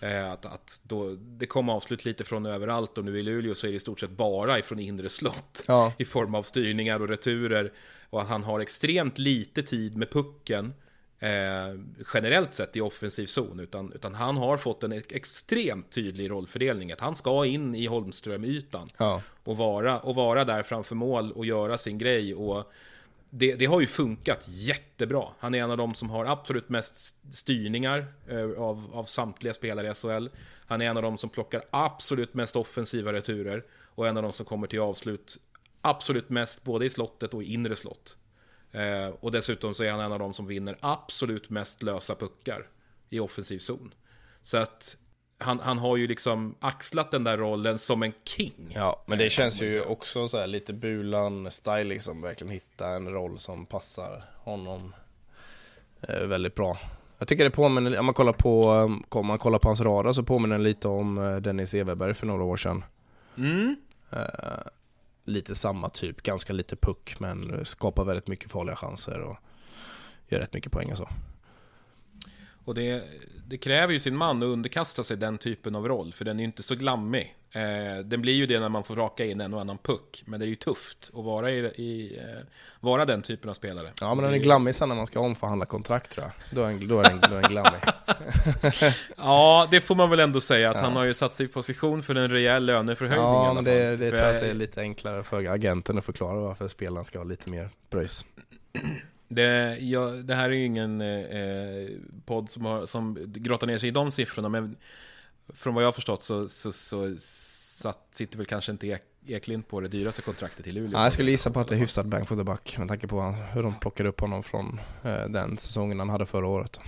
Eh, 0.00 0.32
att, 0.32 0.46
att 0.46 0.80
då, 0.82 1.16
det 1.20 1.46
kom 1.46 1.68
avslut 1.68 2.04
lite 2.04 2.24
från 2.24 2.46
överallt 2.46 2.98
och 2.98 3.04
nu 3.04 3.18
i 3.18 3.22
Luleå 3.22 3.54
så 3.54 3.66
är 3.66 3.70
det 3.70 3.76
i 3.76 3.80
stort 3.80 4.00
sett 4.00 4.10
bara 4.10 4.58
ifrån 4.58 4.78
inre 4.78 5.08
slott. 5.08 5.64
Ja. 5.66 5.92
I 5.98 6.04
form 6.04 6.34
av 6.34 6.42
styrningar 6.42 7.00
och 7.00 7.08
returer. 7.08 7.72
Och 8.10 8.24
han 8.24 8.42
har 8.42 8.60
extremt 8.60 9.18
lite 9.18 9.62
tid 9.62 9.96
med 9.96 10.10
pucken. 10.10 10.74
Eh, 11.18 11.80
generellt 12.14 12.54
sett 12.54 12.76
i 12.76 12.80
offensiv 12.80 13.26
zon. 13.26 13.60
Utan, 13.60 13.92
utan 13.92 14.14
han 14.14 14.36
har 14.36 14.56
fått 14.56 14.82
en 14.82 14.92
extremt 14.92 15.90
tydlig 15.90 16.30
rollfördelning. 16.30 16.92
Att 16.92 17.00
han 17.00 17.14
ska 17.14 17.44
in 17.46 17.74
i 17.74 17.86
Holmström-ytan. 17.86 18.88
Ja. 18.96 19.22
Och, 19.44 19.56
vara, 19.56 20.00
och 20.00 20.14
vara 20.14 20.44
där 20.44 20.62
framför 20.62 20.94
mål 20.94 21.32
och 21.32 21.46
göra 21.46 21.78
sin 21.78 21.98
grej. 21.98 22.34
Och 22.34 22.72
det, 23.36 23.54
det, 23.54 23.66
har 23.66 23.80
ju 23.80 23.86
funkat 23.86 24.48
jättebra. 24.48 25.24
Han 25.38 25.54
är 25.54 25.62
en 25.62 25.70
av 25.70 25.76
de 25.76 25.94
som 25.94 26.10
har 26.10 26.24
absolut 26.24 26.68
mest 26.68 27.16
styrningar 27.34 28.06
eh, 28.28 28.62
av, 28.62 28.90
av 28.92 29.04
samtliga 29.04 29.54
spelare 29.54 29.90
i 29.90 29.94
SHL. 29.94 30.26
Han 30.66 30.82
är 30.82 30.86
en 30.86 30.96
av 30.96 31.02
de 31.02 31.18
som 31.18 31.30
plockar 31.30 31.62
absolut 31.70 32.34
mest 32.34 32.56
offensiva 32.56 33.12
returer. 33.12 33.64
Och 33.82 34.08
en 34.08 34.16
av 34.16 34.22
de 34.22 34.32
som 34.32 34.46
kommer 34.46 34.66
till 34.66 34.80
avslut 34.80 35.38
absolut 35.80 36.30
mest 36.30 36.64
både 36.64 36.86
i 36.86 36.90
slottet 36.90 37.34
och 37.34 37.42
i 37.42 37.52
inre 37.52 37.76
slott. 37.76 38.16
Eh, 38.72 39.08
och 39.08 39.32
dessutom 39.32 39.74
så 39.74 39.82
är 39.82 39.90
han 39.90 40.00
en 40.00 40.12
av 40.12 40.18
de 40.18 40.34
som 40.34 40.46
vinner 40.46 40.76
absolut 40.80 41.50
mest 41.50 41.82
lösa 41.82 42.14
puckar 42.14 42.68
i 43.08 43.20
offensiv 43.20 43.58
zon. 43.58 43.94
Så 44.42 44.56
att 44.56 44.96
han, 45.38 45.60
han 45.60 45.78
har 45.78 45.96
ju 45.96 46.06
liksom 46.06 46.54
axlat 46.60 47.10
den 47.10 47.24
där 47.24 47.38
rollen 47.38 47.78
som 47.78 48.02
en 48.02 48.12
king. 48.24 48.72
Ja, 48.74 49.04
men 49.06 49.18
det 49.18 49.30
känns 49.30 49.62
ju 49.62 49.82
också 49.82 50.28
så 50.28 50.38
här 50.38 50.46
lite 50.46 50.72
Bulan-style 50.72 51.84
liksom, 51.84 52.22
verkligen 52.22 52.52
hitta 52.52 52.88
en 52.88 53.08
roll 53.08 53.38
som 53.38 53.66
passar 53.66 54.24
honom 54.36 54.94
eh, 56.00 56.20
väldigt 56.20 56.54
bra. 56.54 56.78
Jag 57.18 57.28
tycker 57.28 57.44
det 57.44 57.50
påminner, 57.50 57.98
om 57.98 58.06
man 58.06 58.14
kollar 58.14 58.32
på, 58.32 58.70
om 59.08 59.26
man 59.26 59.38
kollar 59.38 59.58
på 59.58 59.68
hans 59.68 59.80
radar 59.80 60.12
så 60.12 60.22
påminner 60.22 60.56
den 60.56 60.62
lite 60.62 60.88
om 60.88 61.18
eh, 61.18 61.36
Dennis 61.36 61.74
Everberg 61.74 62.14
för 62.14 62.26
några 62.26 62.42
år 62.44 62.56
sedan. 62.56 62.84
Mm. 63.36 63.76
Eh, 64.10 64.18
lite 65.24 65.54
samma 65.54 65.88
typ, 65.88 66.22
ganska 66.22 66.52
lite 66.52 66.76
puck 66.76 67.16
men 67.18 67.64
skapar 67.64 68.04
väldigt 68.04 68.28
mycket 68.28 68.50
farliga 68.50 68.76
chanser 68.76 69.20
och 69.20 69.36
gör 70.28 70.38
rätt 70.38 70.54
mycket 70.54 70.72
poäng 70.72 70.90
och 70.90 70.98
så. 70.98 71.08
Och 72.64 72.74
det, 72.74 73.04
det, 73.46 73.58
kräver 73.58 73.92
ju 73.92 73.98
sin 73.98 74.16
man 74.16 74.42
att 74.42 74.46
underkasta 74.46 75.04
sig 75.04 75.16
den 75.16 75.38
typen 75.38 75.76
av 75.76 75.88
roll, 75.88 76.12
för 76.12 76.24
den 76.24 76.36
är 76.36 76.40
ju 76.40 76.46
inte 76.46 76.62
så 76.62 76.74
glammig. 76.74 77.36
Eh, 77.52 78.04
den 78.04 78.22
blir 78.22 78.32
ju 78.32 78.46
det 78.46 78.60
när 78.60 78.68
man 78.68 78.84
får 78.84 78.96
raka 78.96 79.24
in 79.24 79.40
en 79.40 79.54
och 79.54 79.60
annan 79.60 79.78
puck, 79.78 80.22
men 80.26 80.40
det 80.40 80.46
är 80.46 80.48
ju 80.48 80.54
tufft 80.54 81.10
att 81.14 81.24
vara, 81.24 81.50
i, 81.50 81.58
i 81.58 82.18
eh, 82.18 82.46
vara 82.80 83.04
den 83.04 83.22
typen 83.22 83.50
av 83.50 83.54
spelare. 83.54 83.92
Ja, 84.00 84.14
men 84.14 84.24
den 84.24 84.34
är 84.34 84.38
glammig 84.38 84.74
sen 84.74 84.88
när 84.88 84.96
man 84.96 85.06
ska 85.06 85.20
omförhandla 85.20 85.66
kontrakt 85.66 86.10
tror 86.10 86.26
jag. 86.26 86.32
Då 86.56 86.62
är, 86.62 86.70
den, 86.70 86.88
då 86.88 87.00
är, 87.00 87.04
den, 87.04 87.20
då 87.30 87.36
är 87.36 87.40
den 87.40 87.50
glammig. 87.50 87.80
ja, 89.16 89.68
det 89.70 89.80
får 89.80 89.94
man 89.94 90.10
väl 90.10 90.20
ändå 90.20 90.40
säga, 90.40 90.70
att 90.70 90.76
ja. 90.76 90.82
han 90.82 90.96
har 90.96 91.04
ju 91.04 91.14
satt 91.14 91.34
sig 91.34 91.46
i 91.46 91.48
position 91.48 92.02
för 92.02 92.14
en 92.14 92.30
rejäl 92.30 92.64
löneförhöjning 92.66 93.24
Ja, 93.24 93.54
men 93.54 93.64
det, 93.64 93.96
det 93.96 94.10
tror 94.10 94.22
jag 94.22 94.34
att 94.34 94.42
det 94.42 94.50
är 94.50 94.54
lite 94.54 94.80
enklare 94.80 95.22
för 95.22 95.46
agenten 95.46 95.98
att 95.98 96.04
förklara 96.04 96.40
varför 96.40 96.68
spelaren 96.68 97.04
ska 97.04 97.18
ha 97.18 97.24
lite 97.24 97.52
mer 97.52 97.70
pröjs. 97.90 98.24
Det, 99.28 99.78
ja, 99.80 100.00
det 100.00 100.34
här 100.34 100.44
är 100.44 100.54
ju 100.54 100.64
ingen 100.64 101.00
eh, 101.00 101.88
podd 102.26 102.50
som, 102.50 102.64
har, 102.64 102.86
som 102.86 103.18
grottar 103.26 103.66
ner 103.66 103.78
sig 103.78 103.88
i 103.88 103.92
de 103.92 104.10
siffrorna, 104.10 104.48
men 104.48 104.76
från 105.48 105.74
vad 105.74 105.82
jag 105.82 105.86
har 105.86 105.92
förstått 105.92 106.22
så, 106.22 106.48
så, 106.48 106.72
så 106.72 107.14
satt, 107.18 108.08
sitter 108.10 108.38
väl 108.38 108.46
kanske 108.46 108.72
inte 108.72 108.98
Eklind 109.26 109.68
på 109.68 109.80
det 109.80 109.88
dyraste 109.88 110.22
kontraktet 110.22 110.66
i 110.66 110.72
Luleå. 110.72 110.98
Ja, 110.98 111.04
jag 111.04 111.12
skulle 111.12 111.30
gissa 111.30 111.50
på 111.50 111.60
att 111.60 111.68
det 111.68 111.74
är 111.74 111.78
hyfsad 111.78 112.08
bang 112.08 112.28
for 112.28 112.36
the 112.36 112.44
buck 112.44 112.78
med 112.78 112.88
tanke 112.88 113.06
på 113.06 113.22
hur 113.52 113.62
de 113.62 113.80
plockade 113.80 114.08
upp 114.08 114.20
honom 114.20 114.42
från 114.42 114.80
eh, 115.02 115.24
den 115.28 115.58
säsongen 115.58 115.98
han 115.98 116.08
hade 116.08 116.26
förra 116.26 116.46
året. 116.46 116.80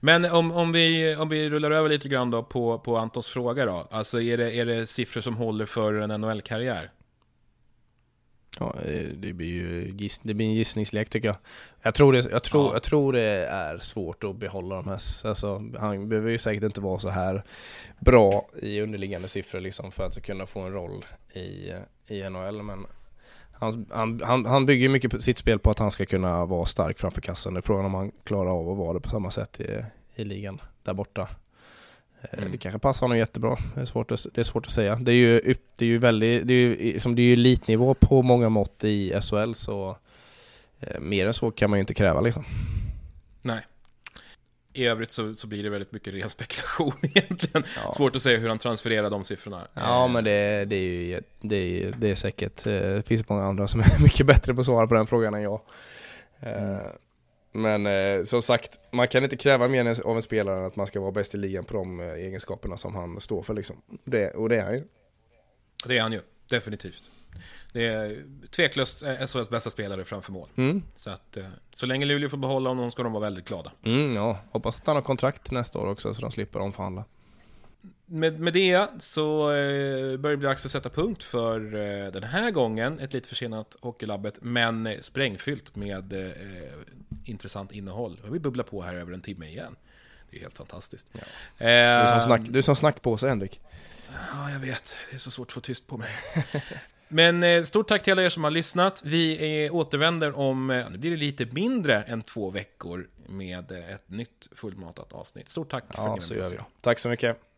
Men 0.00 0.24
om, 0.24 0.52
om, 0.52 0.72
vi, 0.72 1.16
om 1.16 1.28
vi 1.28 1.50
rullar 1.50 1.70
över 1.70 1.88
lite 1.88 2.08
grann 2.08 2.30
då 2.30 2.42
på, 2.42 2.78
på 2.78 2.96
Antons 2.96 3.28
fråga 3.28 3.64
då. 3.64 3.88
Alltså 3.90 4.20
är 4.20 4.36
det, 4.36 4.54
är 4.54 4.66
det 4.66 4.86
siffror 4.86 5.20
som 5.20 5.36
håller 5.36 5.66
för 5.66 5.94
en 5.94 6.20
NHL-karriär? 6.20 6.90
Ja, 8.58 8.74
eh, 8.84 9.08
det 9.08 9.32
blir 9.32 9.46
ju 9.46 9.92
det 10.22 10.34
blir 10.34 10.46
en 10.46 10.54
gissningslek 10.54 11.10
tycker 11.10 11.28
jag. 11.28 11.36
Jag 11.82 11.94
tror, 11.94 12.12
det, 12.12 12.30
jag, 12.30 12.42
tror, 12.42 12.66
ja. 12.66 12.72
jag 12.72 12.82
tror 12.82 13.12
det 13.12 13.46
är 13.46 13.78
svårt 13.78 14.24
att 14.24 14.36
behålla 14.36 14.74
de 14.74 14.84
här. 14.88 15.00
Alltså, 15.26 15.62
han 15.78 16.08
behöver 16.08 16.30
ju 16.30 16.38
säkert 16.38 16.62
inte 16.62 16.80
vara 16.80 16.98
så 16.98 17.08
här 17.08 17.42
bra 17.98 18.46
i 18.62 18.80
underliggande 18.80 19.28
siffror 19.28 19.60
liksom 19.60 19.90
för 19.90 20.04
att 20.04 20.22
kunna 20.22 20.46
få 20.46 20.60
en 20.60 20.72
roll 20.72 21.04
i, 21.34 21.72
i 22.06 22.30
NHL. 22.30 22.62
Men 22.62 22.86
han, 23.52 23.86
han, 23.90 24.20
han, 24.24 24.46
han 24.46 24.66
bygger 24.66 24.88
mycket 24.88 25.22
sitt 25.22 25.38
spel 25.38 25.58
på 25.58 25.70
att 25.70 25.78
han 25.78 25.90
ska 25.90 26.06
kunna 26.06 26.44
vara 26.44 26.66
stark 26.66 26.98
framför 26.98 27.20
kassen. 27.20 27.54
Det 27.54 27.60
är 27.60 27.62
frågan 27.62 27.84
om 27.84 27.94
han 27.94 28.12
klarar 28.24 28.50
av 28.50 28.70
att 28.70 28.78
vara 28.78 28.92
det 28.92 29.00
på 29.00 29.08
samma 29.08 29.30
sätt 29.30 29.60
i, 29.60 29.84
i 30.14 30.24
ligan 30.24 30.60
där 30.82 30.94
borta. 30.94 31.28
Eh, 32.20 32.38
mm. 32.38 32.52
Det 32.52 32.58
kanske 32.58 32.78
passar 32.78 33.06
honom 33.06 33.18
jättebra. 33.18 33.56
Det 33.74 33.80
är 33.80 33.84
svårt 33.84 34.12
att, 34.12 34.26
det 34.34 34.40
är 34.40 34.44
svårt 34.44 34.66
att 34.66 34.72
säga. 34.72 34.94
Det 34.94 35.12
är 35.12 35.16
ju, 35.16 35.54
det 35.78 35.84
är 35.84 35.88
ju 35.88 35.98
väldigt, 35.98 36.46
det 36.46 36.54
är 36.54 36.56
ju, 36.56 36.98
som 36.98 37.14
det 37.14 37.22
är 37.22 37.24
ju 37.24 37.32
elitnivå 37.32 37.94
på 37.94 38.22
många 38.22 38.48
mått 38.48 38.84
i 38.84 39.20
SHL 39.20 39.52
så 39.52 39.96
eh, 40.80 41.00
mer 41.00 41.26
än 41.26 41.32
så 41.32 41.50
kan 41.50 41.70
man 41.70 41.78
ju 41.78 41.80
inte 41.80 41.94
kräva 41.94 42.20
liksom. 42.20 42.44
Nej. 43.42 43.66
I 44.72 44.86
övrigt 44.86 45.10
så, 45.10 45.34
så 45.34 45.46
blir 45.46 45.62
det 45.62 45.70
väldigt 45.70 45.92
mycket 45.92 46.14
ren 46.14 46.28
spekulation 46.28 46.92
egentligen. 47.02 47.64
Ja. 47.84 47.92
Svårt 47.92 48.16
att 48.16 48.22
säga 48.22 48.38
hur 48.38 48.48
han 48.48 48.58
transfererar 48.58 49.10
de 49.10 49.24
siffrorna. 49.24 49.66
Ja, 49.74 50.08
men 50.08 50.24
det, 50.24 50.64
det 50.64 50.76
är 50.76 50.80
ju 50.80 51.22
det 51.40 51.56
är, 51.56 51.94
det 51.98 52.10
är 52.10 52.14
säkert. 52.14 52.66
Eh, 52.66 52.72
det 52.72 53.06
finns 53.06 53.28
många 53.28 53.44
andra 53.44 53.68
som 53.68 53.80
är 53.80 53.98
mycket 54.02 54.26
bättre 54.26 54.54
på 54.54 54.60
att 54.60 54.66
svara 54.66 54.86
på 54.86 54.94
den 54.94 55.06
frågan 55.06 55.34
än 55.34 55.42
jag. 55.42 55.60
Mm. 56.40 56.80
Men 57.52 57.86
eh, 57.86 58.22
som 58.24 58.42
sagt, 58.42 58.80
man 58.92 59.08
kan 59.08 59.24
inte 59.24 59.36
kräva 59.36 59.68
mer 59.68 60.06
av 60.06 60.16
en 60.16 60.22
spelare 60.22 60.58
än 60.58 60.64
att 60.64 60.76
man 60.76 60.86
ska 60.86 61.00
vara 61.00 61.12
bäst 61.12 61.34
i 61.34 61.38
ligan 61.38 61.64
på 61.64 61.74
de 61.74 62.00
eh, 62.00 62.06
egenskaperna 62.06 62.76
som 62.76 62.94
han 62.94 63.20
står 63.20 63.42
för 63.42 63.54
liksom. 63.54 63.76
Det, 64.04 64.30
och 64.30 64.48
det 64.48 64.56
är 64.56 64.64
han 64.64 64.74
ju. 64.74 64.84
Det 65.86 65.98
är 65.98 66.02
han 66.02 66.12
ju, 66.12 66.20
definitivt. 66.48 67.10
Det 67.72 67.86
är 67.86 68.24
tveklöst 68.50 69.04
SHLs 69.26 69.48
bästa 69.48 69.70
spelare 69.70 70.04
framför 70.04 70.32
mål. 70.32 70.48
Mm. 70.56 70.82
Så 70.94 71.10
att 71.10 71.36
eh, 71.36 71.44
så 71.72 71.86
länge 71.86 72.06
Luleå 72.06 72.28
får 72.28 72.36
behålla 72.36 72.70
honom 72.70 72.90
ska 72.90 73.02
de 73.02 73.12
vara 73.12 73.22
väldigt 73.22 73.48
glada. 73.48 73.72
Mm, 73.84 74.14
ja, 74.14 74.38
hoppas 74.50 74.80
att 74.80 74.86
han 74.86 74.96
har 74.96 75.02
kontrakt 75.02 75.50
nästa 75.50 75.78
år 75.78 75.86
också 75.86 76.14
så 76.14 76.20
de 76.20 76.30
slipper 76.30 76.58
omförhandla 76.60 77.04
med, 78.06 78.40
med 78.40 78.52
det 78.52 78.88
så 78.98 79.50
eh, 79.50 80.16
börjar 80.16 80.30
det 80.30 80.36
bli 80.36 80.46
dags 80.46 80.64
att 80.64 80.70
sätta 80.70 80.88
punkt 80.88 81.22
för 81.22 81.74
eh, 81.74 82.12
den 82.12 82.22
här 82.22 82.50
gången. 82.50 83.00
Ett 83.00 83.12
lite 83.12 83.28
försenat 83.28 83.76
Hockeylabbet, 83.80 84.38
men 84.42 84.86
eh, 84.86 84.98
sprängfyllt 85.00 85.76
med 85.76 86.12
eh, 86.12 86.30
intressant 87.24 87.72
innehåll. 87.72 88.20
Och 88.26 88.34
vi 88.34 88.38
bubblar 88.38 88.64
på 88.64 88.82
här 88.82 88.94
över 88.94 89.12
en 89.12 89.20
timme 89.20 89.46
igen. 89.46 89.76
Det 90.30 90.36
är 90.36 90.40
helt 90.40 90.56
fantastiskt. 90.56 91.10
Ja. 91.12 91.20
du, 91.58 91.66
är 91.66 92.06
som 92.06 92.22
snack, 92.22 92.40
du 92.44 92.58
är 92.58 92.62
som 92.62 92.76
snackpåse, 92.76 93.28
Henrik. 93.28 93.60
Ja, 94.32 94.50
jag 94.50 94.60
vet. 94.60 94.98
Det 95.10 95.16
är 95.16 95.18
så 95.18 95.30
svårt 95.30 95.48
att 95.48 95.52
få 95.52 95.60
tyst 95.60 95.86
på 95.86 95.96
mig. 95.96 96.10
Men 97.12 97.42
eh, 97.42 97.62
stort 97.62 97.88
tack 97.88 98.02
till 98.02 98.12
alla 98.12 98.22
er 98.22 98.28
som 98.28 98.44
har 98.44 98.50
lyssnat. 98.50 99.02
Vi 99.04 99.64
eh, 99.64 99.74
återvänder 99.74 100.38
om, 100.38 100.70
eh, 100.70 100.90
nu 100.90 100.98
blir 100.98 101.10
det 101.10 101.16
lite 101.16 101.46
mindre 101.46 102.02
än 102.02 102.22
två 102.22 102.50
veckor 102.50 103.08
med 103.28 103.72
ett 103.72 104.10
nytt 104.10 104.48
fullmatat 104.52 105.12
avsnitt. 105.12 105.48
Stort 105.48 105.70
tack 105.70 105.84
ja, 105.88 105.94
för 105.94 106.14
att 106.14 106.30
ni 106.30 106.36
var 106.36 106.50
med. 106.50 106.64
Tack 106.80 106.98
så 106.98 107.08
mycket. 107.08 107.49